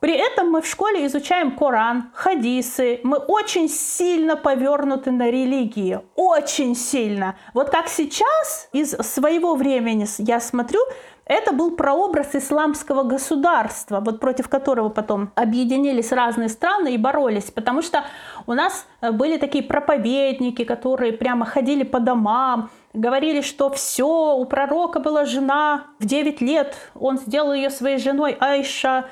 При 0.00 0.14
этом 0.14 0.50
мы 0.50 0.62
в 0.62 0.66
школе 0.66 1.04
изучаем 1.06 1.54
Коран, 1.54 2.10
хадисы. 2.14 3.00
Мы 3.02 3.18
очень 3.18 3.68
сильно 3.68 4.34
повернуты 4.34 5.10
на 5.10 5.30
религии. 5.30 6.00
Очень 6.16 6.74
сильно. 6.74 7.36
Вот 7.52 7.68
как 7.68 7.88
сейчас 7.88 8.70
из 8.72 8.92
своего 8.92 9.56
времени 9.56 10.06
я 10.18 10.40
смотрю, 10.40 10.80
это 11.26 11.52
был 11.52 11.76
прообраз 11.76 12.34
исламского 12.34 13.04
государства, 13.04 14.00
вот 14.00 14.18
против 14.18 14.48
которого 14.48 14.88
потом 14.88 15.30
объединились 15.36 16.10
разные 16.10 16.48
страны 16.48 16.94
и 16.94 16.98
боролись, 16.98 17.52
потому 17.52 17.82
что 17.82 18.04
у 18.46 18.54
нас 18.54 18.84
э, 19.00 19.12
были 19.12 19.36
такие 19.36 19.62
проповедники, 19.62 20.64
которые 20.64 21.12
прямо 21.12 21.46
ходили 21.46 21.84
по 21.84 22.00
домам, 22.00 22.70
говорили, 22.92 23.40
что 23.40 23.70
все, 23.70 24.34
у 24.34 24.44
пророка 24.44 25.00
была 25.00 25.24
жена 25.24 25.86
в 25.98 26.06
9 26.06 26.40
лет, 26.40 26.76
он 26.94 27.18
сделал 27.18 27.52
ее 27.52 27.70
своей 27.70 27.98
женой 27.98 28.36
Айша, 28.40 29.08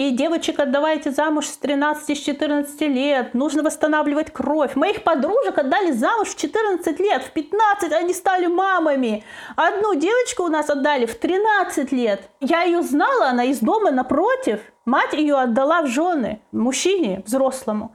и 0.00 0.12
девочек 0.12 0.58
отдавайте 0.58 1.10
замуж 1.10 1.44
с 1.44 1.58
13-14 1.60 2.86
лет. 2.86 3.34
Нужно 3.34 3.62
восстанавливать 3.62 4.32
кровь. 4.32 4.74
Моих 4.74 5.04
подружек 5.04 5.58
отдали 5.58 5.90
замуж 5.90 6.28
в 6.28 6.38
14 6.38 6.98
лет. 7.00 7.22
В 7.22 7.32
15 7.32 7.92
они 7.92 8.14
стали 8.14 8.46
мамами. 8.46 9.24
Одну 9.56 9.94
девочку 9.94 10.44
у 10.44 10.48
нас 10.48 10.70
отдали 10.70 11.04
в 11.04 11.16
13 11.16 11.92
лет. 11.92 12.30
Я 12.40 12.62
ее 12.62 12.80
знала, 12.80 13.26
она 13.28 13.44
из 13.44 13.58
дома 13.58 13.90
напротив. 13.90 14.60
Мать 14.86 15.12
ее 15.12 15.36
отдала 15.36 15.82
в 15.82 15.88
жены 15.88 16.40
мужчине 16.50 17.22
взрослому. 17.26 17.94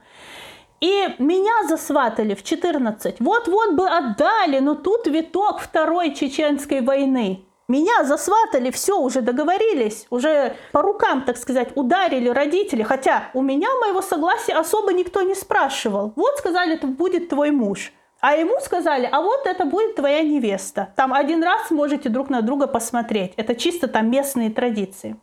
И 0.80 1.14
меня 1.18 1.68
засватали 1.68 2.34
в 2.34 2.42
14. 2.42 3.16
Вот-вот 3.20 3.74
бы 3.74 3.88
отдали, 3.88 4.58
но 4.58 4.74
тут 4.74 5.06
виток 5.06 5.60
Второй 5.60 6.14
Чеченской 6.14 6.80
войны. 6.82 7.46
Меня 7.68 8.04
засватали, 8.04 8.70
все, 8.70 8.96
уже 9.00 9.22
договорились, 9.22 10.06
уже 10.10 10.54
по 10.70 10.82
рукам, 10.82 11.22
так 11.22 11.36
сказать, 11.36 11.70
ударили 11.74 12.28
родители, 12.28 12.84
хотя 12.84 13.30
у 13.34 13.42
меня 13.42 13.68
моего 13.80 14.02
согласия 14.02 14.52
особо 14.52 14.92
никто 14.92 15.22
не 15.22 15.34
спрашивал. 15.34 16.12
Вот 16.14 16.38
сказали, 16.38 16.74
это 16.74 16.86
будет 16.86 17.28
твой 17.28 17.50
муж. 17.50 17.92
А 18.20 18.34
ему 18.34 18.58
сказали, 18.60 19.08
а 19.10 19.20
вот 19.20 19.46
это 19.46 19.64
будет 19.64 19.96
твоя 19.96 20.22
невеста. 20.22 20.92
Там 20.96 21.12
один 21.12 21.42
раз 21.42 21.70
можете 21.70 22.08
друг 22.08 22.30
на 22.30 22.40
друга 22.40 22.66
посмотреть. 22.68 23.32
Это 23.36 23.54
чисто 23.54 23.88
там 23.88 24.10
местные 24.10 24.50
традиции. 24.50 25.16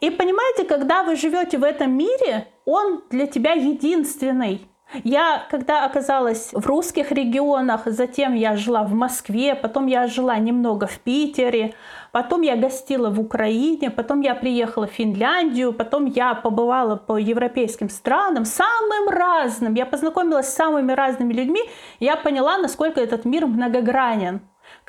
И 0.00 0.10
понимаете, 0.10 0.64
когда 0.64 1.02
вы 1.02 1.16
живете 1.16 1.58
в 1.58 1.64
этом 1.64 1.92
мире, 1.92 2.48
он 2.64 3.02
для 3.10 3.26
тебя 3.26 3.52
единственный. 3.52 4.69
Я, 5.04 5.46
когда 5.50 5.84
оказалась 5.84 6.50
в 6.52 6.66
русских 6.66 7.12
регионах, 7.12 7.82
затем 7.86 8.34
я 8.34 8.56
жила 8.56 8.82
в 8.82 8.92
Москве, 8.92 9.54
потом 9.54 9.86
я 9.86 10.08
жила 10.08 10.36
немного 10.36 10.88
в 10.88 10.98
Питере, 10.98 11.74
потом 12.10 12.42
я 12.42 12.56
гостила 12.56 13.08
в 13.08 13.20
Украине, 13.20 13.90
потом 13.90 14.20
я 14.20 14.34
приехала 14.34 14.88
в 14.88 14.92
Финляндию, 14.92 15.72
потом 15.72 16.06
я 16.06 16.34
побывала 16.34 16.96
по 16.96 17.16
европейским 17.18 17.88
странам, 17.88 18.44
самым 18.44 19.08
разным. 19.08 19.74
Я 19.74 19.86
познакомилась 19.86 20.48
с 20.48 20.54
самыми 20.54 20.92
разными 20.92 21.32
людьми, 21.32 21.60
я 22.00 22.16
поняла, 22.16 22.58
насколько 22.58 23.00
этот 23.00 23.24
мир 23.24 23.46
многогранен. 23.46 24.40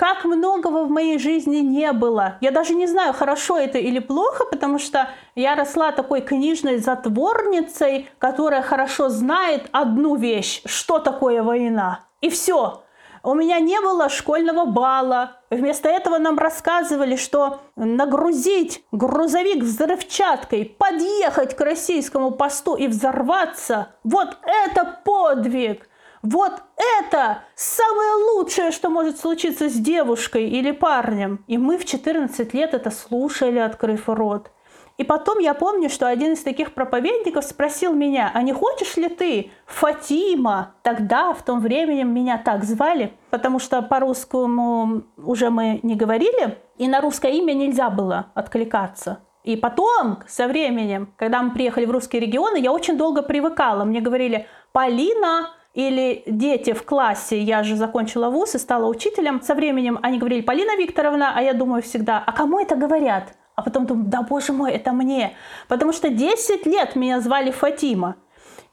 Как 0.02 0.24
многого 0.24 0.82
в 0.82 0.90
моей 0.90 1.16
жизни 1.16 1.58
не 1.58 1.92
было. 1.92 2.36
Я 2.40 2.50
даже 2.50 2.74
не 2.74 2.88
знаю, 2.88 3.12
хорошо 3.12 3.56
это 3.56 3.78
или 3.78 4.00
плохо, 4.00 4.44
потому 4.44 4.80
что 4.80 5.08
я 5.36 5.54
росла 5.54 5.92
такой 5.92 6.22
книжной 6.22 6.78
затворницей, 6.78 8.10
которая 8.18 8.62
хорошо 8.62 9.10
знает 9.10 9.68
одну 9.70 10.16
вещь, 10.16 10.60
что 10.64 10.98
такое 10.98 11.44
война. 11.44 12.00
И 12.20 12.30
все. 12.30 12.82
У 13.22 13.34
меня 13.34 13.60
не 13.60 13.80
было 13.80 14.08
школьного 14.08 14.64
бала. 14.64 15.36
Вместо 15.50 15.88
этого 15.88 16.18
нам 16.18 16.36
рассказывали, 16.36 17.14
что 17.14 17.60
нагрузить 17.76 18.84
грузовик 18.90 19.62
взрывчаткой, 19.62 20.74
подъехать 20.80 21.54
к 21.54 21.60
российскому 21.60 22.32
посту 22.32 22.74
и 22.74 22.88
взорваться, 22.88 23.94
вот 24.02 24.36
это 24.42 24.98
подвиг. 25.04 25.88
Вот 26.22 26.62
это 27.00 27.40
самое 27.56 28.14
лучшее, 28.32 28.70
что 28.70 28.90
может 28.90 29.18
случиться 29.18 29.68
с 29.68 29.72
девушкой 29.72 30.48
или 30.48 30.70
парнем. 30.70 31.44
И 31.48 31.58
мы 31.58 31.76
в 31.76 31.84
14 31.84 32.54
лет 32.54 32.74
это 32.74 32.90
слушали, 32.92 33.58
открыв 33.58 34.08
рот. 34.08 34.52
И 34.98 35.04
потом 35.04 35.40
я 35.40 35.52
помню, 35.52 35.88
что 35.88 36.06
один 36.06 36.34
из 36.34 36.42
таких 36.42 36.74
проповедников 36.74 37.44
спросил 37.44 37.92
меня, 37.92 38.30
а 38.32 38.42
не 38.42 38.52
хочешь 38.52 38.96
ли 38.96 39.08
ты 39.08 39.50
Фатима? 39.66 40.74
Тогда, 40.82 41.32
в 41.32 41.42
том 41.42 41.60
времени, 41.60 42.04
меня 42.04 42.38
так 42.38 42.62
звали, 42.62 43.12
потому 43.30 43.58
что 43.58 43.82
по-русскому 43.82 45.02
уже 45.16 45.50
мы 45.50 45.80
не 45.82 45.96
говорили, 45.96 46.58
и 46.78 46.86
на 46.86 47.00
русское 47.00 47.32
имя 47.32 47.52
нельзя 47.52 47.90
было 47.90 48.26
откликаться. 48.34 49.20
И 49.42 49.56
потом, 49.56 50.20
со 50.28 50.46
временем, 50.46 51.12
когда 51.16 51.42
мы 51.42 51.50
приехали 51.50 51.84
в 51.84 51.90
русские 51.90 52.20
регионы, 52.22 52.58
я 52.58 52.70
очень 52.70 52.96
долго 52.96 53.22
привыкала. 53.22 53.82
Мне 53.82 54.00
говорили 54.00 54.46
«Полина», 54.70 55.50
или 55.74 56.22
дети 56.26 56.72
в 56.72 56.84
классе, 56.84 57.38
я 57.40 57.62
же 57.62 57.76
закончила 57.76 58.28
вуз 58.28 58.54
и 58.54 58.58
стала 58.58 58.86
учителем, 58.86 59.40
со 59.42 59.54
временем 59.54 59.98
они 60.02 60.18
говорили 60.18 60.42
«Полина 60.42 60.76
Викторовна», 60.76 61.32
а 61.34 61.42
я 61.42 61.54
думаю 61.54 61.82
всегда 61.82 62.22
«А 62.26 62.32
кому 62.32 62.60
это 62.60 62.76
говорят?» 62.76 63.34
А 63.54 63.62
потом 63.62 63.86
думаю 63.86 64.06
«Да, 64.08 64.22
боже 64.22 64.52
мой, 64.52 64.72
это 64.72 64.92
мне!» 64.92 65.36
Потому 65.68 65.92
что 65.92 66.08
10 66.08 66.66
лет 66.66 66.96
меня 66.96 67.20
звали 67.20 67.50
Фатима. 67.50 68.16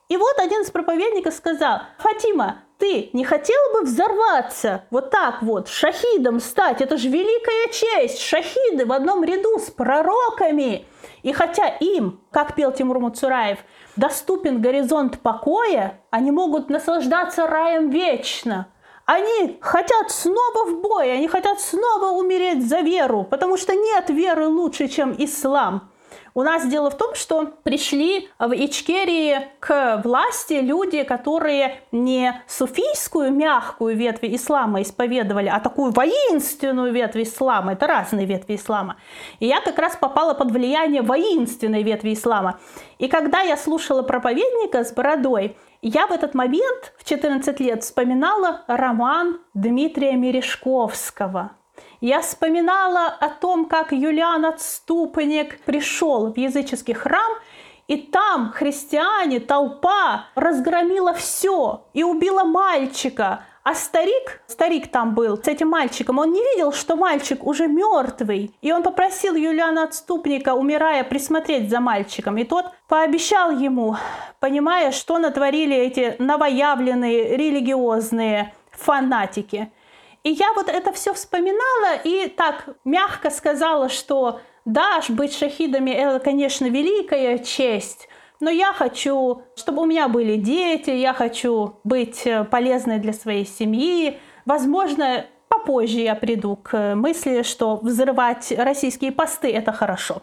И 0.10 0.18
вот 0.18 0.40
один 0.40 0.62
из 0.62 0.72
проповедников 0.72 1.34
сказал 1.34 1.82
«Фатима, 2.00 2.64
ты 2.80 3.10
не 3.14 3.24
хотела 3.24 3.74
бы 3.74 3.86
взорваться 3.86 4.86
вот 4.90 5.12
так 5.12 5.42
вот, 5.44 5.68
шахидом 5.68 6.40
стать? 6.40 6.82
Это 6.82 6.98
же 6.98 7.10
великая 7.10 7.72
честь! 7.72 8.20
Шахиды 8.20 8.86
в 8.86 8.92
одном 8.92 9.24
ряду 9.24 9.60
с 9.60 9.70
пророками!» 9.70 10.86
И 11.24 11.32
хотя 11.34 11.68
им, 11.68 12.22
как 12.32 12.56
пел 12.56 12.72
Тимур 12.72 13.00
Муцураев, 13.00 13.60
доступен 13.96 14.62
горизонт 14.62 15.20
покоя, 15.20 16.02
они 16.10 16.32
могут 16.32 16.70
наслаждаться 16.70 17.48
раем 17.48 17.90
вечно. 17.90 18.68
Они 19.06 19.58
хотят 19.60 20.12
снова 20.12 20.66
в 20.70 20.82
бой, 20.82 21.12
они 21.12 21.28
хотят 21.28 21.60
снова 21.60 22.12
умереть 22.12 22.68
за 22.68 22.82
веру, 22.82 23.24
потому 23.24 23.58
что 23.58 23.74
нет 23.74 24.10
веры 24.10 24.48
лучше, 24.48 24.88
чем 24.88 25.16
ислам. 25.18 25.89
У 26.34 26.44
нас 26.44 26.68
дело 26.68 26.90
в 26.90 26.98
том, 26.98 27.16
что 27.16 27.46
пришли 27.64 28.30
в 28.38 28.54
Ичкерии 28.54 29.48
к 29.60 30.02
власти 30.04 30.54
люди, 30.54 31.04
которые 31.04 31.82
не 31.92 32.42
суфийскую 32.48 33.32
мягкую 33.32 33.96
ветвь 33.96 34.24
ислама 34.24 34.82
исповедовали, 34.82 35.48
а 35.48 35.60
такую 35.60 35.92
воинственную 35.92 36.94
ветвь 36.94 37.18
ислама. 37.18 37.74
Это 37.74 37.88
разные 37.88 38.26
ветви 38.26 38.56
ислама. 38.56 38.98
И 39.40 39.48
я 39.48 39.62
как 39.62 39.78
раз 39.80 39.96
попала 39.96 40.34
под 40.34 40.52
влияние 40.52 41.02
воинственной 41.02 41.84
ветви 41.84 42.14
ислама. 42.14 42.60
И 43.00 43.08
когда 43.08 43.42
я 43.42 43.58
слушала 43.58 44.04
проповедника 44.04 44.84
с 44.84 44.94
бородой, 44.94 45.56
я 45.82 46.08
в 46.08 46.12
этот 46.12 46.34
момент 46.34 46.94
в 46.98 47.08
14 47.08 47.60
лет 47.60 47.84
вспоминала 47.84 48.62
роман 48.68 49.40
Дмитрия 49.54 50.14
Мережковского– 50.14 51.52
я 52.02 52.22
вспоминала 52.22 53.08
о 53.08 53.30
том, 53.30 53.66
как 53.66 53.92
Юлиан 53.92 54.46
Отступник 54.46 55.60
пришел 55.62 56.32
в 56.32 56.38
языческий 56.38 56.94
храм, 56.94 57.32
и 57.88 57.98
там 57.98 58.52
христиане, 58.52 59.40
толпа 59.40 60.28
разгромила 60.36 61.14
все 61.14 61.86
и 61.94 62.04
убила 62.04 62.44
мальчика. 62.44 63.44
А 63.64 63.76
старик, 63.76 64.42
старик 64.48 64.90
там 64.90 65.14
был 65.14 65.38
с 65.38 65.48
этим 65.48 65.70
мальчиком, 65.70 66.20
он 66.20 66.32
не 66.32 66.40
видел, 66.40 66.72
что 66.72 66.96
мальчик 66.96 67.46
уже 67.46 67.68
мертвый. 67.68 68.56
И 68.62 68.72
он 68.72 68.84
попросил 68.84 69.36
Юлиана 69.36 69.84
Отступника, 69.84 70.54
умирая, 70.54 71.04
присмотреть 71.04 71.70
за 71.70 71.80
мальчиком. 71.80 72.38
И 72.38 72.46
тот 72.46 72.68
пообещал 72.88 73.52
ему, 73.52 73.98
понимая, 74.40 74.92
что 74.92 75.18
натворили 75.18 75.76
эти 75.76 76.16
новоявленные 76.20 77.36
религиозные 77.36 78.54
фанатики– 78.72 79.72
и 80.30 80.34
я 80.34 80.54
вот 80.54 80.70
это 80.70 80.94
все 80.94 81.12
вспоминала 81.14 81.96
и 82.04 82.28
так 82.30 82.70
мягко 82.86 83.32
сказала, 83.32 83.90
что 83.90 84.42
да, 84.64 85.02
быть 85.10 85.36
шахидами 85.36 85.90
это, 85.90 86.20
конечно, 86.24 86.68
великая 86.68 87.40
честь, 87.40 88.08
но 88.40 88.52
я 88.52 88.72
хочу, 88.72 89.42
чтобы 89.56 89.82
у 89.82 89.86
меня 89.86 90.08
были 90.08 90.36
дети, 90.36 90.92
я 90.92 91.14
хочу 91.14 91.80
быть 91.84 92.28
э, 92.28 92.44
полезной 92.44 93.00
для 93.00 93.12
своей 93.12 93.46
семьи, 93.46 94.20
возможно, 94.46 95.26
по 95.48 95.60
попозже 95.60 96.00
я 96.02 96.16
приду 96.16 96.56
к 96.56 96.96
мысли, 96.96 97.42
что 97.42 97.78
взрывать 97.78 98.54
российские 98.56 99.12
посты– 99.12 99.52
это 99.54 99.72
хорошо. 99.72 100.22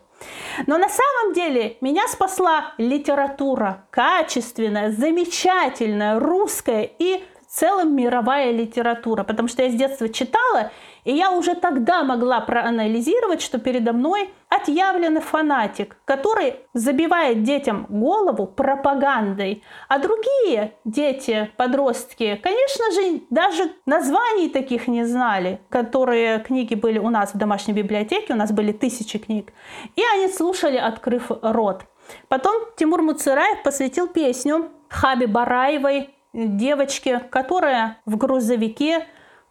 Но 0.67 0.79
на 0.79 0.89
самом 0.89 1.35
деле 1.35 1.77
меня 1.81 2.07
спасла 2.09 2.75
литература, 2.79 3.87
качественная, 3.91 4.93
замечательная, 4.93 6.19
русская 6.19 6.89
и 6.99 7.23
целом 7.57 7.97
мировая 7.97 8.53
литература, 8.53 9.25
потому 9.25 9.49
что 9.49 9.63
я 9.63 9.71
с 9.71 9.75
детства 9.75 10.09
читала, 10.09 10.71
и 11.05 11.13
я 11.13 11.31
уже 11.31 11.55
тогда 11.55 12.05
могла 12.05 12.41
проанализировать, 12.41 13.41
что 13.41 13.59
передо 13.59 13.93
мной 13.93 14.29
отъявленный 14.49 15.23
фанатик, 15.23 15.97
который 16.05 16.57
забивает 16.75 17.45
детям 17.45 17.87
голову 17.89 18.47
пропагандой. 18.47 19.63
А 19.89 19.99
другие 19.99 20.75
дети, 20.85 21.51
подростки, 21.57 22.39
конечно 22.43 22.91
же, 22.93 23.23
даже 23.31 23.71
названий 23.87 24.51
таких 24.51 24.87
не 24.87 25.05
знали, 25.05 25.61
которые 25.71 26.41
книги 26.41 26.75
были 26.75 26.99
у 26.99 27.09
нас 27.09 27.33
в 27.33 27.39
домашней 27.39 27.73
библиотеке, 27.73 28.35
у 28.35 28.37
нас 28.37 28.53
были 28.53 28.73
тысячи 28.73 29.19
книг. 29.19 29.53
И 29.95 30.03
они 30.15 30.29
слушали, 30.29 30.77
открыв 30.77 31.31
рот. 31.43 31.85
Потом 32.29 32.55
Тимур 32.77 33.03
Муцераев 33.03 33.63
посвятил 33.63 34.09
песню 34.09 34.71
Хаби 34.89 35.27
Бараевой, 35.27 36.16
девочке, 36.37 37.21
которая 37.31 37.99
в 38.05 38.17
грузовике 38.17 39.07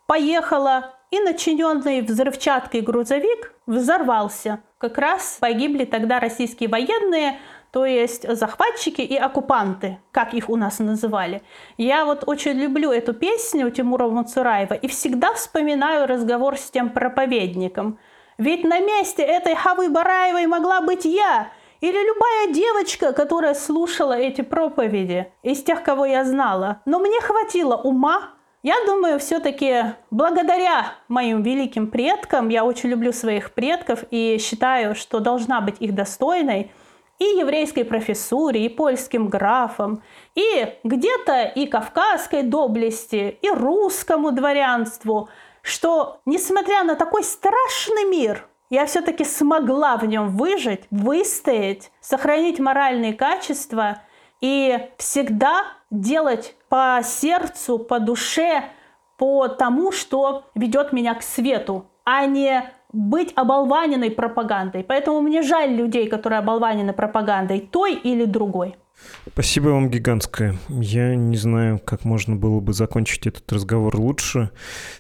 поехала 0.06 0.94
и 1.10 1.20
начиненный 1.20 2.02
взрывчаткой 2.02 2.82
грузовик 2.82 3.54
взорвался. 3.66 4.62
Как 4.78 4.98
раз 4.98 5.38
погибли 5.40 5.86
тогда 5.86 6.20
российские 6.20 6.70
военные, 6.70 7.40
то 7.72 7.86
есть 7.86 8.28
захватчики 8.38 9.02
и 9.02 9.18
оккупанты, 9.18 10.00
как 10.12 10.34
их 10.34 10.50
у 10.50 10.56
нас 10.56 10.80
называли. 10.80 11.42
Я 11.78 12.06
вот 12.06 12.24
очень 12.28 12.54
люблю 12.54 12.92
эту 12.92 13.14
песню 13.14 13.70
Тимура 13.72 14.08
Муцураева 14.08 14.76
и 14.76 14.88
всегда 14.88 15.34
вспоминаю 15.34 16.08
разговор 16.08 16.58
с 16.58 16.70
тем 16.70 16.90
проповедником. 16.90 17.98
Ведь 18.38 18.64
на 18.64 18.80
месте 18.80 19.24
этой 19.24 19.56
Хавы 19.56 19.90
Бараевой 19.90 20.46
могла 20.46 20.82
быть 20.82 21.06
я, 21.06 21.50
или 21.82 21.98
любая 21.98 22.54
девочка, 22.54 23.14
которая 23.14 23.54
слушала 23.54 24.14
эти 24.14 24.42
проповеди 24.42 25.32
из 25.44 25.64
тех, 25.64 25.84
кого 25.84 26.06
я 26.06 26.24
знала. 26.24 26.82
Но 26.86 27.00
мне 27.00 27.20
хватило 27.22 27.76
ума 27.76 28.36
я 28.66 28.84
думаю, 28.84 29.20
все-таки 29.20 29.94
благодаря 30.10 30.94
моим 31.08 31.44
великим 31.44 31.86
предкам, 31.86 32.50
я 32.50 32.66
очень 32.66 32.90
люблю 32.90 33.14
своих 33.14 33.54
предков 33.54 34.04
и 34.10 34.40
считаю, 34.40 34.96
что 34.96 35.20
должна 35.20 35.62
быть 35.62 35.76
их 35.80 35.94
достойной, 35.94 36.72
и 37.20 37.24
еврейской 37.24 37.84
профессуре, 37.84 38.66
и 38.66 38.70
польским 38.70 39.28
графам, 39.28 40.02
и 40.34 40.80
где-то 40.84 41.44
и 41.44 41.68
кавказской 41.68 42.42
доблести, 42.42 43.38
и 43.40 43.50
русскому 43.52 44.32
дворянству, 44.32 45.30
что, 45.62 46.22
несмотря 46.26 46.84
на 46.84 46.96
такой 46.96 47.24
страшный 47.24 48.06
мир, 48.06 48.48
я 48.70 48.86
все-таки 48.86 49.24
смогла 49.24 49.98
в 49.98 50.06
нем 50.06 50.36
выжить, 50.36 50.86
выстоять, 50.92 51.92
сохранить 52.02 52.60
моральные 52.60 53.14
качества 53.14 54.02
и 54.42 54.90
всегда 54.98 55.64
делать 55.92 56.56
по 56.70 57.02
сердцу, 57.04 57.80
по 57.80 58.00
душе, 58.00 58.66
по 59.18 59.48
тому, 59.48 59.92
что 59.92 60.46
ведет 60.56 60.92
меня 60.92 61.16
к 61.16 61.24
свету, 61.24 61.86
а 62.04 62.26
не 62.26 62.70
быть 62.96 63.34
оболваненной 63.36 64.10
пропагандой. 64.10 64.84
Поэтому 64.84 65.22
мне 65.22 65.44
жаль 65.44 65.76
людей, 65.76 66.08
которые 66.08 66.40
оболванены 66.40 66.94
пропагандой 66.94 67.60
той 67.60 67.94
или 67.94 68.26
другой. 68.26 68.76
Спасибо 69.28 69.70
вам 69.70 69.90
гигантское. 69.90 70.56
Я 70.70 71.16
не 71.16 71.36
знаю, 71.36 71.80
как 71.80 72.06
можно 72.06 72.36
было 72.36 72.62
бы 72.62 72.74
закончить 72.74 73.28
этот 73.28 73.52
разговор 73.52 73.96
лучше. 73.98 74.52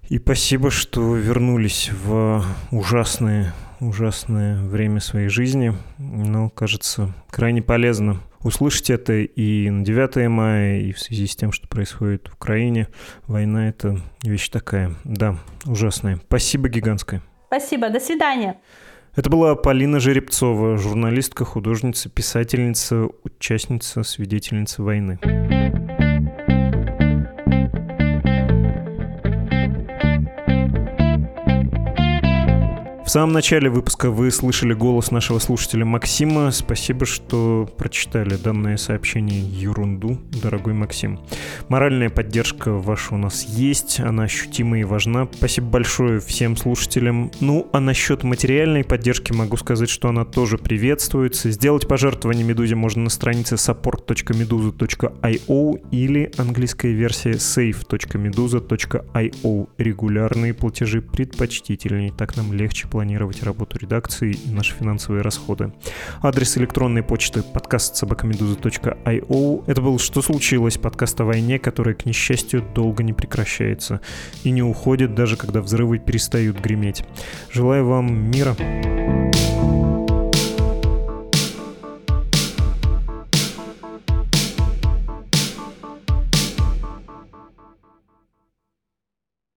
И 0.10 0.18
спасибо, 0.18 0.70
что 0.70 1.16
вернулись 1.16 1.90
в 2.04 2.44
ужасное, 2.72 3.54
ужасное 3.80 4.62
время 4.62 5.00
своей 5.00 5.30
жизни. 5.30 5.74
Но, 5.98 6.50
кажется, 6.50 7.14
крайне 7.32 7.62
полезно 7.62 8.20
услышать 8.44 8.92
это 8.92 9.14
и 9.14 9.70
на 9.70 9.84
9 9.84 10.28
мая, 10.30 10.80
и 10.80 10.92
в 10.92 11.00
связи 11.00 11.26
с 11.26 11.36
тем, 11.36 11.52
что 11.52 11.68
происходит 11.68 12.28
в 12.28 12.36
Украине. 12.36 12.90
Война— 13.26 13.70
это 13.70 14.00
вещь 14.22 14.50
такая, 14.50 14.94
да, 15.04 15.38
ужасная. 15.66 16.20
Спасибо 16.28 16.70
гигантское. 16.70 17.24
Спасибо, 17.58 17.90
до 17.90 18.02
свидания. 18.02 18.58
Это 19.16 19.30
была 19.30 19.56
Полина 19.56 20.02
Жеребцова, 20.02 20.78
журналистка, 20.78 21.46
художница, 21.46 22.10
писательница, 22.10 23.08
участница, 23.24 24.04
свидетельница 24.04 24.84
войны. 24.84 25.20
Самом 33.16 33.32
начале 33.32 33.70
выпуска 33.70 34.12
вы 34.12 34.30
слышали 34.30 34.74
голос 34.74 35.10
нашего 35.10 35.40
слушателя 35.40 35.86
Максима. 35.86 36.52
Спасибо, 36.52 37.06
что 37.06 37.66
прочитали 37.78 38.36
данное 38.36 38.76
сообщение 38.76 39.40
ерунду, 39.40 40.20
дорогой 40.44 40.74
Максим. 40.74 41.22
Моральная 41.70 42.10
поддержка 42.10 42.74
ваша 42.74 43.16
у 43.16 43.18
нас 43.18 43.46
есть, 43.46 44.02
она 44.02 44.24
ощутима 44.24 44.82
и 44.82 44.84
важна. 44.84 45.30
Спасибо 45.32 45.68
большое 45.68 46.20
всем 46.20 46.58
слушателям. 46.58 47.32
Ну, 47.40 47.70
а 47.72 47.80
насчет 47.80 48.24
материальной 48.24 48.84
поддержки 48.84 49.32
могу 49.32 49.56
сказать, 49.56 49.90
что 49.90 50.10
она 50.10 50.26
тоже 50.26 50.58
приветствуется. 50.58 51.52
Сделать 51.52 51.88
пожертвование 51.88 52.44
Медузе 52.44 52.76
можно 52.76 53.04
на 53.04 53.10
странице 53.10 53.56
support.meduza.io 53.56 55.82
или 55.90 56.34
английская 56.38 56.92
версия 56.92 57.32
save.meduza.io. 57.32 59.70
Регулярные 59.78 60.54
платежи 60.54 61.02
предпочтительнее, 61.02 62.12
так 62.12 62.36
нам 62.36 62.52
легче 62.52 62.90
планировать 63.06 63.44
работу 63.44 63.78
редакции 63.78 64.34
и 64.34 64.50
наши 64.50 64.74
финансовые 64.74 65.22
расходы. 65.22 65.72
Адрес 66.24 66.58
электронной 66.58 67.04
почты 67.04 67.44
подкаст 67.44 67.96
собакамедуза.io. 67.98 69.64
Это 69.68 69.82
был 69.82 70.00
«Что 70.00 70.24
случилось?» 70.24 70.80
подкаст 70.80 71.22
о 71.22 71.26
войне, 71.26 71.60
который, 71.60 71.94
к 71.94 72.06
несчастью, 72.08 72.64
долго 72.74 73.04
не 73.04 73.14
прекращается 73.14 74.02
и 74.44 74.50
не 74.50 74.64
уходит, 74.64 75.14
даже 75.14 75.38
когда 75.38 75.62
взрывы 75.62 76.00
перестают 76.00 76.60
греметь. 76.60 77.04
Желаю 77.52 77.86
вам 77.86 78.32
мира. 78.32 78.56
thank 78.58 79.36
you 79.36 79.45